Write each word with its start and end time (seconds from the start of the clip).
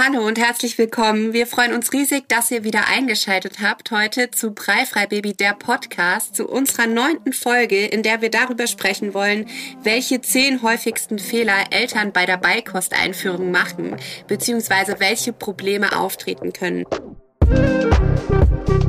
Hallo 0.00 0.24
und 0.24 0.38
herzlich 0.38 0.78
willkommen. 0.78 1.32
Wir 1.32 1.44
freuen 1.48 1.72
uns 1.72 1.92
riesig, 1.92 2.28
dass 2.28 2.52
ihr 2.52 2.62
wieder 2.62 2.86
eingeschaltet 2.86 3.56
habt 3.60 3.90
heute 3.90 4.30
zu 4.30 4.52
Breifrei 4.52 5.08
Baby, 5.08 5.32
der 5.32 5.54
Podcast, 5.54 6.36
zu 6.36 6.46
unserer 6.46 6.86
neunten 6.86 7.32
Folge, 7.32 7.84
in 7.84 8.04
der 8.04 8.22
wir 8.22 8.30
darüber 8.30 8.68
sprechen 8.68 9.12
wollen, 9.12 9.48
welche 9.82 10.20
zehn 10.20 10.62
häufigsten 10.62 11.18
Fehler 11.18 11.72
Eltern 11.72 12.12
bei 12.12 12.26
der 12.26 12.36
Beikosteinführung 12.36 13.50
machen, 13.50 13.96
beziehungsweise 14.28 15.00
welche 15.00 15.32
Probleme 15.32 15.98
auftreten 15.98 16.52
können. 16.52 16.84
Ich 17.42 18.87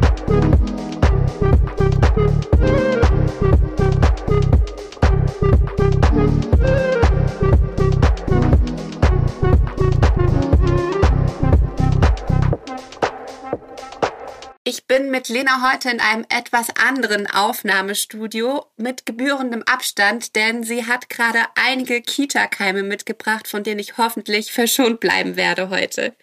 bin 15.00 15.12
mit 15.12 15.30
Lena 15.30 15.72
heute 15.72 15.90
in 15.92 16.02
einem 16.02 16.26
etwas 16.28 16.68
anderen 16.76 17.26
Aufnahmestudio 17.26 18.66
mit 18.76 19.06
gebührendem 19.06 19.64
Abstand, 19.64 20.36
denn 20.36 20.64
sie 20.64 20.88
hat 20.88 21.08
gerade 21.08 21.40
einige 21.56 22.02
Kita-Keime 22.02 22.84
mitgebracht, 22.84 23.48
von 23.48 23.64
denen 23.64 23.80
ich 23.80 23.98
hoffentlich 23.98 24.52
verschont 24.52 25.00
bleiben 25.00 25.38
werde 25.38 25.70
heute. 25.70 26.14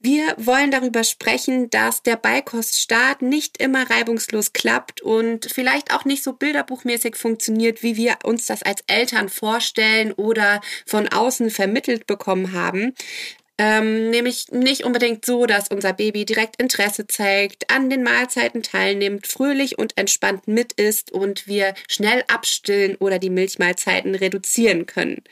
Wir 0.00 0.34
wollen 0.38 0.72
darüber 0.72 1.04
sprechen, 1.04 1.70
dass 1.70 2.02
der 2.02 2.16
Beikoststart 2.16 3.22
nicht 3.22 3.62
immer 3.62 3.88
reibungslos 3.88 4.52
klappt 4.52 5.00
und 5.00 5.46
vielleicht 5.46 5.94
auch 5.94 6.04
nicht 6.04 6.24
so 6.24 6.32
bilderbuchmäßig 6.32 7.14
funktioniert, 7.14 7.84
wie 7.84 7.96
wir 7.96 8.18
uns 8.24 8.46
das 8.46 8.64
als 8.64 8.82
Eltern 8.88 9.28
vorstellen 9.28 10.12
oder 10.12 10.60
von 10.84 11.06
außen 11.06 11.48
vermittelt 11.48 12.08
bekommen 12.08 12.52
haben. 12.52 12.92
Ähm, 13.56 14.10
nämlich 14.10 14.50
nicht 14.50 14.84
unbedingt 14.84 15.24
so, 15.24 15.46
dass 15.46 15.68
unser 15.68 15.92
Baby 15.92 16.24
direkt 16.24 16.60
Interesse 16.60 17.06
zeigt, 17.06 17.70
an 17.70 17.88
den 17.88 18.02
Mahlzeiten 18.02 18.64
teilnimmt, 18.64 19.28
fröhlich 19.28 19.78
und 19.78 19.96
entspannt 19.96 20.48
mit 20.48 20.72
isst 20.72 21.12
und 21.12 21.46
wir 21.46 21.74
schnell 21.88 22.24
abstillen 22.26 22.96
oder 22.96 23.20
die 23.20 23.30
Milchmahlzeiten 23.30 24.16
reduzieren 24.16 24.86
können. 24.86 25.22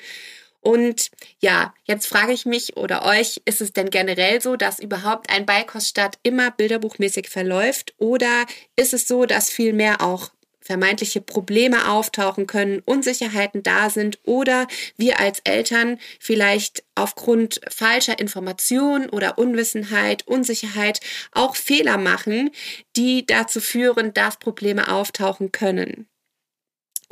Und 0.61 1.11
ja, 1.41 1.75
jetzt 1.83 2.07
frage 2.07 2.33
ich 2.33 2.47
mich 2.47 2.77
oder 2.77 3.05
euch, 3.05 3.43
ist 3.45 3.61
es 3.61 3.73
denn 3.73 3.91
generell 3.91 4.41
so, 4.41 4.55
dass 4.55 4.79
überhaupt 4.79 5.29
ein 5.29 5.45
Beikoststart 5.45 6.21
immer 6.23 6.53
bilderbuchmäßig 6.53 7.29
verläuft 7.29 7.95
oder 7.99 8.47
ist 8.77 8.95
es 8.95 9.09
so, 9.09 9.27
dass 9.27 9.51
vielmehr 9.51 10.01
auch 10.01 10.31
vermeintliche 10.63 11.21
Probleme 11.21 11.91
auftauchen 11.91 12.47
können, 12.47 12.81
Unsicherheiten 12.85 13.63
da 13.63 13.91
sind 13.91 14.19
oder 14.25 14.67
wir 14.97 15.21
als 15.21 15.41
Eltern 15.45 15.99
vielleicht 16.21 16.85
aufgrund 16.95 17.61
falscher 17.69 18.19
Information 18.19 19.09
oder 19.09 19.39
Unwissenheit, 19.39 20.27
Unsicherheit 20.27 21.01
auch 21.33 21.57
Fehler 21.57 21.99
machen, 21.99 22.51
die 22.97 23.27
dazu 23.27 23.61
führen, 23.61 24.15
dass 24.15 24.39
Probleme 24.39 24.93
auftauchen 24.93 25.53
können. 25.53 26.07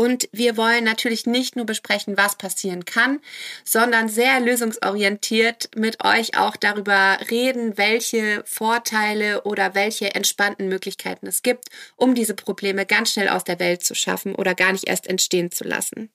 Und 0.01 0.31
wir 0.33 0.57
wollen 0.57 0.85
natürlich 0.85 1.27
nicht 1.27 1.57
nur 1.57 1.67
besprechen, 1.67 2.17
was 2.17 2.37
passieren 2.37 2.87
kann, 2.87 3.21
sondern 3.65 4.09
sehr 4.09 4.41
lösungsorientiert 4.41 5.69
mit 5.77 6.03
euch 6.03 6.39
auch 6.39 6.57
darüber 6.57 7.19
reden, 7.31 7.77
welche 7.77 8.43
Vorteile 8.47 9.43
oder 9.43 9.75
welche 9.75 10.15
entspannten 10.15 10.69
Möglichkeiten 10.69 11.27
es 11.27 11.43
gibt, 11.43 11.67
um 11.97 12.15
diese 12.15 12.33
Probleme 12.33 12.87
ganz 12.87 13.13
schnell 13.13 13.29
aus 13.29 13.45
der 13.45 13.61
Welt 13.61 13.85
zu 13.85 13.95
schaffen 13.95 14.35
oder 14.35 14.55
gar 14.55 14.73
nicht 14.73 14.89
erst 14.89 15.07
entstehen 15.07 15.51
zu 15.51 15.65
lassen. 15.65 16.11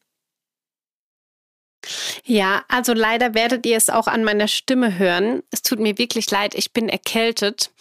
Ja, 2.26 2.64
also 2.68 2.94
leider 2.94 3.34
werdet 3.34 3.66
ihr 3.66 3.78
es 3.78 3.90
auch 3.90 4.08
an 4.08 4.24
meiner 4.24 4.48
Stimme 4.48 4.98
hören. 4.98 5.44
Es 5.52 5.62
tut 5.62 5.80
mir 5.80 5.98
wirklich 5.98 6.30
leid, 6.32 6.56
ich 6.56 6.74
bin 6.74 6.90
erkältet. 6.90 7.72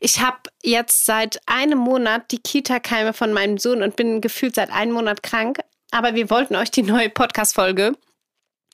Ich 0.00 0.20
habe 0.20 0.38
jetzt 0.62 1.06
seit 1.06 1.40
einem 1.46 1.78
Monat 1.78 2.30
die 2.30 2.38
Kita-Keime 2.38 3.12
von 3.12 3.32
meinem 3.32 3.58
Sohn 3.58 3.82
und 3.82 3.96
bin 3.96 4.20
gefühlt 4.20 4.54
seit 4.54 4.70
einem 4.70 4.92
Monat 4.92 5.22
krank. 5.22 5.60
Aber 5.90 6.14
wir 6.14 6.30
wollten 6.30 6.56
euch 6.56 6.70
die 6.70 6.82
neue 6.82 7.10
Podcast-Folge 7.10 7.94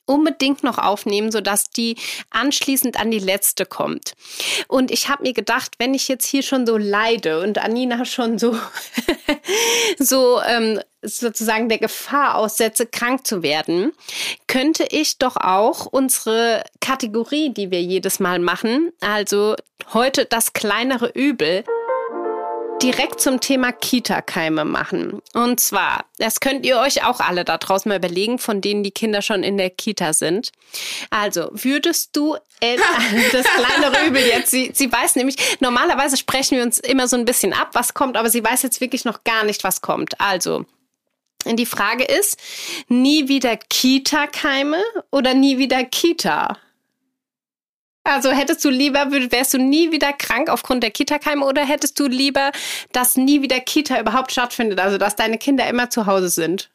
unbedingt 0.07 0.63
noch 0.63 0.79
aufnehmen, 0.79 1.31
sodass 1.31 1.71
die 1.71 1.97
anschließend 2.31 2.99
an 2.99 3.11
die 3.11 3.19
letzte 3.19 3.67
kommt. 3.67 4.15
Und 4.69 4.91
ich 4.91 5.09
habe 5.09 5.25
mir 5.25 5.33
gedacht, 5.33 5.73
wenn 5.79 5.95
ich 5.95 6.09
jetzt 6.09 6.27
hier 6.27 6.43
schon 6.43 6.67
so 6.67 6.79
leide 6.79 7.41
und 7.41 7.59
Anina 7.59 8.05
schon 8.05 8.39
so, 8.39 8.57
so 9.99 10.41
ähm, 10.43 10.81
sozusagen 11.07 11.69
der 11.69 11.79
Gefahr 11.79 12.37
aussetze, 12.37 12.87
krank 12.87 13.27
zu 13.27 13.43
werden, 13.43 13.93
könnte 14.47 14.87
ich 14.91 15.19
doch 15.19 15.37
auch 15.37 15.87
unsere 15.87 16.65
Kategorie, 16.81 17.51
die 17.53 17.71
wir 17.71 17.83
jedes 17.83 18.21
Mal 18.21 18.39
machen, 18.39 18.93
also 19.01 19.57
heute 19.93 20.25
das 20.27 20.53
kleinere 20.53 21.09
Übel, 21.09 21.65
direkt 22.83 23.21
zum 23.21 23.41
Thema 23.41 23.73
Kita-Keime 23.73 24.65
machen. 24.65 25.21
Und 25.33 25.61
zwar, 25.61 26.05
das 26.19 26.41
könnt 26.41 26.67
ihr 26.67 26.79
euch 26.79 27.05
auch 27.05 27.21
alle 27.21 27.45
da 27.45 27.59
draußen 27.59 27.89
mal 27.89 27.99
überlegen, 27.99 28.39
von 28.39 28.61
denen 28.61 28.83
die 28.83 28.91
Kinder 28.91 29.23
schon 29.23 29.43
in 29.43 29.57
der 29.57 29.71
Kita 29.71 30.13
sind. 30.13 30.53
Also, 31.11 31.49
würdest 31.53 32.15
du 32.17 32.37
das 32.61 33.47
kleinere 33.47 34.07
Übel 34.07 34.23
jetzt, 34.23 34.51
sie, 34.51 34.71
sie 34.75 34.91
weiß 34.91 35.17
nämlich, 35.17 35.37
normalerweise 35.61 36.17
sprechen 36.17 36.57
wir 36.57 36.65
uns 36.65 36.79
immer 36.79 37.09
so 37.09 37.17
ein 37.17 37.25
bisschen 37.25 37.53
ab, 37.53 37.71
was 37.73 37.95
kommt, 37.95 38.17
aber 38.17 38.31
sie 38.31 38.45
weiß 38.45 38.63
jetzt 38.63 38.81
wirklich 38.81 39.05
noch 39.05 39.25
gar 39.25 39.45
nicht, 39.45 39.65
was 39.65 39.81
kommt. 39.81 40.21
Also, 40.21 40.65
die 41.55 41.67
Frage 41.67 42.03
ist, 42.03 42.37
nie 42.89 43.29
wieder 43.29 43.57
Kita-Keime 43.57 44.83
oder 45.13 45.35
nie 45.35 45.59
wieder 45.59 45.85
Kita? 45.85 46.59
Also 48.03 48.31
hättest 48.31 48.65
du 48.65 48.71
lieber, 48.71 49.11
wärst 49.11 49.55
du 49.55 49.59
nie 49.59 49.91
wieder 49.91 50.13
krank 50.13 50.49
aufgrund 50.49 50.83
der 50.83 50.91
Kita-Keime 50.91 51.45
oder 51.45 51.65
hättest 51.65 51.99
du 52.01 52.07
lieber, 52.07 52.53
dass 52.93 53.17
nie 53.17 53.43
wieder 53.43 53.61
Kita 53.61 54.01
überhaupt 54.01 54.33
stattfindet, 54.33 54.79
also 54.81 54.97
dass 54.97 55.17
deine 55.17 55.39
Kinder 55.39 55.69
immer 55.69 55.91
zu 55.91 56.07
Hause 56.07 56.29
sind? 56.29 56.71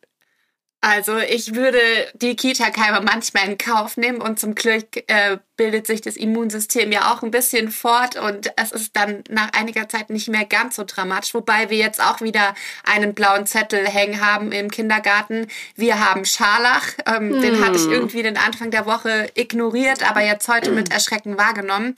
Also 0.83 1.19
ich 1.19 1.53
würde 1.53 1.79
die 2.15 2.35
Kita-Keime 2.35 3.01
manchmal 3.01 3.47
in 3.47 3.59
Kauf 3.59 3.97
nehmen 3.97 4.19
und 4.19 4.39
zum 4.39 4.55
Glück 4.55 4.97
äh, 5.07 5.37
bildet 5.55 5.85
sich 5.85 6.01
das 6.01 6.17
Immunsystem 6.17 6.91
ja 6.91 7.13
auch 7.13 7.21
ein 7.21 7.29
bisschen 7.29 7.69
fort 7.69 8.15
und 8.15 8.51
es 8.57 8.71
ist 8.71 8.95
dann 8.95 9.23
nach 9.29 9.51
einiger 9.53 9.87
Zeit 9.87 10.09
nicht 10.09 10.27
mehr 10.27 10.43
ganz 10.43 10.77
so 10.77 10.83
dramatisch. 10.83 11.35
Wobei 11.35 11.69
wir 11.69 11.77
jetzt 11.77 12.01
auch 12.01 12.21
wieder 12.21 12.55
einen 12.83 13.13
blauen 13.13 13.45
Zettel 13.45 13.87
hängen 13.87 14.25
haben 14.25 14.51
im 14.51 14.71
Kindergarten. 14.71 15.45
Wir 15.75 15.99
haben 15.99 16.25
Scharlach, 16.25 16.87
ähm, 17.05 17.31
hm. 17.31 17.41
den 17.41 17.63
hatte 17.63 17.75
ich 17.75 17.85
irgendwie 17.85 18.23
den 18.23 18.37
Anfang 18.37 18.71
der 18.71 18.87
Woche 18.87 19.29
ignoriert, 19.35 20.09
aber 20.09 20.21
jetzt 20.21 20.47
heute 20.47 20.71
mit 20.71 20.91
Erschrecken 20.91 21.37
wahrgenommen. 21.37 21.95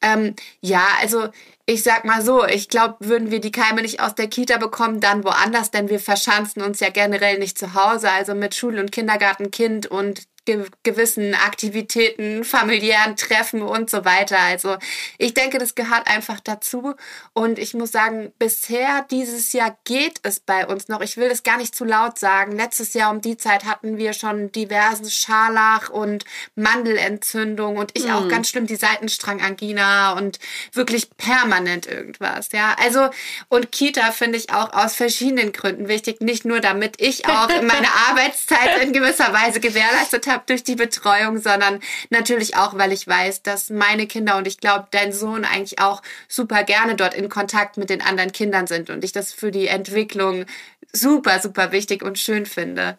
Ähm, 0.00 0.34
ja, 0.62 0.86
also 1.02 1.28
ich 1.66 1.82
sag 1.82 2.04
mal 2.04 2.22
so, 2.22 2.44
ich 2.44 2.68
glaube, 2.68 2.96
würden 3.00 3.30
wir 3.30 3.40
die 3.40 3.52
Keime 3.52 3.82
nicht 3.82 4.00
aus 4.00 4.14
der 4.14 4.28
Kita 4.28 4.58
bekommen, 4.58 5.00
dann 5.00 5.24
woanders, 5.24 5.70
denn 5.70 5.88
wir 5.88 6.00
verschanzen 6.00 6.62
uns 6.62 6.80
ja 6.80 6.90
generell 6.90 7.38
nicht 7.38 7.58
zu 7.58 7.74
Hause, 7.74 8.10
also 8.10 8.34
mit 8.34 8.54
Schul- 8.54 8.78
und 8.78 8.92
Kindergartenkind 8.92 9.86
und 9.86 10.24
ge 10.44 10.66
gewissen 10.82 11.34
Aktivitäten, 11.34 12.44
familiären 12.44 13.16
Treffen 13.16 13.62
und 13.62 13.90
so 13.90 14.04
weiter. 14.04 14.38
Also 14.38 14.76
ich 15.18 15.34
denke, 15.34 15.58
das 15.58 15.74
gehört 15.74 16.06
einfach 16.06 16.40
dazu. 16.40 16.94
Und 17.32 17.58
ich 17.58 17.74
muss 17.74 17.92
sagen, 17.92 18.32
bisher 18.38 19.06
dieses 19.10 19.52
Jahr 19.52 19.76
geht 19.84 20.20
es 20.22 20.40
bei 20.40 20.66
uns 20.66 20.88
noch. 20.88 21.00
Ich 21.00 21.16
will 21.16 21.28
das 21.28 21.42
gar 21.42 21.56
nicht 21.56 21.74
zu 21.74 21.84
laut 21.84 22.18
sagen. 22.18 22.52
Letztes 22.52 22.94
Jahr 22.94 23.10
um 23.10 23.20
die 23.20 23.36
Zeit 23.36 23.64
hatten 23.64 23.96
wir 23.96 24.12
schon 24.12 24.52
diversen 24.52 25.10
Scharlach 25.10 25.90
und 25.90 26.24
Mandelentzündung 26.54 27.76
und 27.76 27.92
ich 27.94 28.04
mhm. 28.04 28.10
auch 28.10 28.28
ganz 28.28 28.48
schlimm 28.48 28.66
die 28.66 28.76
Seitenstrangangina 28.76 30.12
und 30.12 30.38
wirklich 30.72 31.16
permanent 31.16 31.86
irgendwas. 31.86 32.50
Ja, 32.52 32.76
also 32.82 33.08
und 33.48 33.72
Kita 33.72 34.12
finde 34.12 34.38
ich 34.38 34.50
auch 34.50 34.72
aus 34.72 34.96
verschiedenen 34.96 35.52
Gründen 35.52 35.88
wichtig. 35.88 36.20
Nicht 36.20 36.44
nur 36.44 36.60
damit 36.60 37.00
ich 37.00 37.26
auch 37.26 37.48
meine 37.48 37.88
Arbeitszeit 38.08 38.82
in 38.82 38.92
gewisser 38.92 39.32
Weise 39.32 39.60
gewährleistet 39.60 40.26
habe, 40.26 40.33
habe 40.34 40.44
durch 40.46 40.64
die 40.64 40.74
Betreuung, 40.74 41.38
sondern 41.38 41.80
natürlich 42.10 42.56
auch, 42.56 42.76
weil 42.76 42.92
ich 42.92 43.06
weiß, 43.06 43.42
dass 43.42 43.70
meine 43.70 44.06
Kinder 44.06 44.36
und 44.36 44.46
ich 44.46 44.58
glaube, 44.58 44.88
dein 44.90 45.12
Sohn 45.12 45.44
eigentlich 45.44 45.78
auch 45.78 46.02
super 46.28 46.64
gerne 46.64 46.96
dort 46.96 47.14
in 47.14 47.30
Kontakt 47.30 47.78
mit 47.78 47.88
den 47.88 48.02
anderen 48.02 48.32
Kindern 48.32 48.66
sind 48.66 48.90
und 48.90 49.04
ich 49.04 49.12
das 49.12 49.32
für 49.32 49.50
die 49.50 49.68
Entwicklung 49.68 50.44
super, 50.92 51.40
super 51.40 51.72
wichtig 51.72 52.02
und 52.02 52.18
schön 52.18 52.44
finde. 52.44 52.98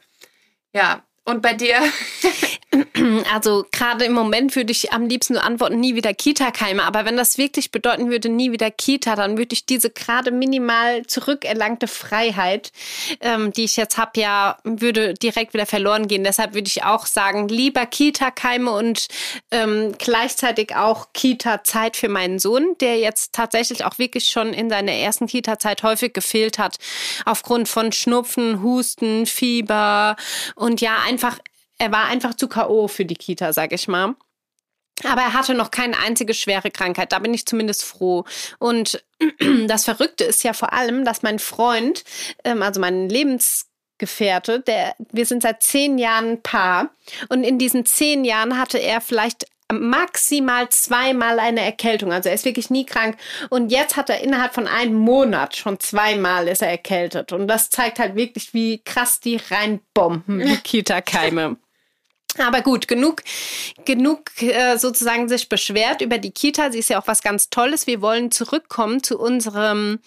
Ja, 0.73 1.03
und 1.25 1.41
bei 1.41 1.53
dir? 1.53 1.77
Also 3.33 3.65
gerade 3.71 4.05
im 4.05 4.13
Moment 4.13 4.55
würde 4.55 4.71
ich 4.71 4.91
am 4.91 5.07
liebsten 5.07 5.33
nur 5.33 5.43
antworten, 5.43 5.79
nie 5.79 5.95
wieder 5.95 6.13
Kita-Keime. 6.13 6.83
Aber 6.83 7.05
wenn 7.05 7.17
das 7.17 7.37
wirklich 7.37 7.71
bedeuten 7.71 8.09
würde, 8.09 8.29
nie 8.29 8.51
wieder 8.51 8.71
Kita, 8.71 9.15
dann 9.15 9.37
würde 9.37 9.53
ich 9.53 9.65
diese 9.65 9.89
gerade 9.89 10.31
minimal 10.31 11.05
zurückerlangte 11.05 11.87
Freiheit, 11.87 12.71
ähm, 13.21 13.51
die 13.53 13.65
ich 13.65 13.77
jetzt 13.77 13.97
habe, 13.97 14.19
ja, 14.19 14.57
würde 14.63 15.13
direkt 15.13 15.53
wieder 15.53 15.65
verloren 15.65 16.07
gehen. 16.07 16.23
Deshalb 16.23 16.53
würde 16.53 16.67
ich 16.67 16.83
auch 16.83 17.05
sagen, 17.05 17.47
lieber 17.47 17.85
Kita-Keime 17.85 18.71
und 18.71 19.07
ähm, 19.51 19.93
gleichzeitig 19.97 20.75
auch 20.75 21.07
Kita-Zeit 21.13 21.97
für 21.97 22.09
meinen 22.09 22.39
Sohn, 22.39 22.75
der 22.81 22.97
jetzt 22.97 23.33
tatsächlich 23.33 23.85
auch 23.85 23.97
wirklich 23.97 24.27
schon 24.27 24.53
in 24.53 24.69
seiner 24.69 24.93
ersten 24.93 25.27
Kita-Zeit 25.27 25.83
häufig 25.83 26.13
gefehlt 26.13 26.59
hat, 26.59 26.77
aufgrund 27.25 27.69
von 27.69 27.91
Schnupfen, 27.91 28.61
Husten, 28.61 29.25
Fieber 29.25 30.15
und 30.55 30.81
ja, 30.81 30.97
einfach 31.15 31.39
er 31.77 31.91
war 31.91 32.05
einfach 32.05 32.35
zu 32.35 32.47
K.O. 32.47 32.87
für 32.87 33.05
die 33.05 33.15
Kita, 33.15 33.53
sag 33.53 33.73
ich 33.73 33.87
mal. 33.87 34.15
Aber 35.03 35.21
er 35.21 35.33
hatte 35.33 35.53
noch 35.53 35.71
keine 35.71 35.99
einzige 35.99 36.33
schwere 36.33 36.71
Krankheit. 36.71 37.11
Da 37.11 37.19
bin 37.19 37.33
ich 37.33 37.45
zumindest 37.45 37.83
froh. 37.83 38.23
Und 38.59 39.03
das 39.67 39.83
Verrückte 39.83 40.23
ist 40.23 40.43
ja 40.43 40.53
vor 40.53 40.71
allem, 40.71 41.03
dass 41.03 41.21
mein 41.21 41.39
Freund, 41.39 42.05
ähm, 42.45 42.61
also 42.61 42.79
mein 42.79 43.09
Lebensgefährte, 43.09 44.61
der, 44.61 44.95
wir 45.11 45.25
sind 45.25 45.41
seit 45.41 45.63
zehn 45.63 45.97
Jahren 45.97 46.41
Paar. 46.41 46.91
Und 47.27 47.43
in 47.43 47.59
diesen 47.59 47.85
zehn 47.85 48.23
Jahren 48.23 48.57
hatte 48.57 48.77
er 48.77 49.01
vielleicht 49.01 49.47
maximal 49.73 50.69
zweimal 50.69 51.39
eine 51.39 51.61
Erkältung. 51.61 52.11
Also 52.11 52.29
er 52.29 52.35
ist 52.35 52.45
wirklich 52.45 52.69
nie 52.69 52.85
krank. 52.85 53.17
Und 53.49 53.71
jetzt 53.71 53.97
hat 53.97 54.09
er 54.09 54.21
innerhalb 54.21 54.53
von 54.53 54.67
einem 54.67 54.95
Monat 54.95 55.55
schon 55.55 55.79
zweimal 55.79 56.47
ist 56.47 56.61
er 56.61 56.69
erkältet. 56.69 57.31
Und 57.31 57.47
das 57.47 57.69
zeigt 57.69 57.99
halt 57.99 58.15
wirklich, 58.15 58.53
wie 58.53 58.81
krass 58.83 59.19
die 59.19 59.37
reinbomben, 59.49 60.39
die 60.39 60.57
Kita-Keime. 60.63 61.57
Aber 62.37 62.61
gut, 62.61 62.87
genug, 62.87 63.23
genug 63.85 64.41
äh, 64.41 64.77
sozusagen 64.77 65.29
sich 65.29 65.47
beschwert 65.47 66.01
über 66.01 66.17
die 66.17 66.31
Kita. 66.31 66.71
Sie 66.71 66.79
ist 66.79 66.89
ja 66.89 66.99
auch 67.01 67.07
was 67.07 67.21
ganz 67.21 67.49
Tolles. 67.49 67.87
Wir 67.87 68.01
wollen 68.01 68.29
zurückkommen 68.29 69.01
zu 69.01 69.17
unserem 69.17 69.99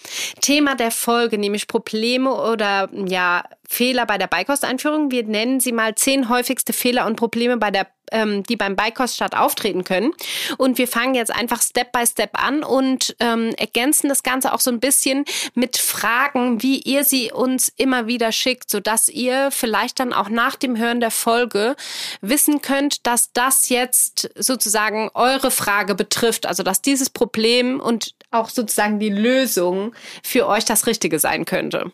Thema 0.42 0.74
der 0.74 0.90
Folge, 0.90 1.38
nämlich 1.38 1.68
Probleme 1.68 2.34
oder 2.34 2.90
ja 2.92 3.44
Fehler 3.66 4.04
bei 4.04 4.18
der 4.18 4.26
Beikosteinführung. 4.26 5.10
Wir 5.10 5.24
nennen 5.24 5.60
sie 5.60 5.72
mal 5.72 5.94
zehn 5.94 6.28
häufigste 6.28 6.74
Fehler 6.74 7.06
und 7.06 7.16
Probleme 7.16 7.56
bei 7.56 7.70
der 7.70 7.86
ähm, 8.12 8.42
die 8.42 8.56
beim 8.56 8.76
Beikoststart 8.76 9.36
auftreten 9.36 9.84
können. 9.84 10.12
Und 10.56 10.78
wir 10.78 10.88
fangen 10.88 11.14
jetzt 11.14 11.34
einfach 11.34 11.62
Step 11.62 11.92
by 11.92 12.06
Step 12.06 12.30
an 12.32 12.62
und 12.62 13.16
ähm, 13.20 13.54
ergänzen 13.56 14.08
das 14.08 14.22
Ganze 14.22 14.52
auch 14.52 14.60
so 14.60 14.70
ein 14.70 14.80
bisschen 14.80 15.24
mit 15.54 15.76
Fragen, 15.76 16.62
wie 16.62 16.80
ihr 16.80 17.04
sie 17.04 17.32
uns 17.32 17.72
immer 17.76 18.06
wieder 18.06 18.32
schickt, 18.32 18.70
sodass 18.70 19.08
ihr 19.08 19.50
vielleicht 19.50 20.00
dann 20.00 20.12
auch 20.12 20.28
nach 20.28 20.56
dem 20.56 20.76
Hören 20.76 21.00
der 21.00 21.10
Folge 21.10 21.76
wissen 22.20 22.62
könnt, 22.62 23.06
dass 23.06 23.32
das 23.32 23.68
jetzt 23.68 24.30
sozusagen 24.36 25.10
eure 25.14 25.50
Frage 25.50 25.94
betrifft, 25.94 26.46
also 26.46 26.62
dass 26.62 26.82
dieses 26.82 27.10
Problem 27.10 27.80
und 27.80 28.14
auch 28.30 28.50
sozusagen 28.50 28.98
die 28.98 29.10
Lösung 29.10 29.94
für 30.22 30.46
euch 30.46 30.64
das 30.64 30.86
Richtige 30.86 31.18
sein 31.18 31.44
könnte. 31.44 31.92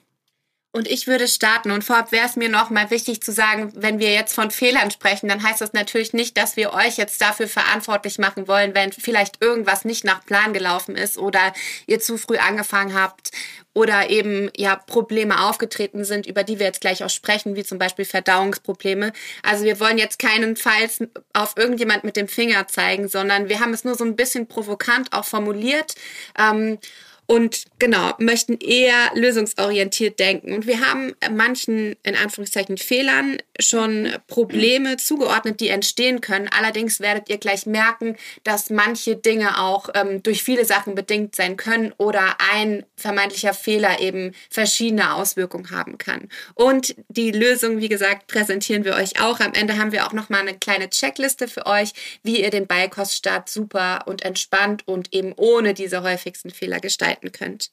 Und 0.74 0.88
ich 0.88 1.06
würde 1.06 1.28
starten. 1.28 1.70
Und 1.70 1.84
vorab 1.84 2.10
wäre 2.10 2.26
es 2.26 2.34
mir 2.34 2.48
noch 2.48 2.68
mal 2.68 2.90
wichtig 2.90 3.22
zu 3.22 3.30
sagen, 3.30 3.70
wenn 3.76 4.00
wir 4.00 4.12
jetzt 4.12 4.34
von 4.34 4.50
Fehlern 4.50 4.90
sprechen, 4.90 5.28
dann 5.28 5.40
heißt 5.40 5.60
das 5.60 5.72
natürlich 5.72 6.12
nicht, 6.12 6.36
dass 6.36 6.56
wir 6.56 6.72
euch 6.72 6.96
jetzt 6.96 7.20
dafür 7.20 7.46
verantwortlich 7.46 8.18
machen 8.18 8.48
wollen, 8.48 8.74
wenn 8.74 8.90
vielleicht 8.90 9.40
irgendwas 9.40 9.84
nicht 9.84 10.02
nach 10.02 10.26
Plan 10.26 10.52
gelaufen 10.52 10.96
ist 10.96 11.16
oder 11.16 11.52
ihr 11.86 12.00
zu 12.00 12.18
früh 12.18 12.38
angefangen 12.38 12.92
habt 12.92 13.30
oder 13.72 14.10
eben 14.10 14.50
ja 14.56 14.74
Probleme 14.74 15.44
aufgetreten 15.44 16.04
sind, 16.04 16.26
über 16.26 16.42
die 16.42 16.58
wir 16.58 16.66
jetzt 16.66 16.80
gleich 16.80 17.04
auch 17.04 17.10
sprechen, 17.10 17.54
wie 17.54 17.62
zum 17.62 17.78
Beispiel 17.78 18.04
Verdauungsprobleme. 18.04 19.12
Also 19.44 19.62
wir 19.62 19.78
wollen 19.78 19.96
jetzt 19.96 20.18
keinenfalls 20.18 20.98
auf 21.34 21.54
irgendjemand 21.56 22.02
mit 22.02 22.16
dem 22.16 22.26
Finger 22.26 22.66
zeigen, 22.66 23.06
sondern 23.06 23.48
wir 23.48 23.60
haben 23.60 23.74
es 23.74 23.84
nur 23.84 23.94
so 23.94 24.04
ein 24.04 24.16
bisschen 24.16 24.48
provokant 24.48 25.12
auch 25.12 25.24
formuliert. 25.24 25.94
Ähm, 26.36 26.80
und 27.26 27.64
genau, 27.78 28.12
möchten 28.18 28.58
eher 28.58 29.10
lösungsorientiert 29.14 30.18
denken. 30.18 30.52
Und 30.52 30.66
wir 30.66 30.80
haben 30.80 31.14
manchen, 31.30 31.96
in 32.02 32.16
Anführungszeichen, 32.16 32.76
Fehlern 32.76 33.38
schon 33.58 34.10
Probleme 34.26 34.98
zugeordnet, 34.98 35.60
die 35.60 35.68
entstehen 35.68 36.20
können. 36.20 36.48
Allerdings 36.48 37.00
werdet 37.00 37.30
ihr 37.30 37.38
gleich 37.38 37.64
merken, 37.66 38.16
dass 38.42 38.68
manche 38.68 39.16
Dinge 39.16 39.60
auch 39.60 39.88
ähm, 39.94 40.22
durch 40.22 40.42
viele 40.42 40.64
Sachen 40.66 40.94
bedingt 40.94 41.34
sein 41.34 41.56
können 41.56 41.94
oder 41.96 42.36
ein 42.52 42.84
vermeintlicher 42.96 43.54
Fehler 43.54 44.00
eben 44.00 44.32
verschiedene 44.50 45.14
Auswirkungen 45.14 45.70
haben 45.70 45.96
kann. 45.96 46.28
Und 46.54 46.94
die 47.08 47.30
Lösung, 47.30 47.78
wie 47.78 47.88
gesagt, 47.88 48.26
präsentieren 48.26 48.84
wir 48.84 48.96
euch 48.96 49.20
auch. 49.22 49.40
Am 49.40 49.54
Ende 49.54 49.78
haben 49.78 49.92
wir 49.92 50.06
auch 50.06 50.12
nochmal 50.12 50.40
eine 50.40 50.58
kleine 50.58 50.90
Checkliste 50.90 51.48
für 51.48 51.66
euch, 51.66 51.92
wie 52.22 52.42
ihr 52.42 52.50
den 52.50 52.66
Beikoststart 52.66 53.48
super 53.48 54.02
und 54.06 54.22
entspannt 54.22 54.82
und 54.86 55.14
eben 55.14 55.32
ohne 55.36 55.72
diese 55.72 56.02
häufigsten 56.02 56.50
Fehler 56.50 56.80
gestalten 56.80 57.13
gestalten 57.14 57.32
könnt. 57.32 57.70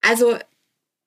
Also 0.00 0.38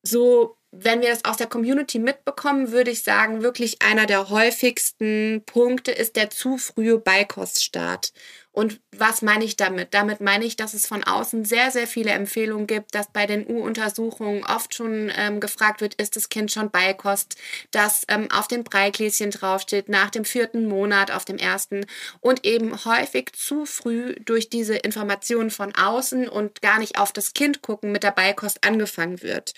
so, 0.04 0.58
wenn 0.72 1.02
wir 1.02 1.10
das 1.10 1.26
aus 1.26 1.38
der 1.38 1.48
Community 1.48 2.00
mitbekommen, 2.00 2.72
würde 2.72 2.92
ich 2.92 3.04
sagen, 3.04 3.42
wirklich 3.42 3.82
einer 3.82 4.06
der 4.06 4.30
häufigsten 4.30 5.44
Punkte 5.46 5.92
ist 5.92 6.16
der 6.16 6.30
zu 6.30 6.58
frühe 6.58 6.98
Beikoststart. 6.98 8.14
Und 8.56 8.80
was 8.96 9.22
meine 9.22 9.44
ich 9.44 9.58
damit? 9.58 9.94
Damit 9.94 10.22
meine 10.22 10.46
ich, 10.46 10.56
dass 10.56 10.74
es 10.74 10.88
von 10.88 11.04
außen 11.04 11.44
sehr, 11.44 11.72
sehr 11.72 11.88
viele 11.88 12.12
Empfehlungen 12.12 12.68
gibt, 12.68 12.96
dass 12.96 13.12
bei 13.12 13.26
den 13.26 13.46
U-Untersuchungen 13.46 14.46
oft 14.46 14.74
schon 14.74 15.12
ähm, 15.14 15.42
gefragt 15.42 15.82
wird, 15.82 15.96
ist 15.96 16.16
das 16.16 16.30
Kind 16.30 16.54
schon 16.54 16.72
Beikost, 16.72 17.36
dass 17.72 18.04
ähm, 18.08 18.32
auf 18.32 18.48
dem 18.48 18.64
Breigläschen 18.64 19.32
draufsteht, 19.32 19.90
nach 19.90 20.10
dem 20.10 20.24
vierten 20.24 20.70
Monat, 20.70 21.12
auf 21.12 21.26
dem 21.26 21.38
ersten 21.38 21.86
und 22.22 22.46
eben 22.46 22.86
häufig 22.86 23.34
zu 23.34 23.66
früh 23.66 24.16
durch 24.24 24.50
diese 24.50 24.78
Informationen 24.78 25.52
von 25.52 25.76
außen 25.76 26.30
und 26.30 26.62
gar 26.62 26.80
nicht 26.80 26.98
auf 26.98 27.12
das 27.12 27.34
Kind 27.34 27.62
gucken 27.62 27.92
mit 27.92 28.04
der 28.04 28.12
Beikost 28.12 28.66
angefangen 28.66 29.22
wird. 29.22 29.54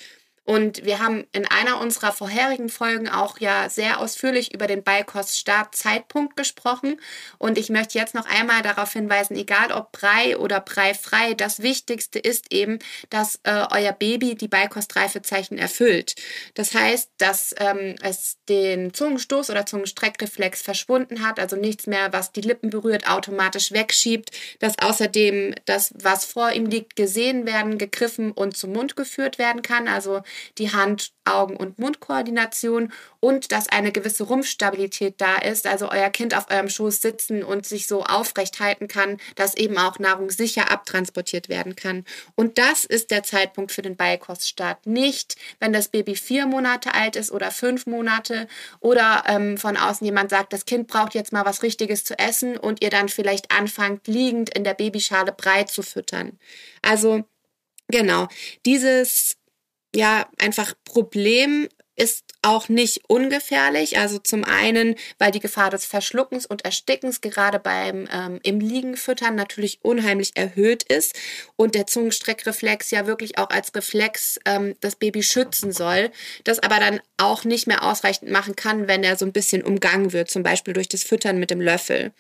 Und 0.48 0.86
wir 0.86 1.00
haben 1.00 1.28
in 1.34 1.46
einer 1.46 1.82
unserer 1.82 2.14
vorherigen 2.14 2.70
Folgen 2.70 3.10
auch 3.10 3.38
ja 3.40 3.70
sehr 3.70 4.00
ausführlich 4.00 4.54
über 4.54 4.66
den 4.66 4.82
Beikost-Startzeitpunkt 4.82 6.38
gesprochen. 6.38 7.02
Und 7.38 7.58
ich 7.58 7.70
möchte 7.70 8.00
jetzt 8.00 8.16
noch 8.16 8.26
einmal 8.26 8.62
darauf 8.62 8.94
hinweisen, 8.94 9.36
egal 9.36 9.74
ob 9.74 9.92
Brei 9.92 10.38
oder 10.38 10.62
Breifrei, 10.62 11.34
das 11.34 11.62
Wichtigste 11.62 12.18
ist 12.18 12.54
eben, 12.54 12.80
dass 13.10 13.42
äh, 13.44 13.66
euer 13.72 13.92
Baby 13.92 14.36
die 14.36 14.48
Beikostreifezeichen 14.48 15.58
erfüllt. 15.58 16.16
Das 16.54 16.74
heißt, 16.74 17.10
dass 17.18 17.54
ähm, 17.58 17.96
es 18.02 18.38
den 18.48 18.94
Zungenstoß 18.94 19.50
oder 19.50 19.66
Zungenstreckreflex 19.66 20.62
verschwunden 20.62 21.28
hat, 21.28 21.42
also 21.42 21.58
nichts 21.58 21.88
mehr, 21.88 22.14
was 22.14 22.32
die 22.32 22.40
Lippen 22.40 22.70
berührt, 22.70 23.10
automatisch 23.10 23.74
wegschiebt, 23.74 24.32
dass 24.60 24.80
außerdem 24.80 25.56
das, 25.66 25.94
was 26.02 26.24
vor 26.24 26.54
ihm 26.54 26.68
liegt, 26.68 26.96
gesehen 26.96 27.46
werden, 27.46 27.78
gegriffen 27.78 28.32
und 28.32 28.56
zum 28.56 28.72
Mund 28.72 28.96
geführt 28.96 29.40
werden 29.40 29.62
kann. 29.62 29.90
Also 29.90 30.22
die 30.58 30.72
Hand, 30.72 31.12
Augen- 31.26 31.58
und 31.58 31.80
Mundkoordination 31.80 32.92
und 33.20 33.52
dass 33.52 33.68
eine 33.68 33.92
gewisse 33.92 34.24
Rumpfstabilität 34.24 35.16
da 35.20 35.38
ist, 35.38 35.68
also 35.68 35.90
euer 35.90 36.10
Kind 36.10 36.36
auf 36.36 36.50
eurem 36.50 36.70
Schoß 36.70 37.02
sitzen 37.02 37.44
und 37.44 37.66
sich 37.66 37.88
so 37.88 38.04
aufrecht 38.04 38.60
halten 38.60 38.88
kann, 38.88 39.18
dass 39.36 39.56
eben 39.56 39.78
auch 39.78 40.00
Nahrung 40.00 40.30
sicher 40.30 40.72
abtransportiert 40.72 41.50
werden 41.50 41.76
kann. 41.76 42.06
Und 42.36 42.58
das 42.58 42.86
ist 42.86 43.12
der 43.12 43.24
Zeitpunkt 43.24 43.72
für 43.72 43.82
den 43.82 43.98
Beikoststart. 43.98 44.86
Nicht, 44.86 45.36
wenn 45.60 45.74
das 45.74 45.90
Baby 45.90 46.16
vier 46.16 46.46
Monate 46.46 46.94
alt 46.94 47.16
ist 47.16 47.32
oder 47.32 47.52
fünf 47.52 47.86
Monate 47.86 48.48
oder 48.80 49.24
ähm, 49.28 49.58
von 49.58 49.78
außen 49.78 50.06
jemand 50.06 50.30
sagt, 50.30 50.54
das 50.54 50.66
Kind 50.66 50.88
braucht 50.88 51.14
jetzt 51.14 51.34
mal 51.34 51.46
was 51.46 51.64
Richtiges 51.64 52.04
zu 52.04 52.18
essen 52.18 52.58
und 52.58 52.82
ihr 52.82 52.90
dann 52.90 53.10
vielleicht 53.10 53.52
anfangt, 53.52 54.08
liegend 54.08 54.50
in 54.56 54.64
der 54.64 54.74
Babyschale 54.74 55.32
breit 55.32 55.70
zu 55.70 55.82
füttern. 55.82 56.40
Also 56.82 57.26
Genau, 57.90 58.28
dieses 58.66 59.38
ja 59.96 60.30
einfach 60.38 60.74
Problem 60.86 61.68
ist 61.98 62.26
auch 62.44 62.70
nicht 62.70 63.02
ungefährlich. 63.08 63.98
Also 63.98 64.20
zum 64.20 64.44
einen, 64.44 64.96
weil 65.18 65.32
die 65.32 65.40
Gefahr 65.40 65.72
des 65.72 65.86
Verschluckens 65.86 66.46
und 66.46 66.64
Erstickens 66.64 67.22
gerade 67.22 67.60
beim 67.60 68.08
ähm, 68.14 68.40
im 68.44 68.60
Liegen 68.60 68.96
natürlich 69.34 69.80
unheimlich 69.82 70.38
erhöht 70.38 70.84
ist 70.84 71.16
und 71.56 71.74
der 71.74 71.88
Zungenstreckreflex 71.88 72.92
ja 72.92 73.08
wirklich 73.08 73.40
auch 73.40 73.50
als 73.50 73.74
Reflex 73.76 74.40
ähm, 74.46 74.76
das 74.80 74.96
Baby 74.96 75.24
schützen 75.24 75.72
soll, 75.72 76.12
das 76.44 76.60
aber 76.60 76.80
dann 76.80 77.02
auch 77.18 77.44
nicht 77.44 77.66
mehr 77.66 77.84
ausreichend 77.84 78.30
machen 78.30 78.56
kann, 78.56 78.88
wenn 78.88 79.04
er 79.04 79.18
so 79.18 79.26
ein 79.26 79.34
bisschen 79.34 79.64
umgangen 79.64 80.14
wird, 80.14 80.30
zum 80.30 80.44
Beispiel 80.44 80.76
durch 80.76 80.88
das 80.88 81.04
Füttern 81.04 81.40
mit 81.40 81.50
dem 81.50 81.62
Löffel. 81.62 82.14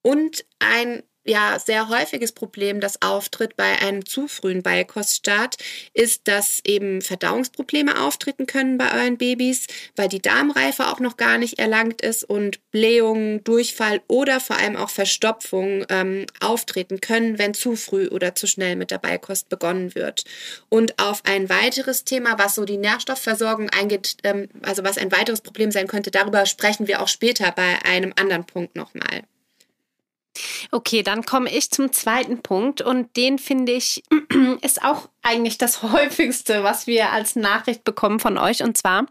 Und 0.00 0.44
ein 0.58 1.02
ja 1.28 1.58
sehr 1.58 1.88
häufiges 1.88 2.32
Problem, 2.32 2.80
das 2.80 3.02
auftritt 3.02 3.56
bei 3.56 3.80
einem 3.80 4.04
zu 4.04 4.28
frühen 4.28 4.62
Beikoststart, 4.62 5.56
ist, 5.94 6.26
dass 6.28 6.60
eben 6.64 7.02
Verdauungsprobleme 7.02 8.00
auftreten 8.00 8.46
können 8.46 8.78
bei 8.78 8.92
euren 8.92 9.18
Babys, 9.18 9.66
weil 9.96 10.08
die 10.08 10.22
Darmreife 10.22 10.88
auch 10.88 11.00
noch 11.00 11.16
gar 11.16 11.38
nicht 11.38 11.58
erlangt 11.58 12.00
ist 12.02 12.24
und 12.24 12.58
Blähungen, 12.70 13.44
Durchfall 13.44 14.00
oder 14.08 14.40
vor 14.40 14.56
allem 14.56 14.76
auch 14.76 14.90
Verstopfung 14.90 15.84
ähm, 15.88 16.26
auftreten 16.40 17.00
können, 17.00 17.38
wenn 17.38 17.54
zu 17.54 17.76
früh 17.76 18.08
oder 18.08 18.34
zu 18.34 18.46
schnell 18.46 18.76
mit 18.76 18.90
der 18.90 18.98
Beikost 18.98 19.48
begonnen 19.48 19.94
wird. 19.94 20.24
Und 20.68 20.98
auf 20.98 21.22
ein 21.24 21.48
weiteres 21.48 22.04
Thema, 22.04 22.38
was 22.38 22.54
so 22.54 22.64
die 22.64 22.78
Nährstoffversorgung 22.78 23.70
eingeht, 23.70 24.16
ähm, 24.24 24.48
also 24.62 24.84
was 24.84 24.98
ein 24.98 25.12
weiteres 25.12 25.40
Problem 25.40 25.70
sein 25.70 25.86
könnte, 25.86 26.10
darüber 26.10 26.46
sprechen 26.46 26.88
wir 26.88 27.02
auch 27.02 27.08
später 27.08 27.52
bei 27.52 27.78
einem 27.84 28.12
anderen 28.16 28.44
Punkt 28.44 28.76
nochmal. 28.76 29.22
Okay, 30.70 31.02
dann 31.02 31.24
komme 31.24 31.50
ich 31.54 31.70
zum 31.70 31.92
zweiten 31.92 32.42
Punkt 32.42 32.80
und 32.80 33.16
den 33.16 33.38
finde 33.38 33.72
ich 33.72 34.02
ist 34.62 34.82
auch 34.82 35.08
eigentlich 35.22 35.58
das 35.58 35.82
häufigste, 35.92 36.62
was 36.62 36.86
wir 36.86 37.12
als 37.12 37.36
Nachricht 37.36 37.84
bekommen 37.84 38.20
von 38.20 38.38
euch. 38.38 38.62
Und 38.62 38.76
zwar 38.76 39.06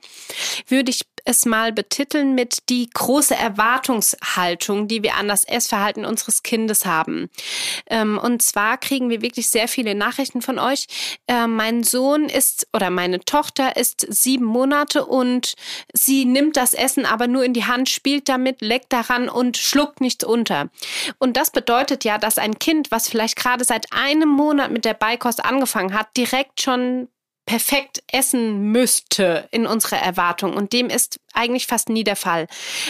würde 0.68 0.92
ich 0.92 1.02
es 1.28 1.46
mal 1.46 1.74
betiteln 1.74 2.36
mit 2.36 2.70
die 2.70 2.90
große 2.92 3.36
Erwartungshaltung, 3.36 4.88
die 4.88 5.04
wir 5.04 5.16
an 5.16 5.28
das 5.28 5.44
Essverhalten 5.44 6.06
unseres 6.06 6.42
Kindes 6.42 6.86
haben. 6.86 7.30
Ähm, 7.90 8.18
und 8.18 8.42
zwar 8.42 8.78
kriegen 8.78 9.10
wir 9.10 9.22
wirklich 9.22 9.50
sehr 9.50 9.68
viele 9.68 9.94
Nachrichten 9.94 10.42
von 10.42 10.58
euch. 10.58 10.88
Äh, 11.28 11.48
mein 11.48 11.84
Sohn 11.84 12.30
ist 12.30 12.68
oder 12.74 12.90
meine 12.90 13.20
Tochter 13.20 13.76
ist 13.76 14.06
sieben 14.10 14.46
Monate 14.46 15.06
und 15.06 15.54
sie 15.94 16.26
nimmt 16.26 16.56
das 16.56 16.74
Essen 16.74 17.06
aber 17.06 17.28
nur 17.28 17.44
in 17.44 17.54
die 17.54 17.66
Hand, 17.66 17.90
spielt 17.90 18.30
damit, 18.30 18.62
leckt 18.62 18.94
daran 18.94 19.28
und 19.28 19.58
schluckt 19.58 20.00
nichts 20.00 20.24
unter. 20.24 20.70
Und 21.20 21.36
das 21.36 21.52
bedeutet 21.52 22.06
ja, 22.06 22.18
dass 22.18 22.38
ein 22.38 22.58
Kind, 22.58 22.90
was 22.90 23.10
vielleicht 23.10 23.36
gerade 23.36 23.66
seit 23.66 23.92
einem 23.92 24.30
Monat 24.30 24.72
mit 24.72 24.86
der 24.86 24.94
Beikost 24.94 25.44
angefangen 25.44 25.94
hat, 25.94 26.08
direkt 26.16 26.62
schon 26.62 27.10
perfekt 27.48 28.04
essen 28.12 28.72
müsste 28.74 29.48
in 29.52 29.66
unserer 29.66 29.98
Erwartung. 29.98 30.54
Und 30.54 30.74
dem 30.74 30.90
ist 30.90 31.20
eigentlich 31.34 31.66
fast 31.66 31.88
nie 31.88 32.04
der 32.04 32.18
Fall. 32.18 32.48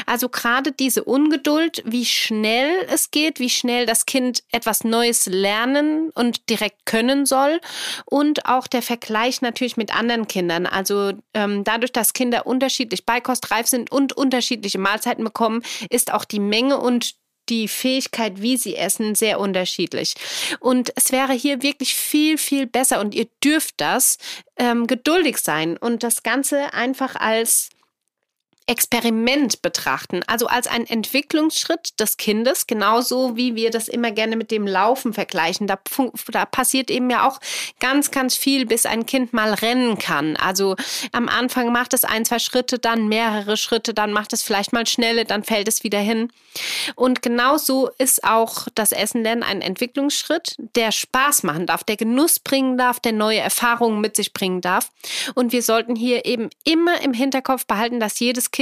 Also 0.07 0.29
gerade 0.29 0.71
diese 0.71 1.03
Ungeduld, 1.03 1.83
wie 1.85 2.05
schnell 2.05 2.71
es 2.89 3.11
geht, 3.11 3.39
wie 3.39 3.51
schnell 3.51 3.85
das 3.85 4.07
Kind 4.07 4.43
etwas 4.51 4.83
Neues 4.83 5.27
lernen 5.27 6.09
und 6.15 6.49
direkt 6.49 6.87
können 6.87 7.27
soll. 7.27 7.61
Und 8.05 8.47
auch 8.47 8.65
der 8.65 8.81
Vergleich 8.81 9.41
natürlich 9.41 9.77
mit 9.77 9.95
anderen 9.95 10.27
Kindern. 10.27 10.65
Also 10.65 11.13
ähm, 11.35 11.63
dadurch, 11.63 11.91
dass 11.91 12.13
Kinder 12.13 12.47
unterschiedlich 12.47 13.05
beikostreif 13.05 13.67
sind 13.67 13.91
und 13.91 14.13
unterschiedliche 14.13 14.79
Mahlzeiten 14.79 15.23
bekommen, 15.23 15.61
ist 15.91 16.11
auch 16.11 16.25
die 16.25 16.39
Menge 16.39 16.79
und 16.79 17.13
die 17.49 17.67
Fähigkeit, 17.67 18.41
wie 18.41 18.57
sie 18.57 18.75
essen, 18.75 19.15
sehr 19.15 19.39
unterschiedlich. 19.39 20.15
Und 20.59 20.91
es 20.95 21.11
wäre 21.11 21.33
hier 21.33 21.61
wirklich 21.61 21.95
viel, 21.95 22.37
viel 22.37 22.67
besser 22.67 22.99
und 22.99 23.15
ihr 23.15 23.27
dürft 23.43 23.75
das 23.77 24.17
ähm, 24.57 24.87
geduldig 24.87 25.37
sein 25.37 25.77
und 25.77 26.03
das 26.03 26.23
Ganze 26.23 26.73
einfach 26.73 27.15
als 27.15 27.69
Experiment 28.69 29.61
betrachten, 29.61 30.23
also 30.27 30.47
als 30.47 30.67
ein 30.67 30.85
Entwicklungsschritt 30.85 31.97
des 32.01 32.17
Kindes, 32.17 32.67
genauso 32.67 33.37
wie 33.37 33.55
wir 33.55 33.71
das 33.71 33.87
immer 33.87 34.11
gerne 34.11 34.35
mit 34.35 34.51
dem 34.51 34.67
Laufen 34.67 35.13
vergleichen. 35.13 35.67
Da, 35.67 35.79
da, 36.27 36.45
passiert 36.45 36.91
eben 36.91 37.09
ja 37.09 37.25
auch 37.25 37.39
ganz, 37.79 38.11
ganz 38.11 38.35
viel, 38.35 38.65
bis 38.65 38.85
ein 38.85 39.05
Kind 39.05 39.31
mal 39.31 39.53
rennen 39.53 39.97
kann. 39.97 40.35
Also 40.35 40.75
am 41.13 41.29
Anfang 41.29 41.71
macht 41.71 41.93
es 41.93 42.03
ein, 42.03 42.25
zwei 42.25 42.39
Schritte, 42.39 42.77
dann 42.77 43.07
mehrere 43.07 43.55
Schritte, 43.55 43.93
dann 43.93 44.11
macht 44.11 44.33
es 44.33 44.43
vielleicht 44.43 44.73
mal 44.73 44.85
schnelle, 44.85 45.23
dann 45.23 45.45
fällt 45.45 45.69
es 45.69 45.85
wieder 45.85 45.99
hin. 45.99 46.29
Und 46.95 47.21
genauso 47.21 47.89
ist 47.97 48.25
auch 48.25 48.67
das 48.75 48.91
Essen 48.91 49.23
lernen 49.23 49.43
ein 49.43 49.61
Entwicklungsschritt, 49.61 50.55
der 50.75 50.91
Spaß 50.91 51.43
machen 51.43 51.67
darf, 51.67 51.85
der 51.85 51.95
Genuss 51.95 52.39
bringen 52.39 52.77
darf, 52.77 52.99
der 52.99 53.13
neue 53.13 53.39
Erfahrungen 53.39 54.01
mit 54.01 54.17
sich 54.17 54.33
bringen 54.33 54.59
darf. 54.59 54.91
Und 55.35 55.53
wir 55.53 55.61
sollten 55.61 55.95
hier 55.95 56.25
eben 56.25 56.49
immer 56.65 57.01
im 57.01 57.13
Hinterkopf 57.13 57.65
behalten, 57.65 58.01
dass 58.01 58.19
jedes 58.19 58.51
Kind 58.51 58.56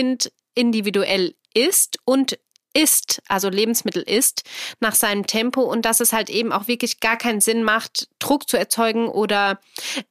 individuell 0.55 1.35
ist 1.53 1.97
und 2.05 2.37
isst, 2.75 3.21
also 3.27 3.49
Lebensmittel 3.49 4.03
isst, 4.03 4.43
nach 4.79 4.95
seinem 4.95 5.25
Tempo 5.25 5.61
und 5.61 5.85
dass 5.85 6.01
es 6.01 6.13
halt 6.13 6.29
eben 6.29 6.51
auch 6.51 6.67
wirklich 6.67 6.99
gar 6.99 7.17
keinen 7.17 7.39
Sinn 7.39 7.63
macht, 7.63 8.09
Druck 8.19 8.49
zu 8.49 8.57
erzeugen 8.57 9.07
oder, 9.07 9.59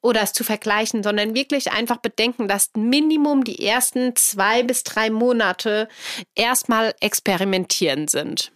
oder 0.01 0.23
es 0.23 0.33
zu 0.33 0.45
vergleichen, 0.45 1.03
sondern 1.03 1.35
wirklich 1.35 1.71
einfach 1.73 1.99
bedenken, 1.99 2.49
dass 2.49 2.71
Minimum 2.75 3.45
die 3.45 3.65
ersten 3.65 4.17
zwei 4.17 4.63
bis 4.63 4.83
drei 4.83 5.11
Monate 5.11 5.89
erstmal 6.35 6.95
experimentieren 7.01 8.09
sind. 8.09 8.51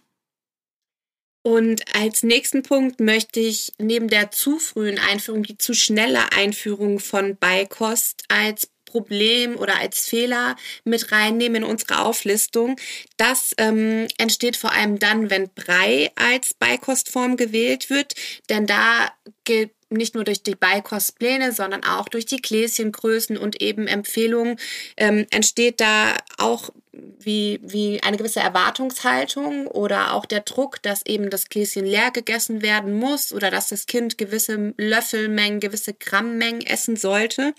Und 1.41 1.83
als 1.95 2.23
nächsten 2.23 2.63
Punkt 2.63 2.99
möchte 2.99 3.39
ich 3.39 3.71
neben 3.77 4.09
der 4.09 4.29
zu 4.31 4.59
frühen 4.59 4.99
Einführung 4.99 5.43
die 5.43 5.57
zu 5.57 5.73
schnelle 5.73 6.33
Einführung 6.33 6.99
von 6.99 7.37
Beikost 7.37 8.23
als 8.27 8.69
Problem 8.89 9.57
oder 9.57 9.77
als 9.77 10.07
Fehler 10.07 10.55
mit 10.83 11.11
reinnehmen 11.11 11.63
in 11.63 11.69
unsere 11.69 12.01
Auflistung. 12.01 12.75
Das 13.17 13.53
ähm, 13.57 14.07
entsteht 14.17 14.57
vor 14.57 14.71
allem 14.73 14.99
dann, 14.99 15.29
wenn 15.29 15.49
Brei 15.53 16.11
als 16.15 16.53
Beikostform 16.53 17.37
gewählt 17.37 17.89
wird, 17.89 18.13
denn 18.49 18.65
da 18.65 19.11
gilt 19.43 19.71
nicht 19.89 20.13
nur 20.13 20.23
durch 20.23 20.43
die 20.43 20.55
Beikostpläne, 20.55 21.51
sondern 21.51 21.83
auch 21.83 22.09
durch 22.09 22.25
die 22.25 22.41
Gläschengrößen 22.41 23.37
und 23.37 23.61
eben 23.61 23.87
Empfehlungen 23.87 24.59
ähm, 24.97 25.25
entsteht 25.31 25.81
da 25.81 26.15
auch 26.37 26.69
wie, 27.19 27.59
wie 27.63 28.01
eine 28.03 28.17
gewisse 28.17 28.39
Erwartungshaltung 28.39 29.67
oder 29.67 30.13
auch 30.13 30.25
der 30.25 30.41
Druck, 30.41 30.81
dass 30.81 31.05
eben 31.05 31.29
das 31.29 31.49
Gläschen 31.49 31.85
leer 31.85 32.11
gegessen 32.11 32.61
werden 32.61 32.93
muss 32.93 33.33
oder 33.33 33.51
dass 33.51 33.69
das 33.69 33.85
Kind 33.85 34.17
gewisse 34.17 34.73
Löffelmengen, 34.77 35.59
gewisse 35.59 35.93
Grammmengen 35.93 36.65
essen 36.65 36.95
sollte 36.95 37.53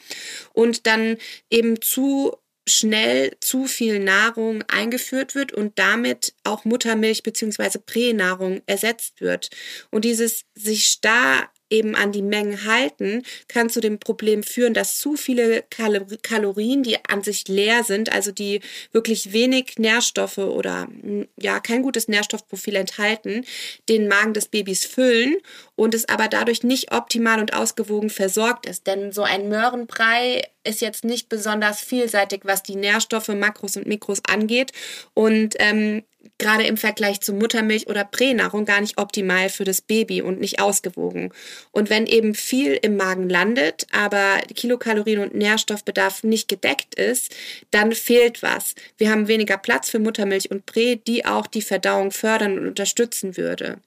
und 0.53 0.87
dann 0.87 1.17
eben 1.51 1.81
zu 1.81 2.37
schnell 2.69 3.37
zu 3.41 3.67
viel 3.67 3.99
Nahrung 3.99 4.63
eingeführt 4.69 5.35
wird 5.35 5.53
und 5.53 5.79
damit 5.79 6.35
auch 6.45 6.65
Muttermilch 6.65 7.23
bzw. 7.23 7.79
Pränahrung 7.85 8.63
ersetzt 8.67 9.21
wird. 9.21 9.51
Und 9.91 10.05
dieses 10.05 10.45
sich 10.55 10.87
starr 10.87 11.51
eben 11.71 11.95
an 11.95 12.12
die 12.12 12.23
Mengen 12.23 12.67
halten, 12.67 13.23
kann 13.49 13.71
zu 13.71 13.81
dem 13.81 13.99
Problem 13.99 14.43
führen, 14.43 14.75
dass 14.75 14.99
zu 14.99 15.17
viele 15.17 15.65
Kal 15.71 16.07
Kalorien, 16.23 16.83
die 16.83 16.97
an 17.09 17.23
sich 17.23 17.49
leer 17.49 17.85
sind, 17.85 18.12
also 18.12 18.33
die 18.33 18.61
wirklich 18.93 19.33
wenig 19.33 19.79
Nährstoffe 19.79 20.39
oder 20.39 20.89
hm, 21.00 21.29
ja 21.37 21.61
kein 21.61 21.83
gutes 21.83 22.09
Nährstoffprofil 22.09 22.77
enthalten, 22.77 23.45
den 23.89 24.09
Magen 24.09 24.35
des 24.35 24.49
Babys 24.49 24.85
füllen 24.85 25.37
und 25.77 25.95
es 25.95 26.09
aber 26.09 26.29
dadurch 26.29 26.62
nicht 26.62 26.93
optimal 26.93 27.41
und 27.41 27.55
ausgewogen 27.55 28.11
versorgt 28.11 28.67
ist. 28.67 28.87
Denn 28.87 29.12
so 29.12 29.23
ein 29.23 29.49
Möhrenbrei 29.49 30.43
ist 30.65 30.81
jetzt 30.81 31.05
nicht 31.05 31.29
besonders 31.29 31.81
vielseitig, 31.81 32.43
was 32.45 32.62
die 32.62 32.77
Nährstoffe, 32.77 33.29
Makros 33.29 33.77
und 33.77 33.87
Mikros 33.87 34.21
angeht 34.29 34.73
und 35.15 35.55
ähm, 35.59 36.03
gerade 36.39 36.65
im 36.65 36.77
Vergleich 36.77 37.21
zu 37.21 37.33
Muttermilch 37.33 37.87
oder 37.87 38.05
Pränahrung 38.05 38.65
gar 38.65 38.81
nicht 38.81 38.99
optimal 38.99 39.49
für 39.49 39.65
das 39.65 39.81
Baby 39.81 40.23
und 40.23 40.41
nicht 40.41 40.61
ausgewogen. 40.61 41.33
Und 41.71 41.91
wenn 41.91 42.07
eben 42.07 42.35
viel 42.35 42.79
im 42.81 42.97
Magen 42.97 43.29
landet, 43.29 43.87
aber 43.93 44.41
Kilokalorien 44.55 45.21
und 45.21 45.35
Nährstoffbedarf 45.35 46.25
nicht 46.25 46.49
gedeckt 46.49 46.95
ist, 46.95 47.35
dann 47.71 47.93
fehlt 47.93 48.43
was. 48.43 48.75
Wir 48.97 49.11
haben 49.11 49.29
weniger 49.29 49.59
Platz 49.59 49.91
für 49.91 49.99
Muttermilch 49.99 50.50
und 50.50 50.67
Prä, 50.67 50.97
die 50.97 51.25
auch 51.25 51.47
die 51.47 51.62
Verdauung 51.62 52.11
fördern 52.11 52.59
und 52.59 52.67
unterstützen 52.67 53.37
würde. 53.37 53.79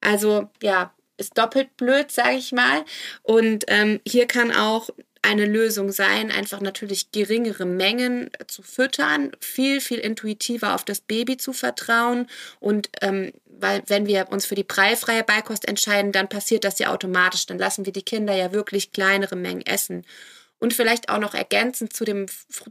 Also 0.00 0.48
ja, 0.62 0.92
ist 1.16 1.38
doppelt 1.38 1.76
blöd, 1.76 2.10
sage 2.10 2.36
ich 2.36 2.52
mal. 2.52 2.84
Und 3.22 3.64
ähm, 3.68 4.00
hier 4.06 4.26
kann 4.26 4.50
auch 4.50 4.90
eine 5.22 5.46
Lösung 5.46 5.92
sein, 5.92 6.30
einfach 6.30 6.60
natürlich 6.60 7.12
geringere 7.12 7.66
Mengen 7.66 8.30
zu 8.46 8.62
füttern, 8.62 9.32
viel, 9.40 9.80
viel 9.80 9.98
intuitiver 9.98 10.74
auf 10.74 10.84
das 10.84 11.00
Baby 11.00 11.36
zu 11.36 11.52
vertrauen 11.52 12.26
und 12.58 12.88
ähm, 13.02 13.32
weil 13.62 13.82
wenn 13.88 14.06
wir 14.06 14.28
uns 14.30 14.46
für 14.46 14.54
die 14.54 14.64
preifreie 14.64 15.22
Beikost 15.22 15.68
entscheiden, 15.68 16.12
dann 16.12 16.28
passiert 16.28 16.64
das 16.64 16.78
ja 16.78 16.92
automatisch, 16.92 17.46
dann 17.46 17.58
lassen 17.58 17.84
wir 17.84 17.92
die 17.92 18.02
Kinder 18.02 18.34
ja 18.34 18.52
wirklich 18.52 18.92
kleinere 18.92 19.36
Mengen 19.36 19.66
essen. 19.66 20.06
Und 20.60 20.74
vielleicht 20.74 21.08
auch 21.08 21.18
noch 21.18 21.34
ergänzend 21.34 21.94
zu 21.94 22.04
dem 22.04 22.26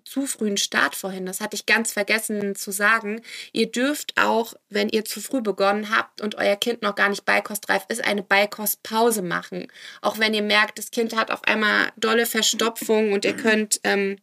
zu 0.05 0.27
frühen 0.27 0.58
Start 0.58 0.96
vorhin, 0.96 1.25
das 1.25 1.41
hatte 1.41 1.55
ich 1.55 1.65
ganz 1.65 1.91
vergessen 1.91 2.55
zu 2.55 2.72
sagen, 2.72 3.22
ihr 3.51 3.72
dürft 3.72 4.13
auch, 4.15 4.53
wenn 4.69 4.89
ihr 4.89 5.05
zu 5.05 5.19
früh 5.19 5.41
begonnen 5.41 5.89
habt 5.89 6.22
und 6.22 6.36
euer 6.36 6.55
Kind 6.55 6.84
noch 6.84 6.96
gar 6.96 7.10
nicht 7.10 7.25
beikostreif 7.25 7.86
ist, 7.89 8.03
eine 8.03 8.22
Beikostpause 8.22 9.24
machen. 9.24 9.67
Auch 10.01 10.19
wenn 10.19 10.36
ihr 10.36 10.43
merkt, 10.43 10.77
das 10.77 10.91
Kind 10.91 11.15
hat 11.15 11.31
auf 11.31 11.43
einmal 11.46 11.91
dolle 11.98 12.27
Verstopfung 12.27 13.12
und 13.12 13.25
ihr 13.25 13.36
könnt 13.36 13.81
ähm, 13.84 14.17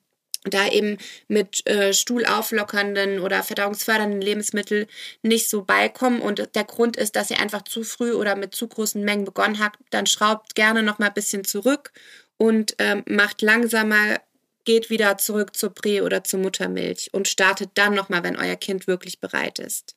da 0.51 0.69
eben 0.69 0.99
mit 1.27 1.67
äh, 1.67 1.93
stuhlauflockernden 1.93 3.19
oder 3.19 3.43
verdauungsfördernden 3.43 4.21
Lebensmitteln 4.21 4.87
nicht 5.23 5.51
so 5.51 5.63
beikommen 5.63 6.21
und 6.21 6.55
der 6.55 6.65
Grund 6.65 6.97
ist, 6.97 7.17
dass 7.17 7.31
ihr 7.31 7.41
einfach 7.41 7.63
zu 7.63 7.83
früh 7.83 8.13
oder 8.13 8.37
mit 8.37 8.55
zu 8.55 8.69
großen 8.69 9.03
Mengen 9.03 9.25
begonnen 9.25 9.59
habt, 9.59 9.79
dann 9.91 10.07
schraubt 10.07 10.55
gerne 10.55 10.85
noch 10.85 11.01
mal 11.01 11.09
ein 11.09 11.15
bisschen 11.15 11.45
zurück 11.45 11.93
und 12.39 12.75
ähm, 12.79 13.03
macht 13.09 13.43
langsamer, 13.43 14.21
geht 14.65 14.91
wieder 14.91 15.19
zurück 15.19 15.57
zur 15.57 15.75
Prä- 15.75 16.03
oder 16.03 16.25
zur 16.25 16.41
Muttermilch 16.41 17.11
und 17.13 17.29
startet 17.29 17.71
dann 17.75 17.95
nochmal, 17.95 18.23
wenn 18.25 18.37
euer 18.37 18.57
Kind 18.57 18.87
wirklich 18.87 19.21
bereit 19.21 19.59
ist. 19.59 19.97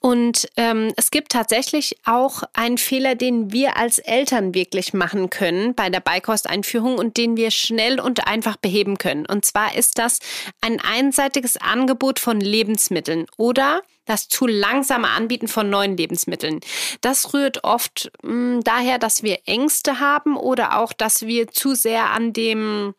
Und 0.00 0.48
ähm, 0.56 0.92
es 0.96 1.10
gibt 1.10 1.32
tatsächlich 1.32 1.96
auch 2.04 2.42
einen 2.52 2.78
Fehler, 2.78 3.14
den 3.14 3.52
wir 3.52 3.76
als 3.76 3.98
Eltern 3.98 4.54
wirklich 4.54 4.92
machen 4.92 5.30
können 5.30 5.74
bei 5.74 5.90
der 5.90 6.00
Beikosteinführung 6.00 6.98
und 6.98 7.16
den 7.16 7.36
wir 7.36 7.50
schnell 7.50 8.00
und 8.00 8.26
einfach 8.26 8.56
beheben 8.56 8.98
können. 8.98 9.26
Und 9.26 9.44
zwar 9.44 9.74
ist 9.74 9.98
das 9.98 10.18
ein 10.60 10.80
einseitiges 10.80 11.56
Angebot 11.56 12.18
von 12.18 12.40
Lebensmitteln 12.40 13.26
oder 13.36 13.82
das 14.06 14.28
zu 14.28 14.46
langsame 14.46 15.08
Anbieten 15.08 15.46
von 15.46 15.70
neuen 15.70 15.96
Lebensmitteln. 15.96 16.60
Das 17.00 17.32
rührt 17.32 17.64
oft 17.64 18.10
mh, 18.22 18.30
hm, 18.30 18.64
daher, 18.64 18.98
dass 18.98 19.22
wir 19.22 19.38
Ängste 19.46 20.00
haben 20.00 20.36
oder 20.36 20.78
auch, 20.78 20.92
dass 20.92 21.26
wir 21.26 21.48
zu 21.48 21.74
sehr 21.74 22.10
an 22.10 22.32
dem 22.32 22.94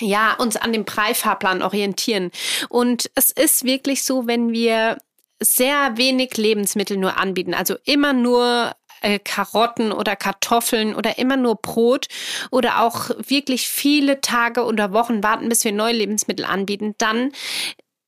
ja, 0.00 0.32
uns 0.34 0.56
an 0.56 0.72
dem 0.72 0.86
Preifahrplan 0.86 1.60
orientieren. 1.60 2.30
Und 2.70 3.10
es 3.14 3.30
ist 3.30 3.64
wirklich 3.64 4.04
so, 4.04 4.26
wenn 4.26 4.52
wir 4.52 4.96
sehr 5.44 5.96
wenig 5.96 6.36
Lebensmittel 6.36 6.96
nur 6.96 7.18
anbieten, 7.18 7.54
also 7.54 7.76
immer 7.84 8.12
nur 8.12 8.72
äh, 9.02 9.18
Karotten 9.18 9.92
oder 9.92 10.16
Kartoffeln 10.16 10.94
oder 10.94 11.18
immer 11.18 11.36
nur 11.36 11.56
Brot 11.56 12.06
oder 12.50 12.82
auch 12.82 13.10
wirklich 13.18 13.68
viele 13.68 14.20
Tage 14.20 14.64
oder 14.64 14.92
Wochen 14.92 15.22
warten, 15.22 15.48
bis 15.48 15.64
wir 15.64 15.72
neue 15.72 15.94
Lebensmittel 15.94 16.44
anbieten, 16.44 16.94
dann 16.98 17.32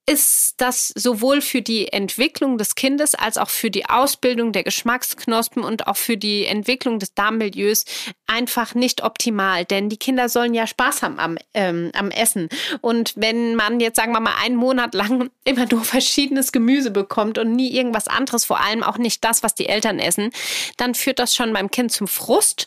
ist 0.06 0.56
das 0.58 0.88
sowohl 0.88 1.40
für 1.40 1.62
die 1.62 1.88
Entwicklung 1.88 2.58
des 2.58 2.74
Kindes 2.74 3.14
als 3.14 3.38
auch 3.38 3.48
für 3.48 3.70
die 3.70 3.86
Ausbildung 3.86 4.52
der 4.52 4.62
Geschmacksknospen 4.62 5.64
und 5.64 5.86
auch 5.86 5.96
für 5.96 6.18
die 6.18 6.44
Entwicklung 6.44 6.98
des 6.98 7.14
Darmmilieus 7.14 7.86
einfach 8.26 8.74
nicht 8.74 9.02
optimal. 9.02 9.64
Denn 9.64 9.88
die 9.88 9.96
Kinder 9.96 10.28
sollen 10.28 10.52
ja 10.52 10.66
Spaß 10.66 11.02
haben 11.02 11.18
am, 11.18 11.38
ähm, 11.54 11.90
am 11.94 12.10
Essen. 12.10 12.50
Und 12.82 13.14
wenn 13.16 13.54
man 13.54 13.80
jetzt, 13.80 13.96
sagen 13.96 14.12
wir 14.12 14.20
mal, 14.20 14.34
einen 14.42 14.56
Monat 14.56 14.92
lang 14.92 15.30
immer 15.44 15.66
nur 15.70 15.84
verschiedenes 15.84 16.52
Gemüse 16.52 16.90
bekommt 16.90 17.38
und 17.38 17.56
nie 17.56 17.72
irgendwas 17.72 18.06
anderes, 18.06 18.44
vor 18.44 18.60
allem 18.60 18.82
auch 18.82 18.98
nicht 18.98 19.24
das, 19.24 19.42
was 19.42 19.54
die 19.54 19.68
Eltern 19.68 19.98
essen, 19.98 20.30
dann 20.76 20.94
führt 20.94 21.18
das 21.18 21.34
schon 21.34 21.54
beim 21.54 21.70
Kind 21.70 21.92
zum 21.92 22.08
Frust. 22.08 22.66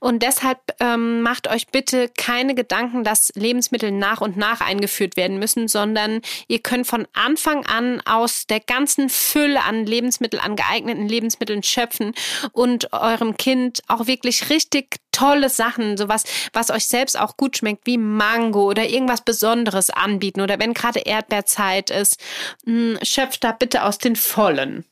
Und 0.00 0.22
deshalb 0.22 0.58
ähm, 0.80 1.22
macht 1.22 1.48
euch 1.48 1.68
bitte 1.68 2.08
keine 2.08 2.56
Gedanken, 2.56 3.04
dass 3.04 3.30
Lebensmittel 3.36 3.92
nach 3.92 4.20
und 4.20 4.36
nach 4.36 4.60
eingeführt 4.60 5.16
werden 5.16 5.38
müssen, 5.38 5.68
sondern 5.68 6.20
ihr 6.48 6.58
könnt 6.58 6.71
können 6.72 6.84
von 6.86 7.06
Anfang 7.12 7.66
an 7.66 8.00
aus 8.06 8.46
der 8.46 8.60
ganzen 8.60 9.10
Fülle 9.10 9.62
an 9.62 9.84
Lebensmitteln, 9.84 10.42
an 10.42 10.56
geeigneten 10.56 11.06
Lebensmitteln 11.06 11.62
schöpfen 11.62 12.14
und 12.52 12.94
eurem 12.94 13.36
Kind 13.36 13.82
auch 13.88 14.06
wirklich 14.06 14.48
richtig 14.48 14.96
tolle 15.10 15.50
Sachen, 15.50 15.98
sowas, 15.98 16.24
was 16.54 16.70
euch 16.70 16.86
selbst 16.86 17.20
auch 17.20 17.36
gut 17.36 17.58
schmeckt, 17.58 17.86
wie 17.86 17.98
Mango 17.98 18.70
oder 18.70 18.88
irgendwas 18.88 19.20
Besonderes 19.20 19.90
anbieten 19.90 20.40
oder 20.40 20.58
wenn 20.58 20.72
gerade 20.72 21.00
Erdbeerzeit 21.00 21.90
ist, 21.90 22.18
hm, 22.64 22.98
schöpft 23.02 23.44
da 23.44 23.52
bitte 23.52 23.84
aus 23.84 23.98
den 23.98 24.16
Vollen. 24.16 24.86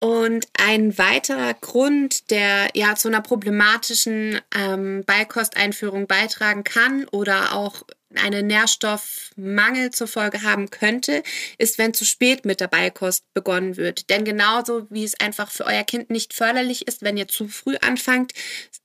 Und 0.00 0.46
ein 0.56 0.96
weiterer 0.96 1.52
Grund, 1.52 2.30
der 2.30 2.68
ja 2.72 2.94
zu 2.94 3.08
einer 3.08 3.20
problematischen 3.20 4.40
ähm, 4.56 5.04
Beikosteinführung 5.04 6.06
beitragen 6.06 6.64
kann 6.64 7.06
oder 7.08 7.52
auch 7.52 7.82
einen 8.14 8.46
Nährstoffmangel 8.46 9.90
zur 9.90 10.06
Folge 10.06 10.42
haben 10.42 10.70
könnte, 10.70 11.22
ist, 11.58 11.76
wenn 11.78 11.92
zu 11.92 12.04
spät 12.04 12.44
mit 12.44 12.60
der 12.60 12.68
Beikost 12.68 13.24
begonnen 13.34 13.76
wird. 13.76 14.08
Denn 14.08 14.24
genauso 14.24 14.86
wie 14.90 15.04
es 15.04 15.20
einfach 15.20 15.50
für 15.50 15.66
euer 15.66 15.84
Kind 15.84 16.10
nicht 16.10 16.32
förderlich 16.32 16.88
ist, 16.88 17.02
wenn 17.02 17.16
ihr 17.16 17.28
zu 17.28 17.48
früh 17.48 17.76
anfangt, 17.80 18.32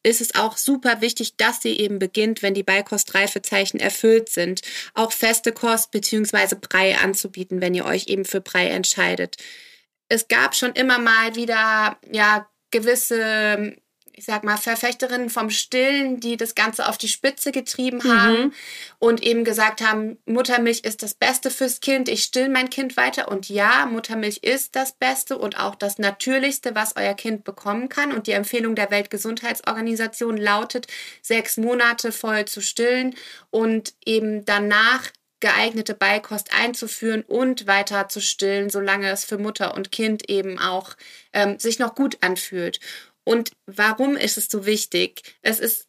ist 0.03 0.22
es 0.22 0.36
auch 0.36 0.58
super 0.58 1.01
wichtig, 1.01 1.38
dass 1.38 1.63
ihr 1.63 1.80
eben 1.80 2.00
beginnt, 2.00 2.42
wenn 2.42 2.53
die 2.53 2.63
Beikostreifezeichen 2.63 3.80
erfüllt 3.80 4.30
sind. 4.30 4.62
Auch 4.94 5.12
feste 5.12 5.53
Kost 5.53 5.92
bzw. 5.92 6.56
Brei 6.60 6.98
anzubieten, 6.98 7.62
wenn 7.62 7.74
ihr 7.74 7.86
euch 7.86 8.08
eben 8.08 8.25
für 8.25 8.42
Brei 8.42 8.68
entscheidet. 8.68 9.38
Es 10.10 10.27
gab 10.27 10.56
schon 10.56 10.74
immer 10.74 11.00
mal 11.00 11.36
wieder 11.36 11.98
ja 12.12 12.50
gewisse 12.72 13.77
ich 14.15 14.25
sag 14.25 14.43
mal, 14.43 14.58
Verfechterinnen 14.58 15.29
vom 15.29 15.50
Stillen, 15.50 16.20
die 16.20 16.38
das 16.38 16.55
Ganze 16.55 16.88
auf 16.88 16.98
die 16.98 17.08
Spitze 17.08 17.51
getrieben 17.51 18.00
mhm. 18.03 18.22
haben 18.22 18.41
mhm. 18.41 18.53
und 19.00 19.24
eben 19.24 19.43
gesagt 19.43 19.82
haben, 19.82 20.17
Muttermilch 20.25 20.82
ist 20.82 21.01
das 21.03 21.15
Beste 21.15 21.50
fürs 21.50 21.79
Kind, 21.82 22.10
ich 22.10 22.24
still 22.24 22.50
mein 22.50 22.70
Kind 22.70 22.96
weiter. 22.96 23.27
Und 23.29 23.50
ja, 23.50 23.86
Muttermilch 23.86 24.38
ist 24.38 24.75
das 24.75 24.93
Beste 24.93 25.38
und 25.38 25.60
auch 25.60 25.75
das 25.75 25.98
Natürlichste, 25.98 26.75
was 26.75 26.96
euer 26.96 27.15
Kind 27.15 27.43
bekommen 27.43 27.89
kann. 27.89 28.12
Und 28.12 28.27
die 28.27 28.32
Empfehlung 28.32 28.75
der 28.75 28.91
Weltgesundheitsorganisation 28.91 30.38
lautet, 30.38 30.88
sechs 31.22 31.58
Monate 31.58 32.12
voll 32.12 32.46
zu 32.46 32.62
stillen 32.62 33.15
und 33.50 33.93
eben 34.05 34.46
danach 34.46 35.10
geeignete 35.43 35.93
Beikost 35.93 36.53
einzuführen 36.58 37.22
und 37.27 37.67
weiter 37.67 38.08
zu 38.08 38.22
stillen, 38.22 38.70
solange 38.70 39.10
es 39.10 39.25
für 39.25 39.38
Mutter 39.38 39.74
und 39.75 39.91
Kind 39.91 40.29
eben 40.29 40.58
auch 40.58 40.96
ähm, 41.34 41.60
sich 41.60 41.79
noch 41.79 41.96
gut 41.96 42.17
anfühlt. 42.22 42.79
Und 43.24 43.51
warum 43.65 44.15
ist 44.15 44.38
es 44.38 44.48
so 44.50 44.65
wichtig? 44.65 45.38
Es 45.42 45.60
ist, 45.60 45.88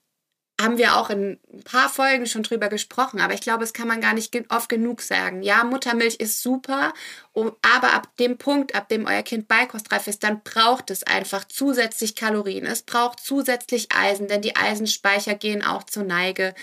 haben 0.60 0.78
wir 0.78 0.96
auch 0.96 1.10
in 1.10 1.40
ein 1.52 1.64
paar 1.64 1.88
Folgen 1.88 2.26
schon 2.26 2.44
drüber 2.44 2.68
gesprochen, 2.68 3.20
aber 3.20 3.34
ich 3.34 3.40
glaube, 3.40 3.64
es 3.64 3.72
kann 3.72 3.88
man 3.88 4.00
gar 4.00 4.14
nicht 4.14 4.32
oft 4.50 4.68
genug 4.68 5.02
sagen. 5.02 5.42
Ja, 5.42 5.64
Muttermilch 5.64 6.16
ist 6.16 6.42
super, 6.42 6.92
aber 7.34 7.92
ab 7.92 8.16
dem 8.18 8.38
Punkt, 8.38 8.74
ab 8.74 8.88
dem 8.88 9.06
euer 9.06 9.22
Kind 9.22 9.48
beikostreif 9.48 10.06
ist, 10.06 10.22
dann 10.22 10.42
braucht 10.44 10.90
es 10.90 11.02
einfach 11.02 11.44
zusätzlich 11.46 12.14
Kalorien. 12.14 12.66
Es 12.66 12.82
braucht 12.82 13.18
zusätzlich 13.18 13.88
Eisen, 13.92 14.28
denn 14.28 14.42
die 14.42 14.54
Eisenspeicher 14.54 15.34
gehen 15.34 15.64
auch 15.64 15.82
zur 15.82 16.04
Neige. 16.04 16.54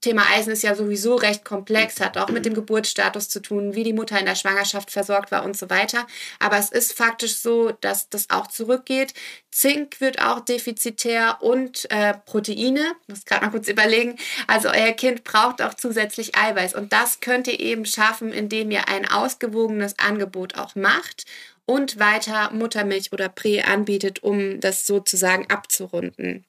Thema 0.00 0.22
Eisen 0.32 0.52
ist 0.52 0.62
ja 0.62 0.74
sowieso 0.74 1.14
recht 1.16 1.44
komplex, 1.44 2.00
hat 2.00 2.16
auch 2.16 2.30
mit 2.30 2.46
dem 2.46 2.54
Geburtsstatus 2.54 3.28
zu 3.28 3.40
tun, 3.40 3.74
wie 3.74 3.84
die 3.84 3.92
Mutter 3.92 4.18
in 4.18 4.24
der 4.24 4.34
Schwangerschaft 4.34 4.90
versorgt 4.90 5.30
war 5.30 5.44
und 5.44 5.56
so 5.56 5.68
weiter. 5.68 6.06
Aber 6.38 6.58
es 6.58 6.70
ist 6.70 6.94
faktisch 6.94 7.36
so, 7.36 7.72
dass 7.80 8.08
das 8.08 8.30
auch 8.30 8.46
zurückgeht. 8.46 9.12
Zink 9.50 10.00
wird 10.00 10.22
auch 10.22 10.40
defizitär 10.40 11.38
und 11.40 11.90
äh, 11.90 12.14
Proteine. 12.14 12.92
Muss 13.08 13.26
gerade 13.26 13.44
mal 13.44 13.50
kurz 13.50 13.68
überlegen. 13.68 14.16
Also 14.46 14.70
euer 14.70 14.92
Kind 14.92 15.22
braucht 15.24 15.60
auch 15.60 15.74
zusätzlich 15.74 16.34
Eiweiß. 16.34 16.74
Und 16.74 16.92
das 16.94 17.20
könnt 17.20 17.46
ihr 17.46 17.60
eben 17.60 17.84
schaffen, 17.84 18.32
indem 18.32 18.70
ihr 18.70 18.88
ein 18.88 19.06
ausgewogenes 19.06 19.98
Angebot 19.98 20.56
auch 20.56 20.76
macht 20.76 21.26
und 21.66 21.98
weiter 21.98 22.50
Muttermilch 22.52 23.12
oder 23.12 23.28
Prä 23.28 23.62
anbietet, 23.62 24.22
um 24.22 24.60
das 24.60 24.86
sozusagen 24.86 25.50
abzurunden. 25.50 26.46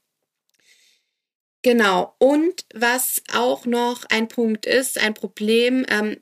Genau. 1.63 2.15
Und 2.17 2.65
was 2.74 3.21
auch 3.34 3.65
noch 3.65 4.06
ein 4.10 4.28
Punkt 4.28 4.65
ist, 4.65 5.00
ein 5.00 5.13
Problem, 5.13 5.86
ähm, 5.89 6.17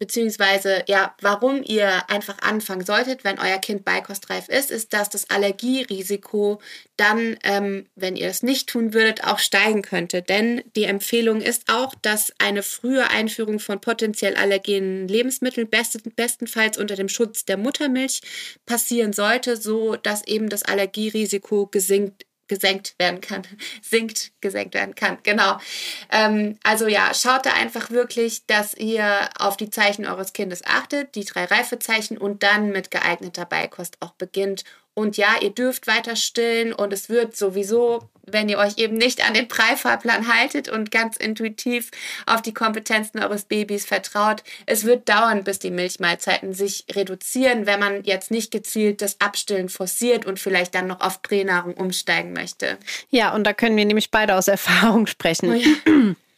beziehungsweise 0.00 0.82
ja, 0.88 1.14
warum 1.20 1.62
ihr 1.62 2.08
einfach 2.10 2.38
anfangen 2.40 2.84
solltet, 2.84 3.22
wenn 3.22 3.38
euer 3.38 3.58
Kind 3.58 3.84
beikostreif 3.84 4.48
ist, 4.48 4.70
ist, 4.70 4.94
dass 4.94 5.10
das 5.10 5.28
Allergierisiko 5.28 6.60
dann, 6.96 7.36
ähm, 7.44 7.86
wenn 7.96 8.16
ihr 8.16 8.28
es 8.28 8.42
nicht 8.42 8.70
tun 8.70 8.94
würdet, 8.94 9.24
auch 9.24 9.38
steigen 9.38 9.82
könnte. 9.82 10.22
Denn 10.22 10.64
die 10.74 10.84
Empfehlung 10.84 11.42
ist 11.42 11.64
auch, 11.70 11.94
dass 12.00 12.32
eine 12.38 12.62
frühe 12.62 13.08
Einführung 13.10 13.60
von 13.60 13.80
potenziell 13.80 14.36
allergenen 14.36 15.06
Lebensmitteln 15.06 15.68
besten, 15.68 16.12
bestenfalls 16.16 16.78
unter 16.78 16.96
dem 16.96 17.10
Schutz 17.10 17.44
der 17.44 17.58
Muttermilch 17.58 18.22
passieren 18.64 19.12
sollte, 19.12 19.58
so 19.58 19.96
dass 19.96 20.26
eben 20.26 20.48
das 20.48 20.62
Allergierisiko 20.62 21.66
gesinkt 21.66 22.24
gesenkt 22.50 22.96
werden 22.98 23.20
kann. 23.20 23.42
Sinkt, 23.80 24.32
gesenkt 24.40 24.74
werden 24.74 24.96
kann. 24.96 25.18
Genau. 25.22 25.58
Ähm, 26.10 26.58
also 26.64 26.88
ja, 26.88 27.14
schaut 27.14 27.46
da 27.46 27.52
einfach 27.52 27.90
wirklich, 27.90 28.44
dass 28.46 28.74
ihr 28.74 29.30
auf 29.38 29.56
die 29.56 29.70
Zeichen 29.70 30.04
eures 30.04 30.32
Kindes 30.32 30.64
achtet, 30.66 31.14
die 31.14 31.24
drei 31.24 31.44
Reifezeichen 31.44 32.18
und 32.18 32.42
dann 32.42 32.70
mit 32.70 32.90
geeigneter 32.90 33.44
Beikost 33.46 33.98
auch 34.00 34.14
beginnt 34.14 34.64
und 35.00 35.16
ja, 35.16 35.36
ihr 35.40 35.50
dürft 35.50 35.86
weiter 35.86 36.14
stillen 36.14 36.72
und 36.72 36.92
es 36.92 37.08
wird 37.08 37.34
sowieso, 37.34 38.00
wenn 38.26 38.48
ihr 38.50 38.58
euch 38.58 38.76
eben 38.76 38.96
nicht 38.96 39.26
an 39.26 39.32
den 39.32 39.48
Preifahrplan 39.48 40.32
haltet 40.32 40.68
und 40.68 40.90
ganz 40.90 41.16
intuitiv 41.16 41.90
auf 42.26 42.42
die 42.42 42.52
Kompetenzen 42.52 43.18
eures 43.18 43.44
Babys 43.44 43.86
vertraut, 43.86 44.42
es 44.66 44.84
wird 44.84 45.08
dauern, 45.08 45.42
bis 45.42 45.58
die 45.58 45.70
Milchmahlzeiten 45.70 46.52
sich 46.52 46.84
reduzieren, 46.92 47.66
wenn 47.66 47.80
man 47.80 48.04
jetzt 48.04 48.30
nicht 48.30 48.50
gezielt 48.50 49.00
das 49.00 49.20
Abstillen 49.20 49.70
forciert 49.70 50.26
und 50.26 50.38
vielleicht 50.38 50.74
dann 50.74 50.86
noch 50.86 51.00
auf 51.00 51.22
Pränahrung 51.22 51.74
umsteigen 51.74 52.34
möchte. 52.34 52.76
Ja, 53.08 53.34
und 53.34 53.44
da 53.44 53.54
können 53.54 53.76
wir 53.76 53.86
nämlich 53.86 54.10
beide 54.10 54.36
aus 54.36 54.48
Erfahrung 54.48 55.06
sprechen. 55.06 55.50
Oh 55.50 55.54
ja. 55.54 56.14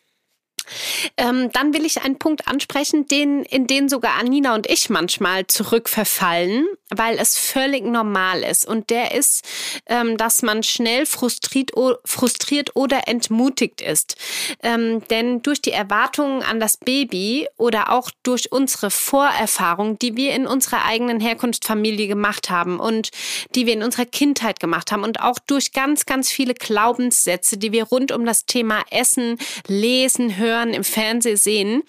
Ähm, 1.17 1.51
dann 1.53 1.75
will 1.75 1.85
ich 1.85 2.03
einen 2.03 2.19
Punkt 2.19 2.49
ansprechen, 2.49 3.07
den, 3.07 3.43
in 3.45 3.67
den 3.67 3.89
sogar 3.89 4.19
Anina 4.19 4.55
und 4.55 4.69
ich 4.69 4.91
manchmal 4.91 5.47
zurückverfallen, 5.47 6.67
weil 6.91 7.19
es 7.19 7.39
völlig 7.39 7.85
normal 7.85 8.43
ist. 8.43 8.67
Und 8.67 8.91
der 8.91 9.15
ist, 9.15 9.45
ähm, 9.87 10.17
dass 10.17 10.43
man 10.43 10.63
schnell 10.63 11.07
frustriert, 11.07 11.73
frustriert 12.05 12.75
oder 12.75 13.09
entmutigt 13.09 13.81
ist. 13.81 14.17
Ähm, 14.63 15.03
denn 15.09 15.43
durch 15.43 15.61
die 15.61 15.73
Erwartungen 15.73 16.43
an 16.43 16.61
das 16.61 16.77
Baby 16.77 17.49
oder 17.57 17.93
auch 17.93 18.11
durch 18.23 18.53
unsere 18.53 18.91
Vorerfahrung, 18.91 19.99
die 19.99 20.17
wir 20.17 20.35
in 20.35 20.47
unserer 20.47 20.85
eigenen 20.85 21.21
Herkunftsfamilie 21.21 22.09
gemacht 22.09 22.51
haben 22.51 22.81
und 22.81 23.11
die 23.55 23.67
wir 23.67 23.75
in 23.75 23.83
unserer 23.83 24.07
Kindheit 24.07 24.61
gemacht 24.61 24.93
haben 24.93 25.05
und 25.05 25.21
auch 25.21 25.39
durch 25.47 25.73
ganz, 25.73 26.07
ganz 26.07 26.31
viele 26.31 26.55
Glaubenssätze, 26.55 27.57
die 27.57 27.73
wir 27.73 27.85
rund 27.85 28.13
um 28.13 28.25
das 28.25 28.47
Thema 28.47 28.83
Essen, 28.91 29.39
Lesen, 29.67 30.37
Hören, 30.37 30.52
hören, 30.53 30.75
im 30.75 30.85
Fernsehen 30.85 31.37
sehen, 31.37 31.83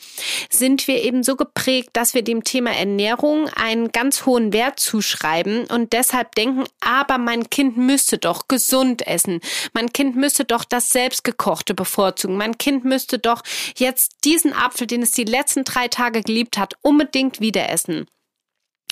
sind 0.50 0.88
wir 0.88 1.04
eben 1.04 1.24
so 1.24 1.36
geprägt, 1.36 1.90
dass 1.94 2.14
wir 2.14 2.22
dem 2.22 2.44
Thema 2.44 2.72
Ernährung 2.72 3.48
einen 3.56 3.92
ganz 3.92 4.26
hohen 4.26 4.54
Wert 4.54 4.80
zuschreiben 4.80 5.66
und 5.66 5.94
deshalb 5.94 6.36
denken, 6.36 6.64
aber 6.80 7.18
mein 7.18 7.50
Kind 7.50 7.78
müsste 7.78 8.18
doch 8.18 8.48
gesund 8.48 9.06
essen. 9.06 9.42
Mein 9.74 9.92
Kind 9.92 10.16
müsste 10.16 10.46
doch 10.46 10.64
das 10.64 10.90
selbstgekochte 10.90 11.74
bevorzugen. 11.74 12.38
Mein 12.38 12.58
Kind 12.58 12.86
müsste 12.86 13.20
doch 13.20 13.42
jetzt 13.78 14.24
diesen 14.24 14.54
Apfel, 14.54 14.88
den 14.88 15.02
es 15.02 15.12
die 15.12 15.26
letzten 15.26 15.64
drei 15.64 15.88
Tage 15.88 16.22
geliebt 16.22 16.58
hat, 16.58 16.76
unbedingt 16.82 17.40
wieder 17.40 17.70
essen. 17.70 18.08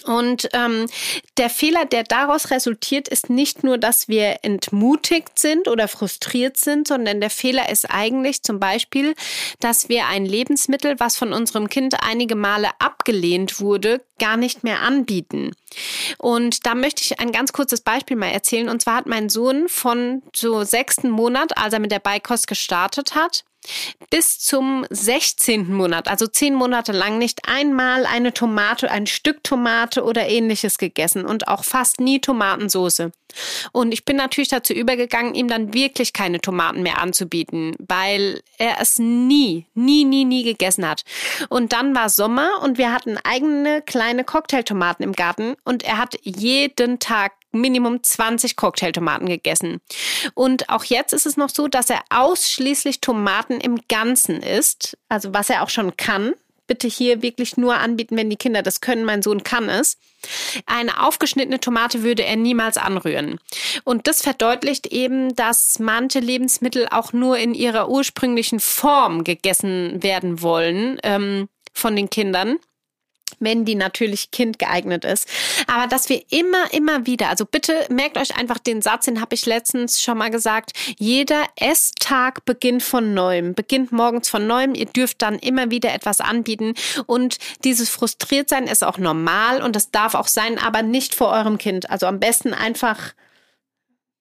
Und 0.03 0.49
ähm, 0.53 0.87
der 1.37 1.49
Fehler, 1.49 1.85
der 1.85 2.03
daraus 2.03 2.51
resultiert, 2.51 3.07
ist 3.07 3.29
nicht 3.29 3.63
nur, 3.63 3.77
dass 3.77 4.07
wir 4.07 4.39
entmutigt 4.43 5.39
sind 5.39 5.67
oder 5.67 5.87
frustriert 5.87 6.57
sind, 6.57 6.87
sondern 6.87 7.21
der 7.21 7.29
Fehler 7.29 7.69
ist 7.69 7.85
eigentlich 7.89 8.43
zum 8.43 8.59
Beispiel, 8.59 9.15
dass 9.59 9.89
wir 9.89 10.07
ein 10.07 10.25
Lebensmittel, 10.25 10.99
was 10.99 11.17
von 11.17 11.33
unserem 11.33 11.69
Kind 11.69 11.95
einige 12.03 12.35
Male 12.35 12.69
abgelehnt 12.79 13.59
wurde, 13.59 14.01
gar 14.19 14.37
nicht 14.37 14.63
mehr 14.63 14.81
anbieten. 14.81 15.51
Und 16.17 16.65
da 16.65 16.75
möchte 16.75 17.03
ich 17.03 17.19
ein 17.19 17.31
ganz 17.31 17.53
kurzes 17.53 17.81
Beispiel 17.81 18.17
mal 18.17 18.27
erzählen. 18.27 18.69
Und 18.69 18.81
zwar 18.81 18.97
hat 18.97 19.05
mein 19.07 19.29
Sohn 19.29 19.67
von 19.67 20.21
so 20.35 20.63
sechsten 20.63 21.09
Monat, 21.09 21.57
als 21.57 21.73
er 21.73 21.79
mit 21.79 21.91
der 21.91 21.99
Beikost 21.99 22.47
gestartet 22.47 23.15
hat, 23.15 23.43
bis 24.09 24.39
zum 24.39 24.85
16. 24.89 25.71
Monat, 25.73 26.07
also 26.07 26.27
zehn 26.27 26.53
Monate 26.55 26.91
lang, 26.91 27.17
nicht 27.17 27.47
einmal 27.47 28.05
eine 28.05 28.33
Tomate, 28.33 28.91
ein 28.91 29.07
Stück 29.07 29.43
Tomate 29.43 30.03
oder 30.03 30.27
ähnliches 30.27 30.77
gegessen 30.77 31.25
und 31.25 31.47
auch 31.47 31.63
fast 31.63 31.99
nie 31.99 32.19
Tomatensoße. 32.19 33.11
Und 33.71 33.91
ich 33.91 34.05
bin 34.05 34.17
natürlich 34.17 34.49
dazu 34.49 34.73
übergegangen, 34.73 35.35
ihm 35.35 35.47
dann 35.47 35.73
wirklich 35.73 36.13
keine 36.13 36.39
Tomaten 36.39 36.83
mehr 36.83 37.01
anzubieten, 37.01 37.75
weil 37.79 38.41
er 38.57 38.79
es 38.79 38.99
nie, 38.99 39.67
nie, 39.73 40.05
nie, 40.05 40.25
nie 40.25 40.43
gegessen 40.43 40.87
hat. 40.87 41.03
Und 41.49 41.73
dann 41.73 41.95
war 41.95 42.09
Sommer 42.09 42.61
und 42.63 42.77
wir 42.77 42.93
hatten 42.93 43.17
eigene 43.23 43.81
kleine 43.81 44.23
Cocktailtomaten 44.23 45.03
im 45.03 45.13
Garten 45.13 45.55
und 45.63 45.83
er 45.83 45.97
hat 45.97 46.15
jeden 46.23 46.99
Tag 46.99 47.33
Minimum 47.51 48.01
20 48.01 48.55
Cocktailtomaten 48.55 49.27
gegessen. 49.27 49.81
Und 50.33 50.69
auch 50.69 50.83
jetzt 50.85 51.13
ist 51.13 51.25
es 51.25 51.37
noch 51.37 51.49
so, 51.49 51.67
dass 51.67 51.89
er 51.89 52.01
ausschließlich 52.09 53.01
Tomaten 53.01 53.59
im 53.59 53.79
Ganzen 53.89 54.41
isst, 54.41 54.97
also 55.09 55.33
was 55.33 55.49
er 55.49 55.63
auch 55.63 55.69
schon 55.69 55.97
kann. 55.97 56.33
Bitte 56.71 56.87
hier 56.87 57.21
wirklich 57.21 57.57
nur 57.57 57.75
anbieten, 57.75 58.15
wenn 58.15 58.29
die 58.29 58.37
Kinder 58.37 58.61
das 58.61 58.79
können. 58.79 59.03
Mein 59.03 59.21
Sohn 59.21 59.43
kann 59.43 59.67
es. 59.67 59.97
Eine 60.65 61.03
aufgeschnittene 61.03 61.59
Tomate 61.59 62.01
würde 62.01 62.23
er 62.23 62.37
niemals 62.37 62.77
anrühren. 62.77 63.41
Und 63.83 64.07
das 64.07 64.21
verdeutlicht 64.21 64.87
eben, 64.87 65.35
dass 65.35 65.79
manche 65.79 66.19
Lebensmittel 66.19 66.87
auch 66.89 67.11
nur 67.11 67.37
in 67.37 67.53
ihrer 67.53 67.89
ursprünglichen 67.89 68.61
Form 68.61 69.25
gegessen 69.25 70.01
werden 70.01 70.41
wollen 70.41 70.97
ähm, 71.03 71.49
von 71.73 71.97
den 71.97 72.09
Kindern 72.09 72.57
wenn 73.39 73.65
die 73.65 73.75
natürlich 73.75 74.31
kindgeeignet 74.31 75.05
ist. 75.05 75.27
Aber 75.67 75.87
dass 75.87 76.09
wir 76.09 76.23
immer, 76.29 76.73
immer 76.73 77.05
wieder, 77.05 77.29
also 77.29 77.45
bitte 77.45 77.85
merkt 77.89 78.17
euch 78.17 78.35
einfach 78.37 78.59
den 78.59 78.81
Satz, 78.81 79.05
den 79.05 79.21
habe 79.21 79.35
ich 79.35 79.45
letztens 79.45 80.01
schon 80.01 80.17
mal 80.17 80.29
gesagt, 80.29 80.71
jeder 80.97 81.45
Esstag 81.55 82.45
beginnt 82.45 82.83
von 82.83 83.13
neuem, 83.13 83.53
beginnt 83.53 83.91
morgens 83.91 84.29
von 84.29 84.47
neuem. 84.47 84.75
Ihr 84.75 84.85
dürft 84.85 85.21
dann 85.21 85.39
immer 85.39 85.71
wieder 85.71 85.93
etwas 85.93 86.21
anbieten 86.21 86.73
und 87.05 87.37
dieses 87.63 87.89
Frustriertsein 87.89 88.67
ist 88.67 88.83
auch 88.83 88.97
normal 88.97 89.61
und 89.61 89.75
das 89.75 89.91
darf 89.91 90.15
auch 90.15 90.27
sein, 90.27 90.57
aber 90.57 90.81
nicht 90.81 91.15
vor 91.15 91.29
eurem 91.29 91.57
Kind. 91.57 91.89
Also 91.89 92.05
am 92.07 92.19
besten 92.19 92.53
einfach 92.53 93.13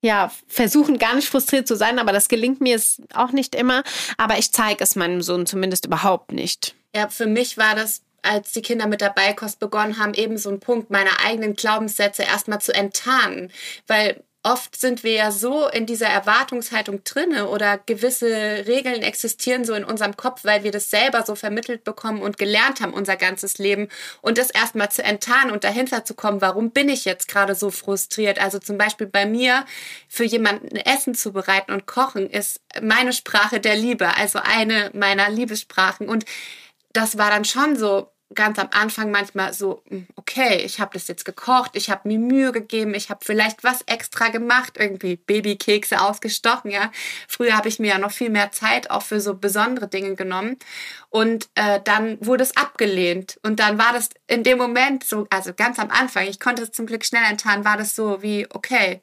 ja, 0.03 0.31
versuchen 0.47 0.99
gar 0.99 1.15
nicht 1.15 1.29
frustriert 1.29 1.69
zu 1.69 1.77
sein, 1.77 1.99
aber 1.99 2.13
das 2.13 2.29
gelingt 2.29 2.61
mir 2.61 2.81
auch 3.15 3.33
nicht 3.33 3.55
immer. 3.55 3.83
Aber 4.17 4.39
ich 4.39 4.53
zeige 4.53 4.83
es 4.83 4.97
meinem 4.97 5.23
Sohn 5.23 5.47
zumindest 5.47 5.87
überhaupt 5.87 6.33
nicht. 6.33 6.75
Ja, 6.95 7.09
für 7.09 7.27
mich 7.27 7.59
war 7.59 7.75
das 7.75 8.03
als 8.23 8.53
die 8.53 8.63
Kinder 8.63 8.87
mit 8.87 9.01
der 9.01 9.11
Beikost 9.11 9.59
begonnen 9.59 9.99
haben, 9.99 10.15
eben 10.15 10.39
so 10.39 10.51
ein 10.51 10.61
Punkt, 10.61 10.91
meine 10.91 11.21
eigenen 11.25 11.55
Glaubenssätze 11.55 12.23
erstmal 12.23 12.61
zu 12.61 12.73
enttarnen. 12.75 13.53
Weil 13.87 14.23
oft 14.43 14.81
sind 14.81 15.05
wir 15.05 15.13
ja 15.13 15.31
so 15.31 15.69
in 15.69 15.85
dieser 15.85 16.07
Erwartungshaltung 16.07 17.05
drinne 17.05 17.49
oder 17.49 17.77
gewisse 17.79 18.65
Regeln 18.67 19.03
existieren 19.03 19.65
so 19.65 19.75
in 19.75 19.85
unserem 19.85 20.17
Kopf, 20.17 20.45
weil 20.45 20.65
wir 20.65 20.71
das 20.71 20.89
selber 20.89 21.25
so 21.27 21.35
vermittelt 21.35 21.85
bekommen 21.85 22.23
und 22.23 22.39
gelernt 22.39 22.81
haben 22.81 22.95
unser 22.95 23.17
ganzes 23.17 23.59
Leben 23.59 23.89
und 24.23 24.39
das 24.39 24.51
erstmal 24.51 24.91
zu 24.91 25.03
enttarnen 25.03 25.53
und 25.53 25.65
dahinter 25.65 26.05
zu 26.07 26.15
kommen, 26.15 26.41
warum 26.41 26.71
bin 26.71 26.89
ich 26.89 27.05
jetzt 27.05 27.29
gerade 27.29 27.55
so 27.55 27.71
frustriert? 27.71 28.41
Also 28.41 28.59
zum 28.59 28.79
Beispiel 28.79 29.07
bei 29.07 29.27
mir 29.27 29.67
für 30.09 30.25
jemanden 30.25 30.77
Essen 30.77 31.15
zu 31.15 31.33
bereiten 31.33 31.73
und 31.73 31.87
kochen 31.87 32.31
ist 32.31 32.63
meine 32.81 33.13
Sprache 33.13 33.61
der 33.61 33.77
Liebe, 33.77 34.17
also 34.17 34.39
eine 34.43 34.91
meiner 34.95 35.29
Liebessprachen 35.29 36.09
und 36.09 36.25
das 36.93 37.19
war 37.19 37.31
dann 37.31 37.45
schon 37.45 37.77
so 37.77 38.11
ganz 38.35 38.59
am 38.59 38.69
Anfang 38.73 39.11
manchmal 39.11 39.53
so, 39.53 39.83
hm, 39.89 40.07
okay, 40.15 40.59
ich 40.65 40.79
habe 40.79 40.93
das 40.95 41.09
jetzt 41.09 41.25
gekocht, 41.25 41.73
ich 41.75 41.91
habe 41.91 42.07
mir 42.09 42.19
Mühe 42.19 42.53
gegeben, 42.53 42.95
ich 42.95 43.11
habe 43.11 43.25
vielleicht 43.25 43.65
was 43.65 43.83
extra 43.83 44.29
gemacht, 44.29 44.75
irgendwie 44.79 45.17
Babykekse 45.17 46.01
ausgestochen, 46.01 46.71
ja. 46.71 46.93
Früher 47.27 47.57
habe 47.57 47.69
ich 47.69 47.81
mir 47.81 47.89
ja 47.89 47.99
noch 47.99 48.13
viel 48.13 48.31
mehr 48.31 48.53
Zeit 48.53 48.91
auch 48.91 49.03
für 49.03 49.21
so 49.21 49.35
besondere 49.35 49.89
Dinge 49.89 50.15
genommen 50.15 50.59
und 51.09 51.49
äh, 51.57 51.81
dann 51.83 52.25
wurde 52.25 52.45
es 52.45 52.57
abgelehnt 52.57 53.39
und 53.43 53.59
dann 53.59 53.79
war 53.79 53.93
das 53.93 54.11
in 54.29 54.45
dem 54.45 54.59
Moment 54.59 55.03
so, 55.05 55.27
also 55.31 55.53
ganz 55.53 55.79
am 55.79 55.91
Anfang, 55.91 56.27
ich 56.29 56.39
konnte 56.39 56.63
es 56.63 56.71
zum 56.71 56.87
Glück 56.87 57.05
schnell 57.05 57.25
enttarnen, 57.29 57.65
war 57.65 57.77
das 57.77 57.97
so 57.97 58.23
wie, 58.23 58.47
okay, 58.51 59.03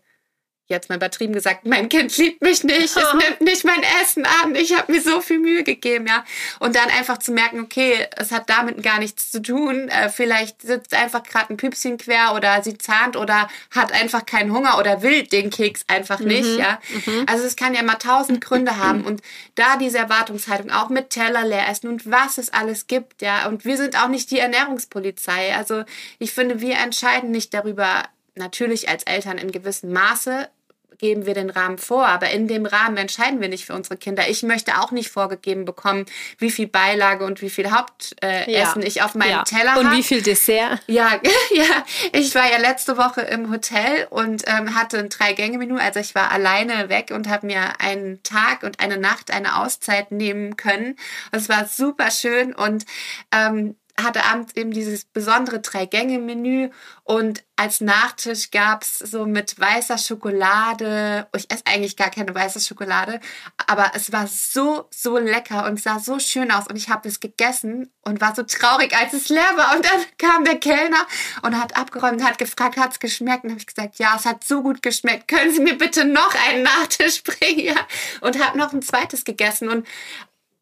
jetzt 0.67 0.89
mal 0.89 0.95
übertrieben 0.95 1.34
gesagt, 1.34 1.65
mein 1.65 1.88
Kind 1.89 2.15
liebt 2.17 2.41
mich 2.41 2.63
nicht, 2.63 2.95
es 2.95 2.95
nimmt 3.13 3.41
nicht 3.41 3.63
mein 3.63 3.82
Essen 4.01 4.25
an, 4.43 4.56
ich 4.56 4.75
habe 4.77 4.91
mir 4.91 5.01
so 5.01 5.21
viel 5.21 5.39
Mühe 5.39 5.63
gegeben, 5.63 6.08
ja. 6.08 6.25
Und 6.60 6.75
dann 6.75 6.89
einfach 6.89 7.17
zu 7.17 7.32
merken, 7.32 7.62
okay, 7.62 8.08
es 8.15 8.32
hat 8.32 8.49
damit 8.49 8.84
gar 8.84 8.99
nichts 8.99 9.32
zu 9.32 9.41
tun. 9.41 9.88
Äh, 9.88 10.10
vielleicht 10.10 10.62
sitzt 10.62 10.93
einfach 10.93 11.23
gerade 11.23 11.53
ein 11.53 11.58
Püpschen 11.58 11.97
quer 11.97 12.34
oder 12.36 12.62
sie 12.63 12.77
zahnt 12.77 13.15
oder 13.15 13.47
hat 13.71 13.93
einfach 13.93 14.25
keinen 14.25 14.51
Hunger 14.53 14.77
oder 14.77 15.01
will 15.01 15.23
den 15.23 15.49
Keks 15.49 15.86
einfach 15.88 16.19
nicht, 16.19 16.53
mhm. 16.53 16.60
ja. 16.60 16.80
Mhm. 17.06 17.25
Also 17.27 17.45
es 17.45 17.56
kann 17.56 17.73
ja 17.73 17.84
mal 17.84 17.95
tausend 17.95 18.41
Gründe 18.41 18.77
haben 18.77 19.06
und 19.06 19.21
da 19.56 19.77
diese 19.77 19.97
Erwartungshaltung 19.97 20.71
auch 20.71 20.89
mit 20.89 21.10
Teller 21.10 21.45
leer 21.45 21.69
essen 21.69 21.88
und 21.88 22.10
was 22.10 22.38
es 22.38 22.51
alles 22.51 22.88
gibt, 22.88 23.21
ja. 23.21 23.47
Und 23.47 23.63
wir 23.63 23.77
sind 23.77 23.97
auch 24.01 24.10
nicht 24.10 24.32
die 24.32 24.39
Ernährungspolizei. 24.39 25.56
Also 25.56 25.84
ich 26.19 26.34
finde, 26.34 26.60
wir 26.60 26.77
entscheiden 26.77 27.32
nicht 27.32 27.53
darüber, 27.53 28.03
natürlich 28.38 28.89
als 28.89 29.03
Eltern 29.03 29.38
in 29.38 29.51
gewissem 29.51 29.91
Maße, 29.91 30.49
geben 30.98 31.26
wir 31.26 31.34
den 31.34 31.50
Rahmen 31.50 31.78
vor, 31.78 32.08
aber 32.08 32.30
in 32.32 32.48
dem 32.48 32.66
Rahmen 32.66 32.98
entscheiden 32.98 33.42
wir 33.42 33.50
nicht 33.50 33.66
für 33.66 33.74
unsere 33.74 33.98
Kinder. 33.98 34.30
Ich 34.30 34.44
möchte 34.44 34.80
auch 34.80 34.92
nicht 34.92 35.10
vorgegeben 35.10 35.66
bekommen, 35.66 36.06
wie 36.38 36.52
viel 36.52 36.68
Beilage 36.68 37.26
und 37.26 37.42
wie 37.42 37.50
viel 37.50 37.72
Hauptessen 37.72 38.18
äh, 38.22 38.52
ja. 38.52 38.76
ich 38.78 39.02
auf 39.02 39.16
meinem 39.16 39.32
ja. 39.32 39.44
Teller 39.44 39.72
habe. 39.72 39.80
Und 39.82 39.88
hab. 39.88 39.98
wie 39.98 40.04
viel 40.04 40.22
Dessert? 40.22 40.82
Ja, 40.88 41.20
ja. 41.54 41.86
Ich 42.14 42.34
war 42.36 42.50
ja 42.50 42.58
letzte 42.58 42.98
Woche 42.98 43.22
im 43.22 43.52
Hotel 43.52 44.08
und 44.10 44.44
ähm, 44.48 44.76
hatte 44.76 45.00
ein 45.00 45.10
Drei-Gänge-Menü. 45.10 45.78
Also 45.78 46.00
ich 46.00 46.16
war 46.16 46.32
alleine 46.32 46.90
weg 46.90 47.12
und 47.14 47.30
habe 47.30 47.48
mir 47.48 47.80
einen 47.80 48.22
Tag 48.24 48.64
und 48.64 48.80
eine 48.80 48.98
Nacht 48.98 49.32
eine 49.32 49.58
Auszeit 49.58 50.12
nehmen 50.12 50.58
können. 50.58 50.96
Es 51.32 51.50
war 51.50 51.68
super 51.68 52.12
schön 52.12 52.54
und 52.54 52.86
ähm, 53.32 53.76
hatte 54.02 54.24
abends 54.24 54.56
eben 54.56 54.72
dieses 54.72 55.06
besondere 55.06 55.60
Drei-Gänge-Menü 55.60 56.70
und 57.04 57.44
als 57.56 57.82
Nachtisch 57.82 58.52
gab's 58.52 59.00
so 59.00 59.26
mit 59.26 59.60
weißer 59.60 59.98
Schokolade, 59.98 61.28
ich 61.36 61.50
esse 61.52 61.64
eigentlich 61.66 61.98
gar 61.98 62.12
keine 62.12 62.34
weiße 62.34 62.60
Schokolade, 62.60 63.20
aber 63.66 63.92
es 63.96 64.12
war 64.12 64.28
so, 64.28 64.88
so 64.92 65.18
lecker 65.18 65.66
und 65.66 65.82
sah 65.82 66.00
so 66.00 66.20
schön 66.20 66.52
aus 66.52 66.68
und 66.68 66.76
ich 66.76 66.90
habe 66.90 67.08
es 67.08 67.20
gegessen 67.20 67.92
und 68.04 68.22
war 68.22 68.36
so 68.36 68.44
traurig, 68.44 68.96
als 68.96 69.14
es 69.14 69.30
leer 69.30 69.58
war 69.58 69.76
und 69.76 69.84
dann 69.84 70.06
kam 70.20 70.46
der 70.46 70.60
Kellner 70.60 71.08
und 71.42 71.60
hat 71.60 71.76
abgeräumt 71.76 72.24
hat 72.24 72.38
gefragt, 72.38 72.78
hat's 72.78 73.00
geschmeckt? 73.00 73.44
Und 73.44 73.50
habe 73.52 73.60
ich 73.60 73.68
gesagt, 73.68 73.98
ja, 73.98 74.16
es 74.16 74.26
hat 74.26 74.44
so 74.44 74.62
gut 74.62 74.84
geschmeckt, 74.84 75.28
können 75.28 75.52
Sie 75.52 75.62
mir 75.62 75.78
bitte 75.78 76.06
noch 76.06 76.36
einen 76.48 76.64
Nachtisch 76.64 77.24
bringen? 77.24 77.60
Ja? 77.60 77.76
Und 78.22 78.44
habe 78.44 78.58
noch 78.58 78.72
ein 78.72 78.84
zweites 78.84 79.24
gegessen 79.24 79.70
und 79.70 79.88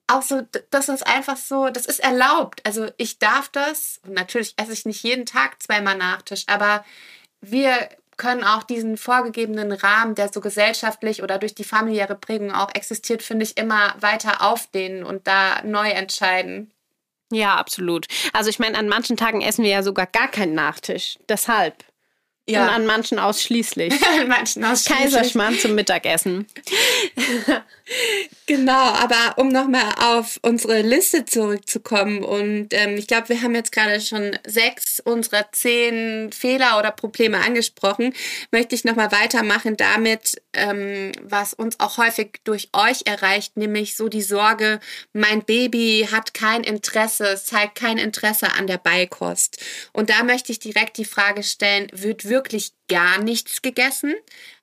auch 0.07 0.21
so, 0.21 0.41
das 0.69 0.89
ist 0.89 1.05
einfach 1.05 1.37
so, 1.37 1.69
das 1.69 1.85
ist 1.85 1.99
erlaubt. 1.99 2.61
Also 2.65 2.89
ich 2.97 3.19
darf 3.19 3.49
das, 3.49 3.99
und 4.05 4.13
natürlich 4.13 4.53
esse 4.57 4.73
ich 4.73 4.85
nicht 4.85 5.03
jeden 5.03 5.25
Tag 5.25 5.61
zweimal 5.61 5.97
Nachtisch, 5.97 6.43
aber 6.47 6.85
wir 7.41 7.89
können 8.17 8.43
auch 8.43 8.63
diesen 8.63 8.97
vorgegebenen 8.97 9.71
Rahmen, 9.71 10.15
der 10.15 10.31
so 10.31 10.39
gesellschaftlich 10.41 11.21
oder 11.21 11.37
durch 11.37 11.53
die 11.53 11.63
familiäre 11.63 12.15
Prägung 12.15 12.53
auch 12.53 12.73
existiert, 12.73 13.23
finde 13.23 13.43
ich, 13.43 13.57
immer 13.57 13.95
weiter 13.99 14.41
aufdehnen 14.41 15.03
und 15.03 15.27
da 15.27 15.61
neu 15.63 15.89
entscheiden. 15.89 16.71
Ja, 17.31 17.55
absolut. 17.55 18.05
Also 18.33 18.49
ich 18.49 18.59
meine, 18.59 18.77
an 18.77 18.87
manchen 18.87 19.17
Tagen 19.17 19.41
essen 19.41 19.63
wir 19.63 19.71
ja 19.71 19.83
sogar 19.83 20.05
gar 20.05 20.29
keinen 20.29 20.53
Nachtisch. 20.53 21.17
Deshalb. 21.27 21.83
Ja. 22.47 22.63
Und 22.63 22.69
an 22.69 22.85
manchen 22.85 23.17
ausschließlich. 23.17 23.93
an 24.19 24.27
manchen 24.27 24.63
ausschließlich. 24.63 25.11
Kaiserschmarrn 25.11 25.57
zum 25.57 25.73
Mittagessen. 25.75 26.47
genau, 28.45 28.71
aber 28.74 29.38
um 29.38 29.50
nochmal 29.50 29.93
auf 30.00 30.39
unsere 30.41 30.82
Liste 30.82 31.26
zurückzukommen 31.26 32.24
und 32.24 32.69
ähm, 32.71 32.98
ich 32.98 33.08
glaube, 33.08 33.30
wir 33.30 33.41
haben 33.41 33.56
jetzt 33.56 33.71
gerade 33.71 34.02
schon 34.02 34.38
sechs 34.45 35.00
unserer 35.00 35.52
zehn 35.52 36.32
Fehler 36.32 36.80
oder 36.80 36.91
Probleme 36.91 37.38
angesprochen, 37.38 38.13
möchte 38.52 38.76
ich 38.76 38.86
nochmal 38.86 39.12
weitermachen 39.12 39.78
damit, 39.78 40.41
ähm, 40.54 41.12
was 41.21 41.54
uns 41.54 41.80
auch 41.80 41.98
häufig 41.98 42.39
durch 42.43 42.69
euch 42.74 43.02
erreicht, 43.06 43.58
nämlich 43.58 43.95
so 43.95 44.10
die 44.10 44.21
Sorge, 44.21 44.80
mein 45.13 45.43
Baby 45.43 46.08
hat 46.12 46.34
kein 46.34 46.63
Interesse, 46.63 47.26
es 47.28 47.45
zeigt 47.45 47.76
kein 47.76 47.98
Interesse 47.98 48.54
an 48.54 48.67
der 48.67 48.78
Beikost. 48.78 49.63
Und 49.93 50.10
da 50.10 50.24
möchte 50.24 50.52
ich 50.52 50.60
direkt 50.60 50.98
die 50.98 51.06
Frage 51.06 51.43
stellen, 51.43 51.88
wird 51.93 52.28
wirklich 52.28 52.71
gar 52.88 53.19
nichts 53.19 53.62
gegessen. 53.62 54.13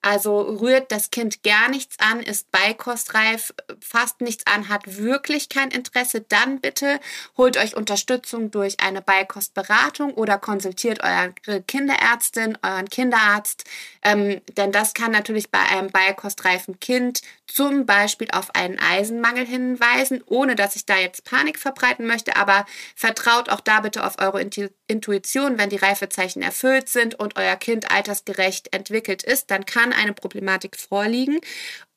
Also 0.05 0.41
rührt 0.41 0.91
das 0.91 1.11
Kind 1.11 1.45
gar 1.45 1.69
nichts 1.69 1.97
an, 2.01 2.21
ist 2.21 2.51
beikostreif, 2.51 3.55
fasst 3.81 4.21
nichts 4.21 4.45
an, 4.49 4.69
hat 4.69 4.99
wirklich 4.99 5.49
kein 5.49 5.71
Interesse, 5.71 6.23
dann 6.23 6.61
bitte 6.61 6.99
holt 7.37 7.57
euch 7.57 7.77
Unterstützung 7.77 8.51
durch 8.51 8.81
eine 8.81 9.01
Beikostberatung 9.01 10.13
oder 10.15 10.39
konsultiert 10.39 11.05
eure 11.05 11.63
Kinderärztin, 11.63 12.59
euren 12.63 12.89
Kinderarzt. 12.89 13.63
Ähm, 14.03 14.41
denn 14.57 14.73
das 14.73 14.93
kann 14.93 15.13
natürlich 15.13 15.53
bei 15.53 15.61
einem 15.61 15.91
beikostreifen 15.91 16.81
Kind 16.81 17.21
zum 17.47 17.87
Beispiel 17.87 18.29
auf 18.33 18.55
einen 18.55 18.79
Eisenmangel 18.79 19.47
hinweisen, 19.47 20.23
ohne 20.27 20.57
dass 20.57 20.75
ich 20.75 20.87
da 20.87 20.97
jetzt 20.97 21.25
Panik 21.25 21.59
verbreiten 21.59 22.07
möchte, 22.07 22.37
aber 22.37 22.65
vertraut 22.97 23.51
auch 23.51 23.61
da 23.61 23.81
bitte 23.81 24.05
auf 24.05 24.19
eure 24.19 24.41
Intuition, 24.41 25.59
wenn 25.59 25.69
die 25.69 25.77
Reifezeichen 25.77 26.43
erfüllt 26.43 26.89
sind 26.89 27.15
und 27.21 27.37
euer 27.37 27.57
Kind 27.57 27.91
altersgerecht 28.13 28.73
entwickelt 28.73 29.23
ist, 29.23 29.51
dann 29.51 29.65
kann 29.65 29.93
eine 29.93 30.13
Problematik 30.13 30.77
vorliegen. 30.77 31.41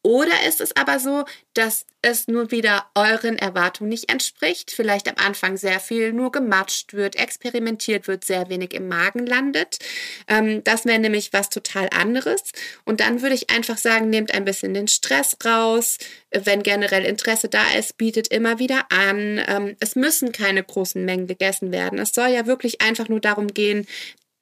Oder 0.01 0.47
ist 0.47 0.62
es 0.62 0.75
aber 0.75 0.99
so, 0.99 1.25
dass 1.56 1.88
es 2.04 2.28
nur 2.28 2.51
wieder 2.51 2.86
euren 2.93 3.39
Erwartungen 3.39 3.89
nicht 3.89 4.12
entspricht, 4.12 4.69
vielleicht 4.69 5.10
am 5.10 5.15
Anfang 5.17 5.58
sehr 5.58 5.80
viel 5.80 6.13
nur 6.13 6.32
gematscht 6.32 6.93
wird, 6.93 7.15
experimentiert 7.15 8.08
wird, 8.08 8.23
sehr 8.23 8.47
wenig 8.49 8.75
im 8.75 8.88
Magen 8.88 9.25
landet. 9.25 9.80
Ähm, 10.28 10.63
das 10.63 10.86
wäre 10.86 10.99
nämlich 10.99 11.34
was 11.34 11.49
total 11.49 11.89
anderes. 11.89 12.43
Und 12.84 12.99
dann 12.99 13.23
würde 13.23 13.34
ich 13.34 13.49
einfach 13.49 13.80
sagen, 13.80 14.12
nehmt 14.12 14.32
ein 14.32 14.45
bisschen 14.45 14.75
den 14.75 14.88
Stress 14.88 15.38
raus. 15.43 15.97
Wenn 16.30 16.62
generell 16.62 17.04
Interesse 17.04 17.49
da 17.49 17.71
ist, 17.75 17.97
bietet 17.97 18.28
immer 18.28 18.60
wieder 18.60 18.86
an. 18.91 19.41
Ähm, 19.47 19.75
es 19.80 19.95
müssen 19.95 20.32
keine 20.32 20.63
großen 20.63 21.04
Mengen 21.04 21.25
gegessen 21.25 21.71
werden. 21.71 21.97
Es 21.97 22.13
soll 22.13 22.30
ja 22.30 22.45
wirklich 22.45 22.80
einfach 22.80 23.10
nur 23.10 23.21
darum 23.21 23.47
gehen, 23.47 23.88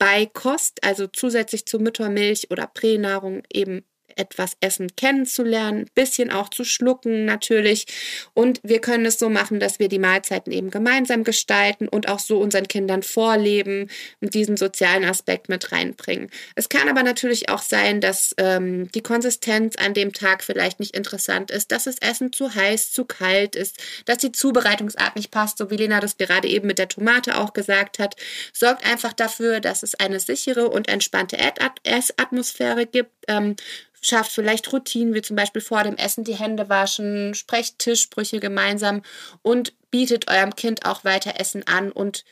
bei 0.03 0.25
Kost, 0.25 0.83
also 0.83 1.07
zusätzlich 1.07 1.65
zu 1.65 1.79
Müttermilch 1.79 2.51
oder 2.51 2.67
Pränahrung 2.67 3.43
eben 3.49 3.85
etwas 4.17 4.57
Essen 4.59 4.95
kennenzulernen, 4.95 5.85
bisschen 5.95 6.31
auch 6.31 6.49
zu 6.49 6.63
schlucken 6.63 7.25
natürlich. 7.25 7.85
Und 8.33 8.59
wir 8.63 8.79
können 8.79 9.05
es 9.05 9.19
so 9.19 9.29
machen, 9.29 9.59
dass 9.59 9.79
wir 9.79 9.89
die 9.89 9.99
Mahlzeiten 9.99 10.51
eben 10.51 10.71
gemeinsam 10.71 11.23
gestalten 11.23 11.87
und 11.87 12.07
auch 12.07 12.19
so 12.19 12.39
unseren 12.39 12.67
Kindern 12.67 13.03
vorleben 13.03 13.89
und 14.21 14.33
diesen 14.33 14.57
sozialen 14.57 15.05
Aspekt 15.05 15.49
mit 15.49 15.71
reinbringen. 15.71 16.29
Es 16.55 16.69
kann 16.69 16.89
aber 16.89 17.03
natürlich 17.03 17.49
auch 17.49 17.61
sein, 17.61 18.01
dass 18.01 18.33
ähm, 18.37 18.91
die 18.91 19.01
Konsistenz 19.01 19.75
an 19.75 19.93
dem 19.93 20.13
Tag 20.13 20.43
vielleicht 20.43 20.79
nicht 20.79 20.95
interessant 20.95 21.51
ist, 21.51 21.71
dass 21.71 21.85
das 21.85 21.97
Essen 21.99 22.31
zu 22.31 22.53
heiß, 22.53 22.91
zu 22.91 23.05
kalt 23.05 23.55
ist, 23.55 23.77
dass 24.05 24.17
die 24.17 24.31
Zubereitungsart 24.31 25.15
nicht 25.15 25.31
passt, 25.31 25.57
so 25.57 25.69
wie 25.69 25.77
Lena 25.77 25.99
das 25.99 26.17
gerade 26.17 26.47
eben 26.47 26.67
mit 26.67 26.79
der 26.79 26.87
Tomate 26.87 27.37
auch 27.37 27.53
gesagt 27.53 27.99
hat. 27.99 28.15
Sorgt 28.53 28.85
einfach 28.85 29.13
dafür, 29.13 29.59
dass 29.59 29.83
es 29.83 29.95
eine 29.95 30.19
sichere 30.19 30.69
und 30.69 30.87
entspannte 30.87 31.37
Essatmosphäre 31.83 32.85
gibt. 32.85 33.11
Ähm, 33.27 33.55
schafft 34.03 34.31
vielleicht 34.31 34.71
Routinen, 34.71 35.13
wie 35.13 35.21
zum 35.21 35.35
Beispiel 35.35 35.61
vor 35.61 35.83
dem 35.83 35.95
Essen 35.95 36.23
die 36.23 36.35
Hände 36.35 36.69
waschen, 36.69 37.33
sprecht 37.33 37.79
Tischsprüche 37.79 38.39
gemeinsam 38.39 39.01
und 39.41 39.73
bietet 39.89 40.29
eurem 40.29 40.55
Kind 40.55 40.85
auch 40.85 41.03
weiter 41.03 41.39
Essen 41.39 41.65
an 41.67 41.91
und 41.91 42.23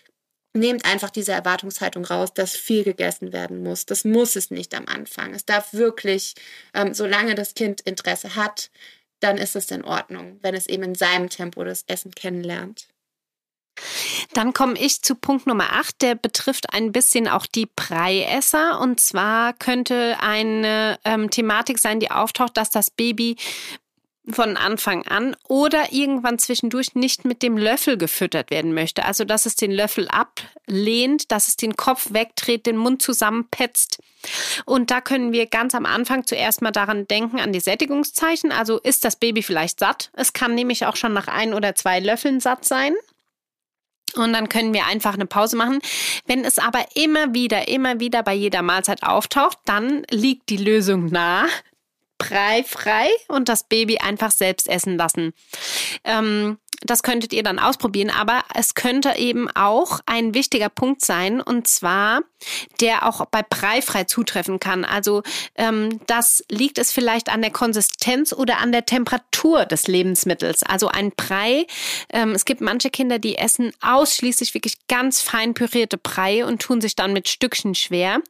nehmt 0.54 0.86
einfach 0.86 1.10
diese 1.10 1.32
Erwartungshaltung 1.32 2.04
raus, 2.06 2.34
dass 2.34 2.56
viel 2.56 2.84
gegessen 2.84 3.32
werden 3.32 3.64
muss. 3.64 3.86
Das 3.86 4.04
muss 4.04 4.36
es 4.36 4.52
nicht 4.52 4.76
am 4.76 4.86
Anfang. 4.88 5.34
Es 5.34 5.46
darf 5.46 5.74
wirklich, 5.74 6.36
ähm, 6.74 6.94
solange 6.94 7.36
das 7.36 7.54
Kind 7.54 7.82
Interesse 7.82 8.36
hat, 8.36 8.70
dann 9.22 9.38
ist 9.38 9.56
es 9.56 9.72
in 9.72 9.84
Ordnung, 9.84 10.40
wenn 10.42 10.56
es 10.56 10.68
eben 10.68 10.84
in 10.84 10.96
seinem 10.96 11.30
Tempo 11.30 11.64
das 11.64 11.84
Essen 11.88 12.12
kennenlernt. 12.12 12.88
Dann 14.34 14.54
komme 14.54 14.78
ich 14.78 15.02
zu 15.02 15.16
Punkt 15.16 15.48
Nummer 15.48 15.74
8, 15.74 16.02
der 16.02 16.16
betrifft 16.16 16.74
ein 16.74 16.92
bisschen 16.92 17.28
auch 17.28 17.46
die 17.46 17.68
Breiesser. 17.76 18.80
Und 18.80 19.00
zwar 19.00 19.54
könnte 19.54 20.18
eine 20.20 21.00
ähm, 21.04 21.30
Thematik 21.30 21.80
sein, 21.80 22.00
die 22.00 22.12
auftaucht, 22.12 22.58
dass 22.58 22.70
das 22.70 22.92
Baby 22.92 23.38
von 24.30 24.56
Anfang 24.56 25.08
an 25.08 25.36
oder 25.48 25.92
irgendwann 25.92 26.38
zwischendurch 26.38 26.94
nicht 26.94 27.26
mit 27.26 27.42
dem 27.42 27.58
Löffel 27.58 27.98
gefüttert 27.98 28.52
werden 28.52 28.74
möchte. 28.74 29.06
Also, 29.06 29.26
dass 29.26 29.46
es 29.46 29.56
den 29.56 29.72
Löffel 29.72 30.08
ablehnt, 30.10 31.32
dass 31.32 31.48
es 31.48 31.58
den 31.58 31.76
Kopf 31.76 32.14
wegdreht, 32.14 32.66
den 32.66 32.78
Mund 32.78 33.02
zusammenpetzt. 33.02 34.00
Und 34.66 34.92
da 34.92 35.02
können 35.02 35.32
wir 35.32 35.48
ganz 35.48 35.74
am 35.74 35.88
Anfang 35.88 36.28
zuerst 36.28 36.62
mal 36.62 36.72
daran 36.72 37.08
denken, 37.08 37.40
an 37.40 37.52
die 37.52 37.60
Sättigungszeichen. 37.60 38.52
Also, 38.52 38.80
ist 38.80 39.04
das 39.06 39.16
Baby 39.16 39.42
vielleicht 39.42 39.80
satt? 39.80 40.12
Es 40.14 40.34
kann 40.34 40.54
nämlich 40.54 40.86
auch 40.86 40.96
schon 40.96 41.14
nach 41.14 41.28
ein 41.28 41.54
oder 41.54 41.74
zwei 41.74 42.00
Löffeln 42.00 42.40
satt 42.40 42.64
sein. 42.64 42.94
Und 44.16 44.34
dann 44.34 44.50
können 44.50 44.74
wir 44.74 44.86
einfach 44.86 45.14
eine 45.14 45.26
Pause 45.26 45.56
machen. 45.56 45.80
Wenn 46.26 46.46
es 46.46 46.60
aber 46.60 46.86
immer 46.96 47.34
wieder, 47.34 47.68
immer 47.68 48.00
wieder 48.00 48.24
bei 48.24 48.34
jeder 48.34 48.62
Mahlzeit 48.62 49.04
auftaucht, 49.04 49.58
dann 49.66 50.04
liegt 50.10 50.50
die 50.50 50.58
Lösung 50.58 51.08
nah. 51.08 51.46
Brei 52.18 52.64
frei 52.64 53.08
und 53.30 53.50
das 53.50 53.64
Baby 53.64 53.98
einfach 53.98 54.30
selbst 54.30 54.70
essen 54.70 54.96
lassen. 54.96 55.34
Ähm, 56.04 56.60
das 56.82 57.04
könntet 57.04 57.34
ihr 57.34 57.44
dann 57.44 57.60
ausprobieren, 57.60 58.10
aber 58.10 58.44
es 58.56 58.74
könnte 58.74 59.16
eben 59.18 59.50
auch 59.50 60.00
ein 60.06 60.34
wichtiger 60.34 60.70
Punkt 60.70 61.04
sein 61.04 61.42
und 61.42 61.68
zwar, 61.68 62.22
der 62.80 63.08
auch 63.08 63.26
bei 63.26 63.44
Breifrei 63.44 64.06
zutreffen 64.06 64.60
kann. 64.60 64.84
Also 64.84 65.22
ähm, 65.56 66.00
das 66.08 66.44
liegt 66.50 66.78
es 66.78 66.92
vielleicht 66.92 67.30
an 67.30 67.42
der 67.42 67.52
Konsistenz 67.52 68.34
oder 68.34 68.60
an 68.60 68.72
der 68.72 68.86
Temperatur 68.86 69.66
des 69.66 69.88
Lebensmittels. 69.88 70.64
Also 70.64 70.88
ein 70.88 71.12
Brei, 71.12 71.68
ähm, 72.10 72.32
es 72.32 72.46
gibt 72.46 72.62
manche 72.62 72.90
Kinder, 72.90 73.20
die 73.20 73.38
essen 73.38 73.72
ausschließlich 73.82 74.54
wirklich 74.54 74.88
ganz 74.88 75.22
fein 75.22 75.54
pürierte 75.54 75.98
Brei 75.98 76.46
und 76.46 76.62
tun 76.62 76.82
sich 76.82 76.96
dann 76.96 77.14
mit 77.14 77.30
Stückchen 77.30 77.76
schwer. 77.76 78.22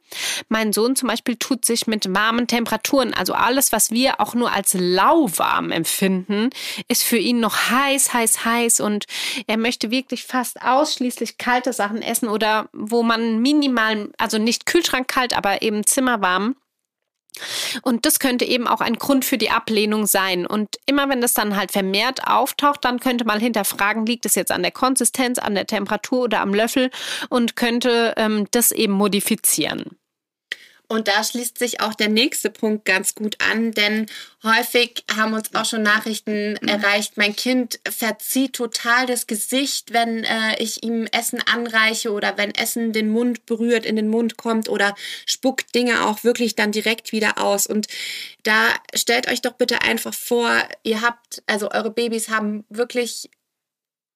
Mein 0.48 0.72
Sohn 0.72 0.94
zum 0.96 1.08
Beispiel 1.08 1.36
tut 1.36 1.64
sich 1.64 1.86
mit 1.86 2.14
warmen 2.14 2.46
Temperaturen, 2.46 3.14
also 3.14 3.32
alles, 3.32 3.72
was 3.72 3.90
wir 3.90 4.20
auch 4.20 4.34
nur 4.34 4.52
als 4.52 4.74
lauwarm 4.78 5.70
empfinden, 5.70 6.50
ist 6.88 7.04
für 7.04 7.18
ihn 7.18 7.40
noch 7.40 7.70
heiß, 7.70 8.12
heiß, 8.12 8.41
heiß 8.44 8.80
und 8.80 9.06
er 9.46 9.56
möchte 9.56 9.90
wirklich 9.90 10.24
fast 10.24 10.62
ausschließlich 10.62 11.38
kalte 11.38 11.72
Sachen 11.72 12.02
essen 12.02 12.28
oder 12.28 12.68
wo 12.72 13.02
man 13.02 13.40
minimal, 13.40 14.10
also 14.18 14.38
nicht 14.38 14.66
Kühlschrank 14.66 15.08
kalt, 15.08 15.36
aber 15.36 15.62
eben 15.62 15.86
zimmerwarm. 15.86 16.56
Und 17.80 18.04
das 18.04 18.18
könnte 18.18 18.44
eben 18.44 18.68
auch 18.68 18.80
ein 18.80 18.96
Grund 18.96 19.24
für 19.24 19.38
die 19.38 19.50
Ablehnung 19.50 20.06
sein. 20.06 20.46
Und 20.46 20.76
immer 20.86 21.08
wenn 21.08 21.22
das 21.22 21.32
dann 21.32 21.56
halt 21.56 21.72
vermehrt 21.72 22.26
auftaucht, 22.26 22.84
dann 22.84 23.00
könnte 23.00 23.24
man 23.24 23.40
hinterfragen, 23.40 24.04
liegt 24.04 24.26
es 24.26 24.34
jetzt 24.34 24.52
an 24.52 24.62
der 24.62 24.70
Konsistenz, 24.70 25.38
an 25.38 25.54
der 25.54 25.66
Temperatur 25.66 26.24
oder 26.24 26.40
am 26.40 26.52
Löffel 26.52 26.90
und 27.30 27.56
könnte 27.56 28.12
ähm, 28.16 28.46
das 28.50 28.70
eben 28.70 28.92
modifizieren. 28.92 29.96
Und 30.92 31.08
da 31.08 31.24
schließt 31.24 31.58
sich 31.58 31.80
auch 31.80 31.94
der 31.94 32.10
nächste 32.10 32.50
Punkt 32.50 32.84
ganz 32.84 33.14
gut 33.14 33.36
an, 33.40 33.72
denn 33.72 34.08
häufig 34.42 35.04
haben 35.16 35.32
uns 35.32 35.54
auch 35.54 35.64
schon 35.64 35.82
Nachrichten 35.82 36.58
mhm. 36.60 36.68
erreicht, 36.68 37.16
mein 37.16 37.34
Kind 37.34 37.80
verzieht 37.88 38.52
total 38.52 39.06
das 39.06 39.26
Gesicht, 39.26 39.94
wenn 39.94 40.22
äh, 40.24 40.54
ich 40.58 40.82
ihm 40.82 41.06
Essen 41.10 41.40
anreiche 41.50 42.12
oder 42.12 42.36
wenn 42.36 42.54
Essen 42.54 42.92
den 42.92 43.08
Mund 43.08 43.46
berührt, 43.46 43.86
in 43.86 43.96
den 43.96 44.08
Mund 44.08 44.36
kommt 44.36 44.68
oder 44.68 44.94
spuckt 45.24 45.74
Dinge 45.74 46.04
auch 46.06 46.24
wirklich 46.24 46.56
dann 46.56 46.72
direkt 46.72 47.10
wieder 47.10 47.38
aus. 47.38 47.66
Und 47.66 47.86
da 48.42 48.68
stellt 48.94 49.30
euch 49.30 49.40
doch 49.40 49.54
bitte 49.54 49.80
einfach 49.80 50.12
vor, 50.12 50.62
ihr 50.82 51.00
habt, 51.00 51.42
also 51.46 51.70
eure 51.70 51.90
Babys 51.90 52.28
haben 52.28 52.66
wirklich 52.68 53.30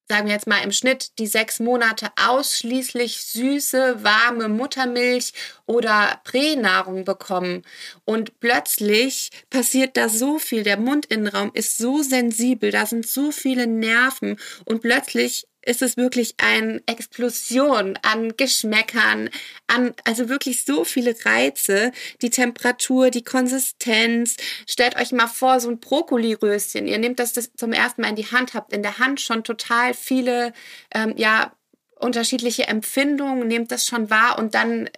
sagen 0.09 0.27
wir 0.27 0.35
jetzt 0.35 0.47
mal 0.47 0.63
im 0.63 0.73
Schnitt 0.73 1.19
die 1.19 1.27
sechs 1.27 1.59
Monate 1.59 2.09
ausschließlich 2.17 3.25
süße, 3.25 4.05
warme 4.05 4.49
Muttermilch 4.49 5.33
oder 5.67 6.21
Pränahrung 6.25 7.05
bekommen. 7.05 7.63
Und 8.05 8.39
plötzlich 8.41 9.31
passiert 9.51 9.97
da 9.97 10.09
so 10.09 10.39
viel. 10.39 10.63
Der 10.63 10.79
Mundinnenraum 10.79 11.51
ist 11.55 11.79
so 11.79 12.03
sensibel, 12.03 12.71
da 12.71 12.87
sind 12.87 13.07
so 13.07 13.33
viele 13.33 13.67
Nerven 13.67 14.39
und 14.65 14.81
plötzlich 14.81 15.47
ist 15.67 15.83
es 15.83 15.97
wirklich 15.97 16.35
eine 16.39 16.81
Explosion 16.87 17.99
an 18.03 18.37
Geschmäckern, 18.37 19.29
an, 19.67 19.95
also 20.05 20.29
wirklich 20.29 20.65
so 20.65 20.85
viele 20.85 21.15
Reize, 21.25 21.93
die 22.23 22.31
Temperatur, 22.31 23.11
die 23.11 23.25
Konsistenz. 23.25 24.37
Stellt 24.67 24.97
euch 24.97 25.13
mal 25.13 25.27
vor, 25.27 25.61
so 25.61 25.69
ein 25.69 25.81
Brokkoliröschen. 25.81 26.87
Ihr 26.87 26.99
nehmt 26.99 27.19
das, 27.19 27.33
das 27.33 27.53
zum 27.55 27.73
ersten 27.73 28.03
Mal 28.03 28.11
in 28.11 28.17
die 28.17 28.31
Hand, 28.31 28.55
habt 28.55 28.73
in 28.73 28.83
der 28.83 28.99
Hand 28.99 29.21
schon 29.21 29.45
total 29.45 29.93
viele, 29.93 30.53
ähm, 30.95 31.15
ja, 31.17 31.53
unterschiedliche 31.99 32.69
Empfindungen, 32.69 33.49
nehmt 33.49 33.73
das 33.73 33.87
schon 33.87 34.11
wahr 34.11 34.39
und 34.39 34.55
dann 34.55 34.89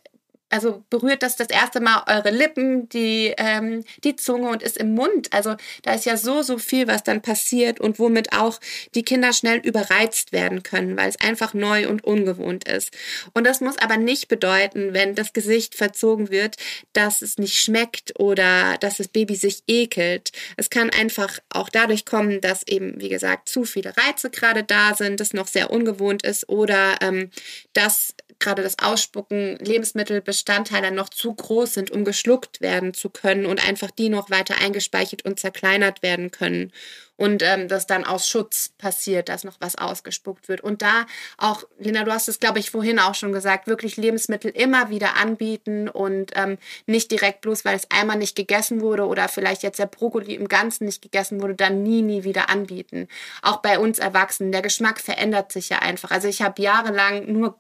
also 0.51 0.83
berührt 0.91 1.23
das 1.23 1.37
das 1.37 1.49
erste 1.49 1.81
Mal 1.81 2.03
eure 2.07 2.31
Lippen, 2.31 2.89
die, 2.89 3.35
ähm, 3.37 3.85
die 4.05 4.17
Zunge 4.17 4.49
und 4.49 4.63
ist 4.63 4.79
im 4.79 4.95
Mund. 4.95 5.33
Also 5.33 5.57
da 5.83 5.95
ist 5.95 6.07
ja 6.07 6.17
so, 6.17 6.43
so 6.43 6.59
viel, 6.59 6.89
was 6.89 7.03
dann 7.03 7.21
passiert 7.21 7.81
und 7.81 7.99
womit 7.99 8.33
auch 8.33 8.59
die 8.95 9.03
Kinder 9.03 9.33
schnell 9.33 9.59
überreizt 9.59 10.33
werden 10.33 10.63
können, 10.63 10.97
weil 10.97 11.09
es 11.09 11.21
einfach 11.21 11.55
neu 11.55 11.89
und 11.89 12.05
ungewohnt 12.05 12.67
ist. 12.67 12.97
Und 13.35 13.47
das 13.47 13.61
muss 13.61 13.79
aber 13.79 13.97
nicht 13.97 14.29
bedeuten, 14.29 14.95
wenn 14.95 15.15
das 15.15 15.33
Gesicht 15.33 15.75
verzogen 15.75 16.31
wird, 16.31 16.57
dass 16.93 17.23
es 17.23 17.39
nicht 17.39 17.61
schmeckt 17.61 18.19
oder 18.19 18.77
dass 18.81 18.97
das 18.97 19.09
Baby 19.09 19.37
sich 19.37 19.63
ekelt. 19.67 20.33
Es 20.57 20.71
kann 20.71 20.91
einfach 20.91 21.39
auch 21.51 21.69
dadurch 21.69 22.05
kommen, 22.05 22.41
dass 22.41 22.67
eben, 22.67 23.01
wie 23.01 23.09
gesagt, 23.09 23.49
zu 23.49 23.65
viele 23.65 23.95
Reize 23.97 24.31
gerade 24.31 24.65
da 24.65 24.95
sind, 24.95 25.21
das 25.21 25.33
noch 25.33 25.47
sehr 25.47 25.71
ungewohnt 25.71 26.23
ist 26.23 26.49
oder 26.49 26.97
ähm, 27.03 27.31
dass 27.73 28.15
gerade 28.41 28.63
das 28.63 28.79
Ausspucken 28.79 29.57
Lebensmittelbestandteile 29.59 30.91
noch 30.91 31.09
zu 31.09 31.35
groß 31.35 31.75
sind, 31.75 31.91
um 31.91 32.05
geschluckt 32.05 32.61
werden 32.61 32.95
zu 32.95 33.11
können 33.11 33.47
und 33.47 33.67
einfach 33.67 33.91
die 33.91 34.09
noch 34.09 34.31
weiter 34.31 34.57
eingespeichert 34.61 35.25
und 35.25 35.39
zerkleinert 35.41 36.03
werden 36.03 36.31
können 36.31 36.73
und 37.19 37.43
ähm, 37.43 37.67
das 37.67 37.87
dann 37.87 38.05
aus 38.05 38.29
Schutz 38.29 38.71
passiert, 38.79 39.29
dass 39.29 39.43
noch 39.43 39.57
was 39.59 39.77
ausgespuckt 39.77 40.49
wird. 40.49 40.61
Und 40.61 40.83
da 40.83 41.05
auch, 41.37 41.65
Lena, 41.79 42.05
du 42.05 42.13
hast 42.13 42.29
es, 42.29 42.39
glaube 42.39 42.61
ich, 42.61 42.71
vorhin 42.71 43.01
auch 43.01 43.17
schon 43.17 43.33
gesagt, 43.33 43.67
wirklich 43.67 43.97
Lebensmittel 43.97 44.53
immer 44.53 44.89
wieder 44.89 45.17
anbieten 45.17 45.89
und 45.89 46.31
ähm, 46.37 46.59
nicht 46.87 47.11
direkt 47.11 47.41
bloß, 47.41 47.65
weil 47.65 47.75
es 47.75 47.91
einmal 47.91 48.19
nicht 48.19 48.37
gegessen 48.37 48.81
wurde 48.81 49.05
oder 49.05 49.29
vielleicht 49.29 49.65
jetzt 49.65 49.81
der 49.81 49.87
Brokkoli 49.87 50.35
im 50.35 50.47
Ganzen 50.47 50.85
nicht 50.85 51.03
gegessen 51.03 51.43
wurde, 51.43 51.57
dann 51.57 51.83
nie, 51.83 52.03
nie 52.03 52.23
wieder 52.23 52.51
anbieten. 52.51 53.09
Auch 53.43 53.57
bei 53.57 53.81
uns 53.81 53.99
Erwachsenen, 53.99 54.53
der 54.53 54.63
Geschmack 54.63 55.01
verändert 55.01 55.51
sich 55.51 55.71
ja 55.71 55.81
einfach. 55.81 56.13
Also 56.13 56.29
ich 56.29 56.41
habe 56.41 56.63
jahrelang 56.63 57.33
nur 57.33 57.59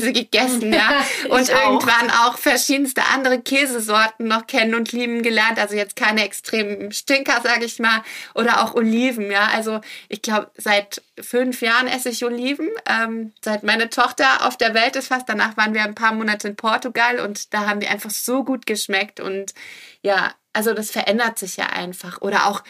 Gouda-Käse 0.00 0.12
gegessen, 0.12 0.72
ja, 0.72 1.04
und 1.28 1.48
irgendwann 1.48 2.10
auch 2.10 2.38
verschiedenste 2.38 3.02
andere 3.14 3.40
Käsesorten 3.40 4.26
noch 4.26 4.46
kennen 4.46 4.74
und 4.74 4.92
lieben 4.92 5.22
gelernt. 5.22 5.58
Also 5.58 5.74
jetzt 5.74 5.96
keine 5.96 6.24
extremen 6.24 6.92
Stinker, 6.92 7.40
sage 7.42 7.64
ich 7.64 7.78
mal, 7.78 8.02
oder 8.34 8.64
auch 8.64 8.74
Oliven, 8.74 9.30
ja. 9.30 9.48
Also 9.52 9.80
ich 10.08 10.22
glaube, 10.22 10.50
seit 10.56 11.02
fünf 11.20 11.62
Jahren 11.62 11.86
esse 11.86 12.10
ich 12.10 12.24
Oliven. 12.24 12.68
Ähm, 12.86 13.32
seit 13.42 13.62
meine 13.62 13.90
Tochter 13.90 14.46
auf 14.46 14.56
der 14.56 14.74
Welt 14.74 14.96
ist 14.96 15.08
fast. 15.08 15.28
Danach 15.28 15.56
waren 15.56 15.74
wir 15.74 15.82
ein 15.82 15.94
paar 15.94 16.14
Monate 16.14 16.48
in 16.48 16.56
Portugal 16.56 17.20
und 17.20 17.52
da 17.52 17.66
haben 17.66 17.80
die 17.80 17.88
einfach 17.88 18.10
so 18.10 18.44
gut 18.44 18.66
geschmeckt. 18.66 19.20
Und 19.20 19.54
ja, 20.02 20.32
also 20.52 20.74
das 20.74 20.90
verändert 20.90 21.38
sich 21.38 21.56
ja 21.56 21.66
einfach. 21.66 22.20
Oder 22.22 22.46
auch 22.46 22.62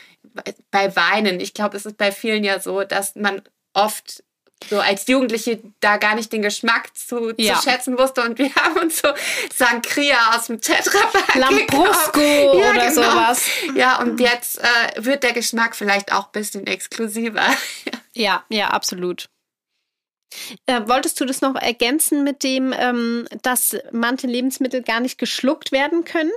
bei 0.71 0.95
Weinen. 0.97 1.41
Ich 1.41 1.55
glaube, 1.55 1.77
es 1.77 1.87
ist 1.87 1.97
bei 1.97 2.13
vielen 2.13 2.45
ja 2.45 2.61
so, 2.61 2.85
dass 2.85 3.15
man 3.17 3.43
oft 3.73 4.23
so 4.69 4.81
als 4.81 5.07
Jugendliche 5.07 5.61
da 5.81 5.97
gar 5.97 6.15
nicht 6.15 6.33
den 6.33 6.43
Geschmack 6.43 6.97
zu, 6.97 7.33
ja. 7.37 7.55
zu 7.57 7.63
schätzen 7.63 7.99
wusste 7.99 8.23
und 8.23 8.39
wir 8.39 8.55
haben 8.57 8.79
uns 8.81 9.01
so 9.01 9.09
Sangria 9.55 10.37
aus 10.37 10.47
dem 10.47 10.61
Tetrapack 10.61 11.35
Lambrusco 11.35 12.21
ja, 12.21 12.71
oder 12.71 12.89
genau. 12.89 13.11
sowas. 13.11 13.47
Ja, 13.75 14.01
und 14.01 14.21
jetzt 14.21 14.59
äh, 14.59 15.05
wird 15.05 15.23
der 15.23 15.33
Geschmack 15.33 15.75
vielleicht 15.75 16.13
auch 16.13 16.27
ein 16.27 16.33
bisschen 16.33 16.67
exklusiver. 16.67 17.47
ja, 18.15 18.45
ja, 18.49 18.69
absolut. 18.69 19.29
Äh, 20.67 20.83
wolltest 20.87 21.21
du 21.21 21.25
das 21.25 21.41
noch 21.41 21.57
ergänzen 21.57 22.23
mit 22.23 22.45
dem, 22.45 22.73
ähm, 22.77 23.27
dass 23.43 23.77
manche 23.91 24.27
Lebensmittel 24.27 24.83
gar 24.83 25.01
nicht 25.01 25.19
geschluckt 25.19 25.73
werden 25.73 26.05
können? 26.05 26.31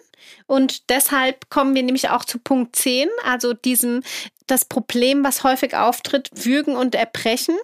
Und 0.48 0.90
deshalb 0.90 1.50
kommen 1.50 1.76
wir 1.76 1.84
nämlich 1.84 2.10
auch 2.10 2.26
zu 2.26 2.40
Punkt 2.40 2.76
10, 2.76 3.10
also 3.24 3.54
diesem, 3.54 4.04
das 4.48 4.66
Problem, 4.66 5.24
was 5.24 5.44
häufig 5.44 5.76
auftritt, 5.76 6.30
Würgen 6.34 6.76
und 6.76 6.96
Erbrechen. 6.96 7.58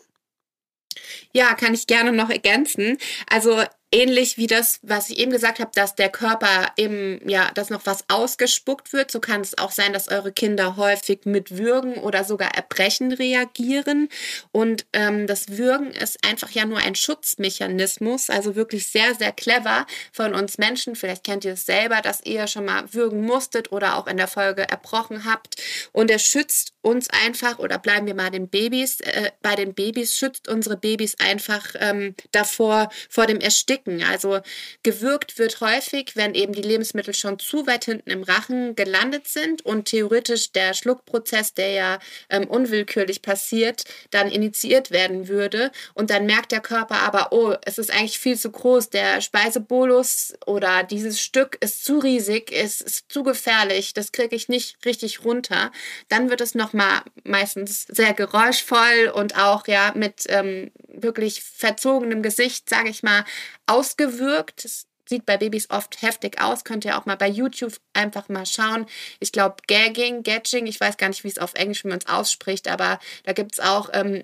Ja, 1.34 1.54
kann 1.56 1.74
ich 1.74 1.88
gerne 1.88 2.12
noch 2.12 2.30
ergänzen. 2.30 2.98
Also 3.30 3.64
ähnlich 3.92 4.38
wie 4.38 4.48
das, 4.48 4.80
was 4.84 5.10
ich 5.10 5.18
eben 5.18 5.32
gesagt 5.32 5.60
habe, 5.60 5.72
dass 5.74 5.96
der 5.96 6.10
Körper 6.10 6.72
eben, 6.78 7.28
ja, 7.28 7.50
dass 7.54 7.70
noch 7.70 7.86
was 7.86 8.06
ausgespuckt 8.08 8.94
wird, 8.94 9.10
so 9.10 9.20
kann 9.20 9.42
es 9.42 9.58
auch 9.58 9.72
sein, 9.72 9.94
dass 9.94 10.10
eure 10.10 10.32
Kinder 10.32 10.76
häufig 10.76 11.22
mit 11.26 11.58
Würgen 11.58 11.96
oder 11.96 12.24
sogar 12.24 12.54
Erbrechen 12.56 13.12
reagieren. 13.12 14.10
Und 14.52 14.86
ähm, 14.94 15.26
das 15.26 15.58
Würgen 15.58 15.92
ist 15.92 16.24
einfach 16.26 16.52
ja 16.52 16.66
nur 16.66 16.78
ein 16.78 16.96
Schutzmechanismus, 16.96 18.30
also 18.30 18.56
wirklich 18.56 18.88
sehr, 18.88 19.16
sehr 19.16 19.32
clever 19.32 19.88
von 20.12 20.36
uns 20.36 20.60
Menschen. 20.60 20.96
Vielleicht 20.96 21.24
kennt 21.24 21.44
ihr 21.46 21.54
es 21.54 21.66
selber, 21.66 22.02
dass 22.02 22.24
ihr 22.24 22.46
schon 22.48 22.66
mal 22.66 22.94
würgen 22.94 23.26
musstet 23.26 23.72
oder 23.72 23.98
auch 23.98 24.06
in 24.06 24.18
der 24.18 24.28
Folge 24.28 24.70
erbrochen 24.70 25.26
habt. 25.26 25.56
Und 25.92 26.12
er 26.12 26.20
schützt 26.20 26.74
uns 26.82 27.10
einfach, 27.10 27.60
oder 27.60 27.80
bleiben 27.80 28.06
wir 28.06 28.16
mal 28.16 28.30
den 28.30 28.50
Babys, 28.50 29.00
äh, 29.02 29.32
bei 29.42 29.56
den 29.56 29.74
Babys, 29.74 30.16
schützt 30.16 30.48
unsere 30.48 30.78
Babys 30.78 31.16
einfach 31.20 31.66
ähm, 31.80 32.16
davor, 32.32 32.90
vor 33.10 33.26
dem 33.26 33.40
Ersticken 33.40 33.79
Schmecken. 33.80 34.04
Also 34.04 34.40
gewürgt 34.84 35.38
wird 35.38 35.62
häufig, 35.62 36.16
wenn 36.16 36.36
eben 36.36 36.54
die 36.54 36.62
Lebensmittel 36.62 37.14
schon 37.14 37.40
zu 37.40 37.68
weit 37.68 37.86
hinten 37.86 38.10
im 38.10 38.24
Rachen 38.24 38.76
gelandet 38.76 39.28
sind 39.28 39.66
und 39.66 39.86
theoretisch 39.86 40.52
der 40.52 40.74
Schluckprozess, 40.74 41.54
der 41.54 41.72
ja 41.72 42.00
ähm, 42.30 42.48
unwillkürlich 42.48 43.22
passiert, 43.22 43.84
dann 44.12 44.30
initiiert 44.30 44.92
werden 44.92 45.28
würde. 45.28 45.72
Und 45.94 46.10
dann 46.10 46.26
merkt 46.26 46.52
der 46.52 46.62
Körper 46.62 47.02
aber, 47.02 47.32
oh, 47.32 47.56
es 47.66 47.78
ist 47.78 47.92
eigentlich 47.92 48.20
viel 48.20 48.38
zu 48.38 48.52
groß. 48.52 48.90
Der 48.90 49.22
Speisebolus 49.22 50.34
oder 50.46 50.84
dieses 50.84 51.22
Stück 51.22 51.58
ist 51.62 51.86
zu 51.86 52.00
riesig, 52.00 52.52
ist, 52.52 52.82
ist 52.82 53.12
zu 53.12 53.24
gefährlich, 53.24 53.94
das 53.94 54.12
kriege 54.12 54.36
ich 54.36 54.50
nicht 54.50 54.78
richtig 54.86 55.24
runter. 55.24 55.72
Dann 56.08 56.30
wird 56.30 56.42
es 56.42 56.56
nochmal 56.56 57.02
meistens 57.24 57.86
sehr 57.90 58.14
geräuschvoll 58.14 59.12
und 59.14 59.38
auch 59.38 59.68
ja 59.68 59.94
mit 59.96 60.24
ähm, 60.28 60.72
wirklich 61.04 61.44
verzogenem 61.44 62.22
Gesicht, 62.22 62.70
sage 62.70 62.90
ich 62.90 63.04
mal, 63.04 63.26
ausgewirkt. 63.66 64.66
Das 64.66 64.88
sieht 65.10 65.26
bei 65.26 65.38
Babys 65.38 65.70
oft 65.70 66.02
heftig 66.02 66.40
aus. 66.42 66.64
Könnt 66.64 66.86
ihr 66.86 66.98
auch 66.98 67.06
mal 67.06 67.18
bei 67.18 67.28
YouTube 67.28 67.74
einfach 67.94 68.30
mal 68.30 68.46
schauen. 68.46 68.86
Ich 69.20 69.32
glaube, 69.32 69.56
Gagging, 69.68 70.24
Gagging, 70.24 70.68
ich 70.68 70.80
weiß 70.80 70.98
gar 70.98 71.10
nicht, 71.10 71.24
wie 71.24 71.30
es 71.30 71.40
auf 71.40 71.56
Englisch, 71.56 71.84
man 71.84 71.98
es 71.98 72.08
ausspricht, 72.08 72.68
aber 72.68 73.00
da 73.24 73.34
gibt 73.34 73.54
es 73.54 73.60
auch, 73.60 73.90
ähm, 73.94 74.24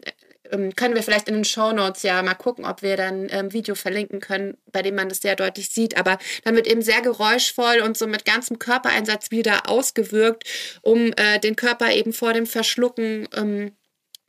ähm, 0.52 0.76
können 0.76 0.96
wir 0.96 1.04
vielleicht 1.04 1.28
in 1.28 1.36
den 1.36 1.46
Show 1.46 1.72
Notes 1.72 2.04
ja 2.04 2.22
mal 2.22 2.36
gucken, 2.36 2.66
ob 2.66 2.84
wir 2.84 2.98
dann 2.98 3.24
ein 3.24 3.30
ähm, 3.32 3.54
Video 3.54 3.74
verlinken 3.76 4.20
können, 4.20 4.58
bei 4.72 4.84
dem 4.84 4.96
man 4.96 5.10
das 5.10 5.22
sehr 5.22 5.36
deutlich 5.36 5.70
sieht. 5.70 5.98
Aber 5.98 6.20
dann 6.44 6.56
wird 6.56 6.68
eben 6.68 6.84
sehr 6.84 7.02
geräuschvoll 7.02 7.82
und 7.82 7.98
so 7.98 8.06
mit 8.08 8.26
ganzem 8.26 8.60
Körpereinsatz 8.60 9.32
wieder 9.32 9.68
ausgewirkt, 9.70 10.44
um 10.82 11.12
äh, 11.18 11.40
den 11.40 11.56
Körper 11.56 11.92
eben 11.92 12.14
vor 12.14 12.34
dem 12.34 12.46
Verschlucken 12.46 13.28
ähm, 13.36 13.72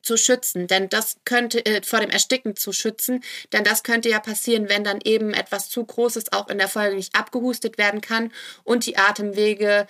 zu 0.06 0.16
schützen, 0.16 0.66
denn 0.66 0.88
das 0.88 1.16
könnte 1.24 1.64
äh, 1.66 1.82
vor 1.82 2.00
dem 2.00 2.10
Ersticken 2.10 2.56
zu 2.56 2.72
schützen, 2.72 3.22
denn 3.52 3.64
das 3.64 3.82
könnte 3.82 4.08
ja 4.08 4.20
passieren, 4.20 4.68
wenn 4.68 4.84
dann 4.84 5.00
eben 5.04 5.34
etwas 5.34 5.68
zu 5.68 5.84
Großes 5.84 6.32
auch 6.32 6.48
in 6.48 6.58
der 6.58 6.68
Folge 6.68 6.96
nicht 6.96 7.14
abgehustet 7.14 7.76
werden 7.76 8.00
kann 8.00 8.32
und 8.64 8.86
die 8.86 8.96
Atemwege 8.96 9.86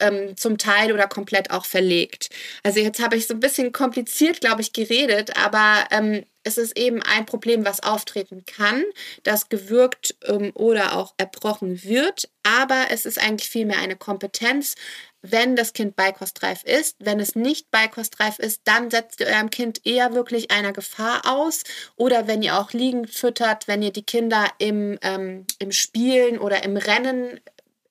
ähm, 0.00 0.36
zum 0.36 0.58
Teil 0.58 0.92
oder 0.92 1.08
komplett 1.08 1.50
auch 1.50 1.64
verlegt. 1.64 2.30
Also 2.62 2.80
jetzt 2.80 3.02
habe 3.02 3.16
ich 3.16 3.26
so 3.26 3.34
ein 3.34 3.40
bisschen 3.40 3.72
kompliziert, 3.72 4.40
glaube 4.40 4.60
ich, 4.60 4.72
geredet, 4.72 5.36
aber 5.36 5.86
ähm, 5.90 6.24
es 6.44 6.56
ist 6.56 6.78
eben 6.78 7.02
ein 7.02 7.26
Problem, 7.26 7.64
was 7.64 7.82
auftreten 7.82 8.44
kann, 8.46 8.84
das 9.22 9.48
gewürgt 9.48 10.16
ähm, 10.24 10.52
oder 10.54 10.96
auch 10.96 11.14
erbrochen 11.18 11.82
wird, 11.82 12.30
aber 12.42 12.86
es 12.90 13.06
ist 13.06 13.20
eigentlich 13.20 13.50
vielmehr 13.50 13.78
eine 13.78 13.96
Kompetenz, 13.96 14.76
wenn 15.22 15.56
das 15.56 15.72
Kind 15.72 15.96
beikostreif 15.96 16.64
ist. 16.64 16.96
Wenn 16.98 17.20
es 17.20 17.34
nicht 17.34 17.70
beikostreif 17.70 18.38
ist, 18.38 18.62
dann 18.64 18.90
setzt 18.90 19.20
ihr 19.20 19.26
eurem 19.26 19.50
Kind 19.50 19.84
eher 19.84 20.14
wirklich 20.14 20.50
einer 20.50 20.72
Gefahr 20.72 21.22
aus. 21.24 21.64
Oder 21.96 22.26
wenn 22.26 22.42
ihr 22.42 22.58
auch 22.58 22.72
liegend 22.72 23.10
füttert, 23.10 23.68
wenn 23.68 23.82
ihr 23.82 23.92
die 23.92 24.04
Kinder 24.04 24.48
im, 24.58 24.98
ähm, 25.02 25.46
im 25.58 25.72
Spielen 25.72 26.38
oder 26.38 26.62
im 26.62 26.76
Rennen 26.76 27.40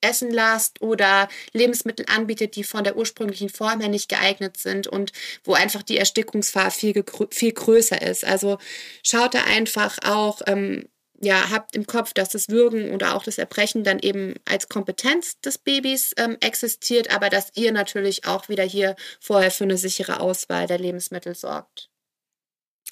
essen 0.02 0.32
lasst 0.32 0.82
oder 0.82 1.28
Lebensmittel 1.54 2.06
anbietet, 2.08 2.56
die 2.56 2.64
von 2.64 2.84
der 2.84 2.98
ursprünglichen 2.98 3.50
Form 3.50 3.80
her 3.80 3.90
nicht 3.90 4.10
geeignet 4.10 4.58
sind 4.58 4.88
und 4.88 5.12
wo 5.44 5.54
einfach 5.54 5.84
die 5.84 5.98
Erstickungsgefahr 5.98 6.72
viel, 6.72 7.04
viel 7.32 7.52
größer 7.52 8.02
ist. 8.02 8.24
Also 8.24 8.58
schaut 9.04 9.34
da 9.34 9.44
einfach 9.44 9.98
auch, 10.04 10.42
ähm, 10.46 10.88
ja, 11.22 11.50
habt 11.50 11.76
im 11.76 11.88
Kopf, 11.88 12.14
dass 12.14 12.30
das 12.30 12.50
Würgen 12.50 12.92
oder 12.94 13.16
auch 13.16 13.24
das 13.24 13.38
Erbrechen 13.38 13.84
dann 13.84 14.00
eben 14.00 14.36
als 14.46 14.70
Kompetenz 14.70 15.40
des 15.42 15.58
Babys 15.58 16.14
ähm, 16.18 16.38
existiert, 16.42 17.12
aber 17.14 17.30
dass 17.30 17.52
ihr 17.56 17.72
natürlich 17.72 18.26
auch 18.26 18.50
wieder 18.50 18.64
hier 18.64 18.96
vorher 19.20 19.52
für 19.52 19.64
eine 19.64 19.78
sichere 19.78 20.20
Auswahl 20.20 20.68
der 20.68 20.80
Lebensmittel 20.80 21.36
sorgt. 21.36 21.90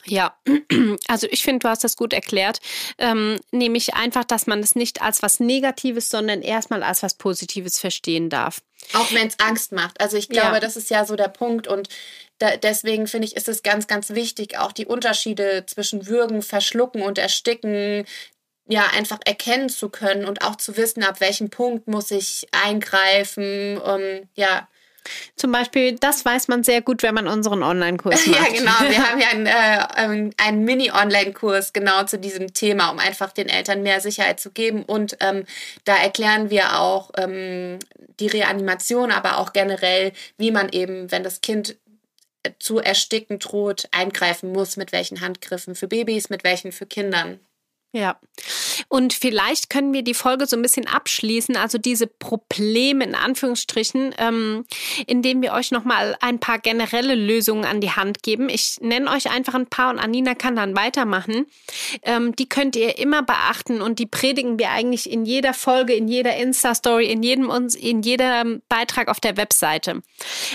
Ja, 0.06 0.38
also 1.08 1.28
ich 1.30 1.44
finde, 1.44 1.60
du 1.60 1.70
hast 1.70 1.84
das 1.84 1.98
gut 1.98 2.14
erklärt. 2.14 2.60
Ähm, 2.98 3.40
nämlich 3.52 3.96
einfach, 3.96 4.24
dass 4.24 4.48
man 4.48 4.60
es 4.60 4.76
nicht 4.76 5.02
als 5.02 5.24
was 5.24 5.40
Negatives, 5.40 6.10
sondern 6.10 6.42
erstmal 6.42 6.84
als 6.84 7.04
was 7.04 7.16
Positives 7.16 7.80
verstehen 7.80 8.30
darf. 8.30 8.62
Auch 8.94 9.12
wenn 9.14 9.28
es 9.28 9.40
Angst 9.40 9.72
macht. 9.72 10.00
Also 10.00 10.18
ich 10.18 10.30
glaube, 10.30 10.56
ja. 10.56 10.60
das 10.60 10.78
ist 10.78 10.90
ja 10.90 11.06
so 11.06 11.16
der 11.16 11.28
Punkt. 11.28 11.68
Und 11.68 11.90
da, 12.38 12.58
deswegen 12.58 13.08
finde 13.08 13.28
ich, 13.28 13.36
ist 13.36 13.50
es 13.50 13.64
ganz, 13.64 13.88
ganz 13.88 14.12
wichtig, 14.12 14.58
auch 14.60 14.72
die 14.72 14.86
Unterschiede 14.86 15.66
zwischen 15.66 16.08
Würgen, 16.08 16.42
Verschlucken 16.42 17.02
und 17.02 17.18
Ersticken 17.18 18.06
ja 18.68 18.86
einfach 18.96 19.20
erkennen 19.26 19.70
zu 19.70 19.90
können 19.90 20.26
und 20.26 20.44
auch 20.44 20.56
zu 20.56 20.76
wissen, 20.76 21.04
ab 21.04 21.20
welchem 21.20 21.50
Punkt 21.50 21.88
muss 21.88 22.10
ich 22.12 22.48
eingreifen, 22.52 23.78
um 23.78 24.02
ja 24.34 24.68
zum 25.36 25.52
Beispiel, 25.52 25.96
das 25.96 26.26
weiß 26.26 26.48
man 26.48 26.64
sehr 26.64 26.82
gut, 26.82 27.04
wenn 27.04 27.16
man 27.16 27.28
unseren 27.28 27.64
Online-Kurs 27.64 28.28
macht. 28.28 28.40
ja, 28.40 28.58
genau. 28.58 28.72
Wir 28.90 29.08
haben 29.10 29.20
ja 29.20 29.28
einen, 29.30 30.28
äh, 30.28 30.32
einen 30.38 30.64
Mini-Online-Kurs 30.64 31.74
genau 31.74 32.04
zu 32.04 32.18
diesem 32.18 32.54
Thema, 32.54 32.90
um 32.90 33.00
einfach 33.00 33.32
den 33.32 33.50
Eltern 33.50 33.84
mehr 33.84 34.02
Sicherheit 34.02 34.40
zu 34.40 34.52
geben. 34.52 34.84
Und 34.84 35.18
ähm, 35.20 35.46
da 35.84 35.96
erklären 35.96 36.50
wir 36.50 36.80
auch 36.80 37.12
ähm, 37.18 37.80
die 38.20 38.28
Reanimation, 38.28 39.12
aber 39.12 39.38
auch 39.38 39.54
generell, 39.54 40.12
wie 40.38 40.52
man 40.52 40.70
eben, 40.70 41.12
wenn 41.12 41.24
das 41.24 41.42
Kind 41.42 41.78
zu 42.60 42.80
ersticken 42.80 43.40
droht, 43.40 43.88
eingreifen 43.92 44.52
muss, 44.52 44.78
mit 44.78 44.92
welchen 44.92 45.22
Handgriffen 45.22 45.76
für 45.76 45.88
Babys, 45.88 46.30
mit 46.30 46.44
welchen 46.44 46.72
für 46.72 46.86
Kindern. 46.86 47.40
Ja. 47.96 48.18
Und 48.90 49.14
vielleicht 49.14 49.70
können 49.70 49.94
wir 49.94 50.02
die 50.02 50.14
Folge 50.14 50.48
so 50.48 50.58
ein 50.58 50.62
bisschen 50.62 50.86
abschließen, 50.86 51.56
also 51.56 51.78
diese 51.78 52.08
Probleme 52.08 53.06
in 53.06 53.16
Anführungsstrichen, 53.16 54.14
ähm, 54.18 54.66
indem 55.08 55.42
wir 55.42 55.54
euch 55.54 55.72
nochmal 55.72 56.18
ein 56.20 56.42
paar 56.42 56.60
generelle 56.60 57.16
Lösungen 57.16 57.64
an 57.64 57.80
die 57.80 57.92
Hand 57.92 58.22
geben. 58.22 58.50
Ich 58.50 58.80
nenne 58.82 59.10
euch 59.10 59.32
einfach 59.32 59.54
ein 59.54 59.68
paar 59.68 59.92
und 59.92 60.00
Anina 60.00 60.36
kann 60.36 60.58
dann 60.58 60.76
weitermachen. 60.76 61.46
Ähm, 62.02 62.36
die 62.36 62.50
könnt 62.50 62.76
ihr 62.76 62.98
immer 62.98 63.24
beachten 63.24 63.82
und 63.82 63.98
die 63.98 64.08
predigen 64.08 64.60
wir 64.60 64.72
eigentlich 64.72 65.10
in 65.10 65.24
jeder 65.24 65.54
Folge, 65.54 65.94
in 65.94 66.10
jeder 66.10 66.36
Insta-Story, 66.36 67.06
in 67.10 67.24
jedem 67.24 67.50
in 67.80 68.02
jedem 68.02 68.62
Beitrag 68.68 69.08
auf 69.08 69.22
der 69.22 69.38
Webseite. 69.38 70.02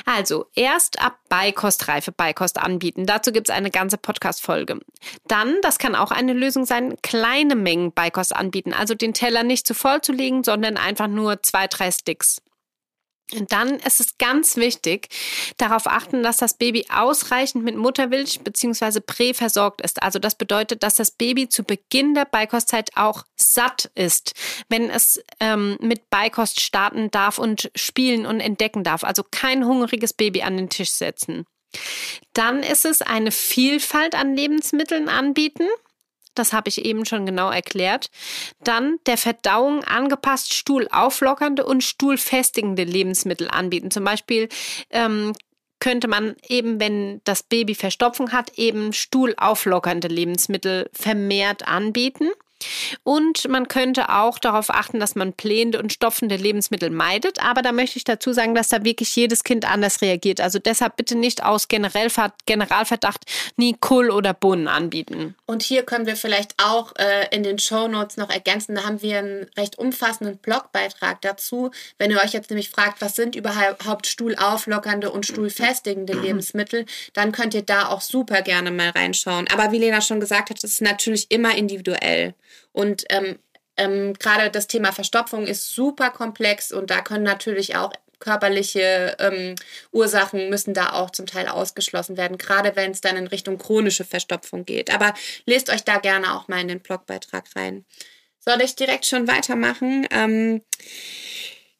Also 0.04 0.44
erst 0.54 1.00
ab 1.00 1.16
Beikostreife 1.30 2.12
Beikost 2.12 2.58
anbieten. 2.58 3.06
Dazu 3.06 3.32
gibt 3.32 3.48
es 3.48 3.54
eine 3.54 3.70
ganze 3.70 3.96
Podcast-Folge. 3.96 4.80
Dann, 5.26 5.56
das 5.62 5.78
kann 5.78 5.94
auch 5.94 6.10
eine 6.10 6.34
Lösung 6.34 6.66
sein, 6.66 6.96
kleine 7.30 7.54
Mengen 7.54 7.92
Beikost 7.92 8.34
anbieten. 8.34 8.72
Also 8.72 8.94
den 8.94 9.14
Teller 9.14 9.42
nicht 9.42 9.66
zu 9.66 9.74
voll 9.74 10.00
zu 10.00 10.12
legen, 10.12 10.42
sondern 10.42 10.76
einfach 10.76 11.08
nur 11.08 11.42
zwei, 11.42 11.66
drei 11.66 11.90
Sticks. 11.90 12.42
Und 13.32 13.52
dann 13.52 13.76
ist 13.76 14.00
es 14.00 14.18
ganz 14.18 14.56
wichtig, 14.56 15.06
darauf 15.56 15.86
achten, 15.86 16.24
dass 16.24 16.38
das 16.38 16.54
Baby 16.54 16.86
ausreichend 16.92 17.62
mit 17.62 17.76
Muttermilch 17.76 18.40
bzw. 18.40 18.98
Prä 18.98 19.34
versorgt 19.34 19.82
ist. 19.82 20.02
Also 20.02 20.18
das 20.18 20.34
bedeutet, 20.34 20.82
dass 20.82 20.96
das 20.96 21.12
Baby 21.12 21.48
zu 21.48 21.62
Beginn 21.62 22.14
der 22.14 22.24
Beikostzeit 22.24 22.90
auch 22.96 23.22
satt 23.36 23.88
ist, 23.94 24.32
wenn 24.68 24.90
es 24.90 25.22
ähm, 25.38 25.78
mit 25.80 26.10
Beikost 26.10 26.60
starten 26.60 27.12
darf 27.12 27.38
und 27.38 27.70
spielen 27.76 28.26
und 28.26 28.40
entdecken 28.40 28.82
darf. 28.82 29.04
Also 29.04 29.22
kein 29.30 29.64
hungriges 29.64 30.12
Baby 30.12 30.42
an 30.42 30.56
den 30.56 30.68
Tisch 30.68 30.90
setzen. 30.90 31.46
Dann 32.32 32.64
ist 32.64 32.84
es 32.84 33.00
eine 33.00 33.30
Vielfalt 33.30 34.16
an 34.16 34.34
Lebensmitteln 34.34 35.08
anbieten. 35.08 35.68
Das 36.34 36.52
habe 36.52 36.68
ich 36.68 36.84
eben 36.84 37.04
schon 37.04 37.26
genau 37.26 37.50
erklärt. 37.50 38.10
Dann 38.62 38.98
der 39.06 39.18
Verdauung 39.18 39.84
angepasst 39.84 40.54
stuhlauflockernde 40.54 41.64
und 41.64 41.82
stuhlfestigende 41.82 42.84
Lebensmittel 42.84 43.48
anbieten. 43.48 43.90
Zum 43.90 44.04
Beispiel 44.04 44.48
ähm, 44.90 45.32
könnte 45.80 46.08
man 46.08 46.36
eben, 46.46 46.78
wenn 46.78 47.20
das 47.24 47.42
Baby 47.42 47.74
Verstopfung 47.74 48.32
hat, 48.32 48.58
eben 48.58 48.92
stuhlauflockernde 48.92 50.08
Lebensmittel 50.08 50.88
vermehrt 50.92 51.66
anbieten. 51.66 52.30
Und 53.02 53.48
man 53.48 53.68
könnte 53.68 54.10
auch 54.10 54.38
darauf 54.38 54.70
achten, 54.70 55.00
dass 55.00 55.14
man 55.14 55.32
blähende 55.32 55.78
und 55.78 55.92
stopfende 55.92 56.36
Lebensmittel 56.36 56.90
meidet. 56.90 57.42
Aber 57.42 57.62
da 57.62 57.72
möchte 57.72 57.96
ich 57.96 58.04
dazu 58.04 58.32
sagen, 58.32 58.54
dass 58.54 58.68
da 58.68 58.84
wirklich 58.84 59.14
jedes 59.16 59.44
Kind 59.44 59.70
anders 59.70 60.02
reagiert. 60.02 60.40
Also 60.40 60.58
deshalb 60.58 60.96
bitte 60.96 61.16
nicht 61.16 61.44
aus 61.44 61.68
Generalverdacht 61.68 63.24
nie 63.56 63.76
Kohl 63.80 64.10
oder 64.10 64.34
Bohnen 64.34 64.68
anbieten. 64.68 65.34
Und 65.46 65.62
hier 65.62 65.82
können 65.84 66.06
wir 66.06 66.16
vielleicht 66.16 66.54
auch 66.62 66.94
äh, 66.96 67.28
in 67.30 67.42
den 67.42 67.58
Show 67.58 67.88
Notes 67.88 68.16
noch 68.16 68.30
ergänzen. 68.30 68.74
Da 68.74 68.84
haben 68.84 69.02
wir 69.02 69.18
einen 69.18 69.46
recht 69.56 69.78
umfassenden 69.78 70.38
Blogbeitrag 70.38 71.20
dazu. 71.22 71.70
Wenn 71.98 72.10
ihr 72.10 72.18
euch 72.18 72.32
jetzt 72.32 72.50
nämlich 72.50 72.70
fragt, 72.70 73.00
was 73.00 73.16
sind 73.16 73.36
überhaupt 73.36 74.06
stuhlauflockernde 74.06 75.10
und 75.10 75.26
stuhlfestigende 75.26 76.12
Lebensmittel, 76.20 76.86
dann 77.12 77.32
könnt 77.32 77.54
ihr 77.54 77.62
da 77.62 77.88
auch 77.88 78.00
super 78.00 78.42
gerne 78.42 78.70
mal 78.70 78.90
reinschauen. 78.90 79.48
Aber 79.52 79.72
wie 79.72 79.78
Lena 79.78 80.00
schon 80.00 80.20
gesagt 80.20 80.50
hat, 80.50 80.62
das 80.62 80.72
ist 80.72 80.82
natürlich 80.82 81.30
immer 81.30 81.56
individuell. 81.56 82.34
Und 82.72 83.04
ähm, 83.10 83.38
ähm, 83.76 84.14
gerade 84.14 84.50
das 84.50 84.66
Thema 84.66 84.92
Verstopfung 84.92 85.46
ist 85.46 85.70
super 85.70 86.10
komplex 86.10 86.72
und 86.72 86.90
da 86.90 87.00
können 87.00 87.24
natürlich 87.24 87.76
auch 87.76 87.92
körperliche 88.20 89.16
ähm, 89.18 89.54
Ursachen 89.92 90.50
müssen 90.50 90.74
da 90.74 90.92
auch 90.92 91.10
zum 91.10 91.26
Teil 91.26 91.48
ausgeschlossen 91.48 92.16
werden, 92.16 92.38
gerade 92.38 92.76
wenn 92.76 92.92
es 92.92 93.00
dann 93.00 93.16
in 93.16 93.26
Richtung 93.26 93.58
chronische 93.58 94.04
Verstopfung 94.04 94.64
geht. 94.64 94.92
Aber 94.92 95.14
lest 95.46 95.70
euch 95.70 95.82
da 95.82 95.98
gerne 95.98 96.34
auch 96.34 96.46
mal 96.46 96.60
in 96.60 96.68
den 96.68 96.80
Blogbeitrag 96.80 97.44
rein. 97.56 97.86
Soll 98.38 98.60
ich 98.62 98.76
direkt 98.76 99.06
schon 99.06 99.26
weitermachen? 99.26 100.06
Ähm, 100.10 100.62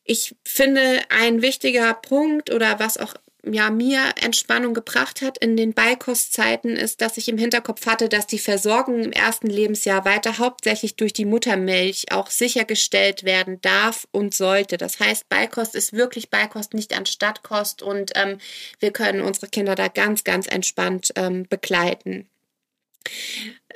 ich 0.05 0.35
finde, 0.45 1.01
ein 1.11 1.43
wichtiger 1.43 1.95
Punkt 1.95 2.53
oder 2.53 2.79
was 2.79 2.97
auch 2.97 3.15
ja, 3.45 3.71
mir 3.71 4.01
Entspannung 4.21 4.75
gebracht 4.75 5.23
hat 5.23 5.39
in 5.39 5.57
den 5.57 5.73
Beikostzeiten, 5.73 6.77
ist, 6.77 7.01
dass 7.01 7.17
ich 7.17 7.29
im 7.29 7.39
Hinterkopf 7.39 7.87
hatte, 7.87 8.09
dass 8.09 8.27
die 8.27 8.39
Versorgung 8.39 9.03
im 9.03 9.13
ersten 9.13 9.49
Lebensjahr 9.49 10.05
weiter 10.05 10.39
hauptsächlich 10.39 10.97
durch 10.97 11.13
die 11.13 11.25
Muttermilch 11.25 12.13
auch 12.13 12.31
sichergestellt 12.31 13.25
werden 13.25 13.61
darf 13.63 14.07
und 14.11 14.35
sollte. 14.35 14.77
Das 14.77 15.01
heißt, 15.01 15.29
Beikost 15.29 15.75
ist 15.75 15.93
wirklich 15.93 16.31
Beikost, 16.31 16.75
nicht 16.75 16.97
anstatt 16.97 17.43
Kost 17.43 17.83
und 17.83 18.13
ähm, 18.15 18.39
wir 18.79 18.93
können 18.93 19.21
unsere 19.21 19.49
Kinder 19.49 19.75
da 19.75 19.89
ganz, 19.89 20.25
ganz 20.25 20.47
entspannt 20.47 21.13
ähm, 21.17 21.47
begleiten 21.49 22.29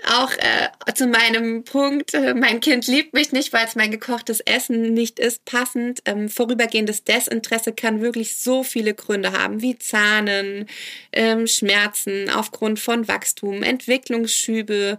auch 0.06 0.32
äh, 0.32 0.92
zu 0.94 1.06
meinem 1.06 1.64
Punkt, 1.64 2.14
äh, 2.14 2.34
mein 2.34 2.60
Kind 2.60 2.86
liebt 2.86 3.14
mich 3.14 3.32
nicht, 3.32 3.52
weil 3.52 3.66
es 3.66 3.74
mein 3.74 3.90
gekochtes 3.90 4.40
Essen 4.40 4.94
nicht 4.94 5.18
ist, 5.18 5.44
passend. 5.44 6.00
Ähm, 6.04 6.28
vorübergehendes 6.28 7.04
Desinteresse 7.04 7.72
kann 7.72 8.00
wirklich 8.00 8.36
so 8.36 8.62
viele 8.62 8.94
Gründe 8.94 9.32
haben, 9.32 9.62
wie 9.62 9.78
Zahnen, 9.78 10.66
ähm, 11.12 11.46
Schmerzen 11.46 12.30
aufgrund 12.30 12.80
von 12.80 13.08
Wachstum, 13.08 13.62
Entwicklungsschübe, 13.62 14.98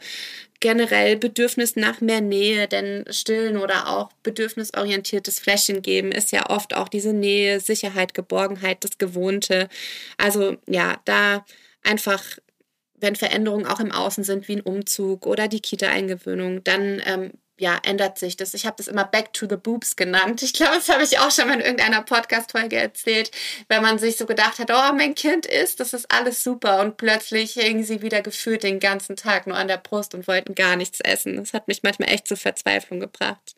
generell 0.60 1.18
Bedürfnis 1.18 1.76
nach 1.76 2.02
mehr 2.02 2.22
Nähe, 2.22 2.68
denn 2.68 3.06
stillen 3.10 3.58
oder 3.58 3.90
auch 3.90 4.10
bedürfnisorientiertes 4.24 5.40
Fläschchen 5.40 5.82
geben 5.82 6.12
ist 6.12 6.32
ja 6.32 6.50
oft 6.50 6.76
auch 6.76 6.90
diese 6.90 7.14
Nähe, 7.14 7.60
Sicherheit, 7.60 8.14
Geborgenheit, 8.14 8.84
das 8.84 8.98
Gewohnte. 8.98 9.70
Also 10.18 10.58
ja, 10.68 10.98
da 11.06 11.46
einfach 11.84 12.24
wenn 13.06 13.16
Veränderungen 13.16 13.68
auch 13.68 13.80
im 13.80 13.92
Außen 13.92 14.24
sind, 14.24 14.48
wie 14.48 14.58
ein 14.58 14.62
Umzug 14.62 15.28
oder 15.28 15.48
die 15.48 15.62
Kita-Eingewöhnung, 15.62 16.64
dann 16.64 17.02
ähm, 17.06 17.32
ja, 17.58 17.80
ändert 17.84 18.18
sich 18.18 18.36
das. 18.36 18.54
Ich 18.54 18.66
habe 18.66 18.76
das 18.78 18.88
immer 18.88 19.06
Back 19.06 19.32
to 19.32 19.48
the 19.48 19.56
Boobs 19.56 19.96
genannt. 19.96 20.42
Ich 20.42 20.54
glaube, 20.54 20.76
das 20.76 20.90
habe 20.90 21.04
ich 21.04 21.20
auch 21.20 21.32
schon 21.32 21.48
mal 21.48 21.54
in 21.54 21.62
irgendeiner 21.62 22.02
Podcast-Folge 22.02 22.76
erzählt, 22.76 23.32
wenn 23.70 23.82
man 23.82 23.98
sich 23.98 24.18
so 24.18 24.26
gedacht 24.26 24.60
hat, 24.60 24.72
oh, 24.72 24.94
mein 24.96 25.16
Kind 25.16 25.46
ist, 25.46 25.80
das 25.80 25.94
ist 25.94 26.12
alles 26.12 26.44
super 26.44 26.82
und 26.82 26.98
plötzlich 26.98 27.54
hingen 27.54 27.84
sie 27.84 28.02
wieder 28.02 28.22
gefühlt 28.22 28.64
den 28.64 28.80
ganzen 28.80 29.16
Tag 29.16 29.48
nur 29.48 29.56
an 29.56 29.70
der 29.70 29.78
Brust 29.78 30.14
und 30.16 30.28
wollten 30.28 30.56
gar 30.56 30.76
nichts 30.76 31.00
essen. 31.00 31.38
Das 31.38 31.54
hat 31.54 31.68
mich 31.68 31.84
manchmal 31.84 32.10
echt 32.10 32.28
zur 32.28 32.38
Verzweiflung 32.38 33.00
gebracht. 33.00 33.56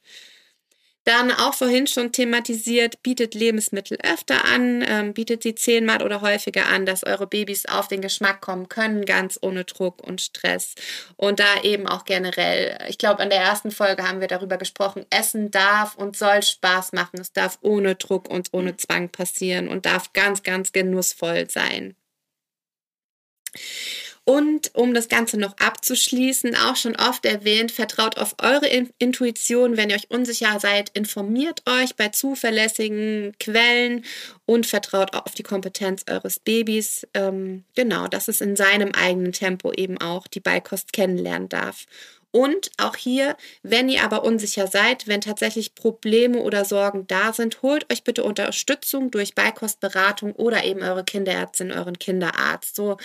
Dann 1.08 1.32
auch 1.32 1.54
vorhin 1.54 1.88
schon 1.88 2.12
thematisiert, 2.12 3.02
bietet 3.02 3.34
Lebensmittel 3.34 3.98
öfter 4.04 4.44
an, 4.44 4.84
ähm, 4.86 5.14
bietet 5.14 5.42
sie 5.42 5.56
zehnmal 5.56 6.04
oder 6.04 6.20
häufiger 6.20 6.66
an, 6.66 6.86
dass 6.86 7.06
eure 7.06 7.28
Babys 7.28 7.66
auf 7.66 7.88
den 7.88 8.02
Geschmack 8.02 8.42
kommen 8.42 8.68
können, 8.68 9.06
ganz 9.06 9.40
ohne 9.42 9.64
Druck 9.64 10.04
und 10.04 10.20
Stress. 10.20 10.76
Und 11.16 11.40
da 11.40 11.62
eben 11.64 11.88
auch 11.88 12.04
generell, 12.04 12.78
ich 12.90 12.98
glaube, 12.98 13.24
in 13.24 13.30
der 13.30 13.40
ersten 13.40 13.72
Folge 13.72 14.06
haben 14.06 14.20
wir 14.20 14.28
darüber 14.28 14.58
gesprochen, 14.58 15.06
Essen 15.10 15.50
darf 15.50 15.96
und 15.96 16.18
soll 16.18 16.44
Spaß 16.44 16.92
machen. 16.92 17.22
Es 17.22 17.32
darf 17.32 17.58
ohne 17.62 17.96
Druck 17.96 18.30
und 18.30 18.50
ohne 18.52 18.76
Zwang 18.76 19.08
passieren 19.08 19.70
und 19.70 19.86
darf 19.86 20.12
ganz, 20.12 20.44
ganz 20.44 20.74
genussvoll 20.74 21.50
sein. 21.50 21.96
Und 24.30 24.72
um 24.76 24.94
das 24.94 25.08
Ganze 25.08 25.38
noch 25.38 25.56
abzuschließen, 25.58 26.54
auch 26.58 26.76
schon 26.76 26.98
oft 26.98 27.26
erwähnt, 27.26 27.72
vertraut 27.72 28.18
auf 28.18 28.36
eure 28.44 28.68
Intuition. 29.00 29.78
Wenn 29.78 29.90
ihr 29.90 29.96
euch 29.96 30.12
unsicher 30.12 30.60
seid, 30.60 30.90
informiert 30.90 31.64
euch 31.66 31.96
bei 31.96 32.10
zuverlässigen 32.10 33.32
Quellen 33.40 34.04
und 34.46 34.66
vertraut 34.66 35.14
auf 35.14 35.34
die 35.34 35.44
Kompetenz 35.44 36.04
eures 36.10 36.40
Babys. 36.40 37.08
Ähm, 37.14 37.64
genau, 37.74 38.10
dass 38.10 38.28
es 38.28 38.42
in 38.42 38.58
seinem 38.58 38.92
eigenen 38.92 39.32
Tempo 39.32 39.72
eben 39.72 39.98
auch 39.98 40.28
die 40.28 40.42
Beikost 40.42 40.92
kennenlernen 40.92 41.48
darf. 41.48 41.86
Und 42.32 42.72
auch 42.78 42.96
hier, 42.96 43.38
wenn 43.64 43.90
ihr 43.90 44.04
aber 44.04 44.24
unsicher 44.24 44.68
seid, 44.68 45.08
wenn 45.08 45.22
tatsächlich 45.22 45.76
Probleme 45.76 46.40
oder 46.40 46.66
Sorgen 46.66 47.08
da 47.08 47.32
sind, 47.34 47.62
holt 47.62 47.92
euch 47.92 48.04
bitte 48.04 48.24
Unterstützung 48.24 49.12
durch 49.12 49.34
Beikostberatung 49.34 50.34
oder 50.34 50.64
eben 50.66 50.84
eure 50.84 51.06
Kinderärztin, 51.06 51.72
euren 51.72 51.98
Kinderarzt. 51.98 52.76
So, 52.76 52.98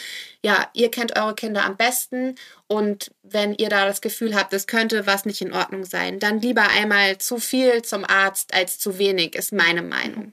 ja, 0.44 0.68
ihr 0.74 0.90
kennt 0.90 1.16
eure 1.16 1.34
Kinder 1.34 1.64
am 1.64 1.76
besten 1.76 2.34
und 2.66 3.12
wenn 3.22 3.54
ihr 3.54 3.68
da 3.68 3.86
das 3.86 4.00
Gefühl 4.00 4.34
habt, 4.34 4.52
es 4.52 4.66
könnte 4.66 5.06
was 5.06 5.24
nicht 5.24 5.40
in 5.40 5.52
Ordnung 5.52 5.84
sein, 5.84 6.18
dann 6.18 6.40
lieber 6.40 6.68
einmal 6.68 7.18
zu 7.18 7.38
viel 7.38 7.82
zum 7.82 8.04
Arzt 8.04 8.52
als 8.54 8.78
zu 8.78 8.98
wenig, 8.98 9.34
ist 9.36 9.52
meine 9.52 9.82
Meinung. 9.82 10.32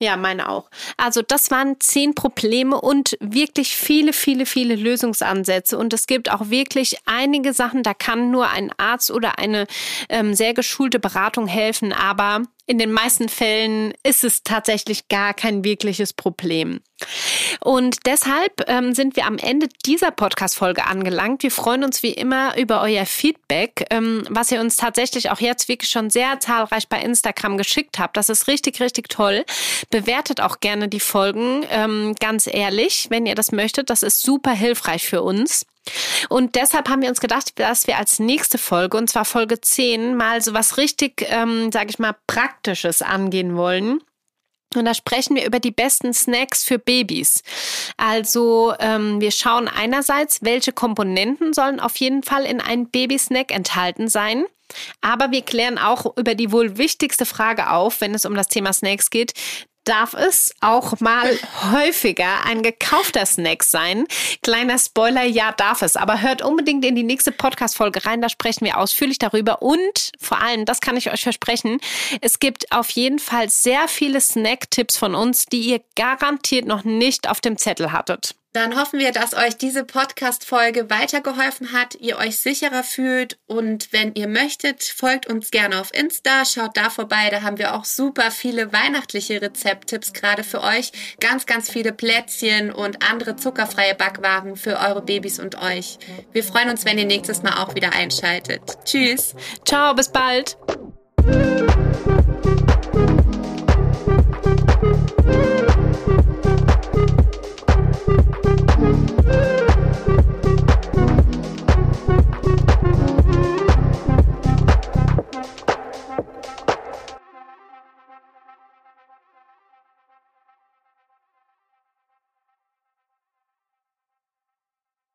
Ja, 0.00 0.16
meine 0.16 0.48
auch. 0.48 0.70
Also 0.96 1.22
das 1.22 1.50
waren 1.50 1.80
zehn 1.80 2.14
Probleme 2.14 2.80
und 2.80 3.16
wirklich 3.20 3.76
viele, 3.76 4.12
viele, 4.12 4.44
viele 4.44 4.74
Lösungsansätze. 4.74 5.78
Und 5.78 5.92
es 5.92 6.06
gibt 6.06 6.30
auch 6.30 6.50
wirklich 6.50 6.98
einige 7.06 7.52
Sachen, 7.52 7.84
da 7.84 7.94
kann 7.94 8.30
nur 8.30 8.50
ein 8.50 8.72
Arzt 8.76 9.12
oder 9.12 9.38
eine 9.38 9.66
ähm, 10.08 10.34
sehr 10.34 10.52
geschulte 10.52 10.98
Beratung 10.98 11.46
helfen. 11.46 11.92
Aber 11.92 12.42
in 12.66 12.78
den 12.78 12.92
meisten 12.92 13.28
Fällen 13.28 13.92
ist 14.02 14.24
es 14.24 14.42
tatsächlich 14.42 15.08
gar 15.08 15.34
kein 15.34 15.64
wirkliches 15.64 16.12
Problem. 16.12 16.80
Und 17.60 18.06
deshalb 18.06 18.68
ähm, 18.68 18.94
sind 18.94 19.16
wir 19.16 19.26
am 19.26 19.36
Ende 19.36 19.68
dieser 19.84 20.10
Podcast-Folge 20.10 20.86
angelangt. 20.86 21.42
Wir 21.42 21.50
freuen 21.50 21.84
uns 21.84 22.02
wie 22.02 22.12
immer 22.12 22.56
über 22.56 22.80
euer 22.80 23.04
Feedback, 23.04 23.86
ähm, 23.90 24.24
was 24.30 24.50
ihr 24.50 24.60
uns 24.60 24.76
tatsächlich 24.76 25.30
auch 25.30 25.40
jetzt 25.40 25.68
wirklich 25.68 25.90
schon 25.90 26.08
sehr 26.08 26.40
zahlreich 26.40 26.88
bei 26.88 27.00
Instagram 27.00 27.58
geschickt 27.58 27.98
habt. 27.98 28.16
Das 28.16 28.28
ist 28.28 28.48
richtig, 28.48 28.80
richtig 28.80 29.08
toll. 29.08 29.44
Bewertet 29.90 30.40
auch 30.40 30.60
gerne 30.60 30.88
die 30.88 31.00
Folgen, 31.00 31.64
ähm, 31.70 32.14
ganz 32.20 32.46
ehrlich, 32.46 33.08
wenn 33.10 33.26
ihr 33.26 33.34
das 33.34 33.52
möchtet. 33.52 33.90
Das 33.90 34.02
ist 34.02 34.22
super 34.22 34.52
hilfreich 34.52 35.06
für 35.06 35.22
uns. 35.22 35.66
Und 36.28 36.54
deshalb 36.54 36.88
haben 36.88 37.02
wir 37.02 37.08
uns 37.08 37.20
gedacht, 37.20 37.58
dass 37.58 37.86
wir 37.86 37.98
als 37.98 38.18
nächste 38.18 38.58
Folge, 38.58 38.96
und 38.96 39.08
zwar 39.08 39.24
Folge 39.24 39.60
10, 39.60 40.16
mal 40.16 40.40
so 40.42 40.54
was 40.54 40.76
richtig, 40.76 41.26
ähm, 41.28 41.70
sage 41.72 41.90
ich 41.90 41.98
mal, 41.98 42.16
Praktisches 42.26 43.02
angehen 43.02 43.56
wollen. 43.56 44.00
Und 44.74 44.86
da 44.86 44.94
sprechen 44.94 45.36
wir 45.36 45.46
über 45.46 45.60
die 45.60 45.70
besten 45.70 46.12
Snacks 46.12 46.64
für 46.64 46.78
Babys. 46.78 47.42
Also 47.96 48.74
ähm, 48.80 49.20
wir 49.20 49.30
schauen 49.30 49.68
einerseits, 49.68 50.42
welche 50.42 50.72
Komponenten 50.72 51.52
sollen 51.52 51.78
auf 51.78 51.96
jeden 51.96 52.22
Fall 52.22 52.44
in 52.44 52.60
einem 52.60 52.88
Babysnack 52.88 53.52
enthalten 53.52 54.08
sein. 54.08 54.44
Aber 55.00 55.30
wir 55.30 55.42
klären 55.42 55.78
auch 55.78 56.16
über 56.16 56.34
die 56.34 56.50
wohl 56.50 56.76
wichtigste 56.76 57.26
Frage 57.26 57.70
auf, 57.70 58.00
wenn 58.00 58.14
es 58.14 58.24
um 58.24 58.34
das 58.34 58.48
Thema 58.48 58.72
Snacks 58.72 59.10
geht 59.10 59.34
darf 59.84 60.14
es 60.14 60.54
auch 60.60 60.98
mal 61.00 61.38
häufiger 61.72 62.44
ein 62.46 62.62
gekaufter 62.62 63.26
Snack 63.26 63.62
sein. 63.62 64.06
Kleiner 64.42 64.78
Spoiler, 64.78 65.24
ja, 65.24 65.52
darf 65.52 65.82
es. 65.82 65.96
Aber 65.96 66.20
hört 66.20 66.42
unbedingt 66.42 66.84
in 66.84 66.94
die 66.94 67.02
nächste 67.02 67.32
Podcast-Folge 67.32 68.04
rein, 68.06 68.20
da 68.20 68.28
sprechen 68.28 68.64
wir 68.64 68.78
ausführlich 68.78 69.18
darüber. 69.18 69.62
Und 69.62 70.12
vor 70.18 70.40
allem, 70.40 70.64
das 70.64 70.80
kann 70.80 70.96
ich 70.96 71.12
euch 71.12 71.22
versprechen, 71.22 71.80
es 72.20 72.38
gibt 72.38 72.72
auf 72.72 72.90
jeden 72.90 73.18
Fall 73.18 73.50
sehr 73.50 73.88
viele 73.88 74.20
Snack-Tipps 74.20 74.96
von 74.96 75.14
uns, 75.14 75.46
die 75.46 75.60
ihr 75.60 75.80
garantiert 75.96 76.66
noch 76.66 76.84
nicht 76.84 77.28
auf 77.28 77.40
dem 77.40 77.58
Zettel 77.58 77.92
hattet. 77.92 78.34
Dann 78.54 78.78
hoffen 78.78 79.00
wir, 79.00 79.10
dass 79.10 79.34
euch 79.34 79.56
diese 79.56 79.82
Podcast-Folge 79.82 80.88
weitergeholfen 80.88 81.72
hat, 81.72 81.96
ihr 81.96 82.18
euch 82.18 82.38
sicherer 82.38 82.84
fühlt 82.84 83.36
und 83.46 83.92
wenn 83.92 84.14
ihr 84.14 84.28
möchtet, 84.28 84.84
folgt 84.84 85.26
uns 85.26 85.50
gerne 85.50 85.80
auf 85.80 85.92
Insta, 85.92 86.44
schaut 86.44 86.76
da 86.76 86.88
vorbei, 86.88 87.30
da 87.32 87.42
haben 87.42 87.58
wir 87.58 87.74
auch 87.74 87.84
super 87.84 88.30
viele 88.30 88.72
weihnachtliche 88.72 89.42
Rezepttipps 89.42 90.12
gerade 90.12 90.44
für 90.44 90.62
euch, 90.62 90.92
ganz, 91.18 91.46
ganz 91.46 91.68
viele 91.68 91.92
Plätzchen 91.92 92.70
und 92.70 93.02
andere 93.02 93.34
zuckerfreie 93.34 93.96
Backwaren 93.96 94.54
für 94.54 94.78
eure 94.78 95.02
Babys 95.02 95.40
und 95.40 95.60
euch. 95.60 95.98
Wir 96.30 96.44
freuen 96.44 96.70
uns, 96.70 96.84
wenn 96.84 96.96
ihr 96.96 97.06
nächstes 97.06 97.42
Mal 97.42 97.54
auch 97.60 97.74
wieder 97.74 97.92
einschaltet. 97.92 98.62
Tschüss. 98.84 99.34
Ciao, 99.64 99.94
bis 99.94 100.10
bald. 100.10 100.56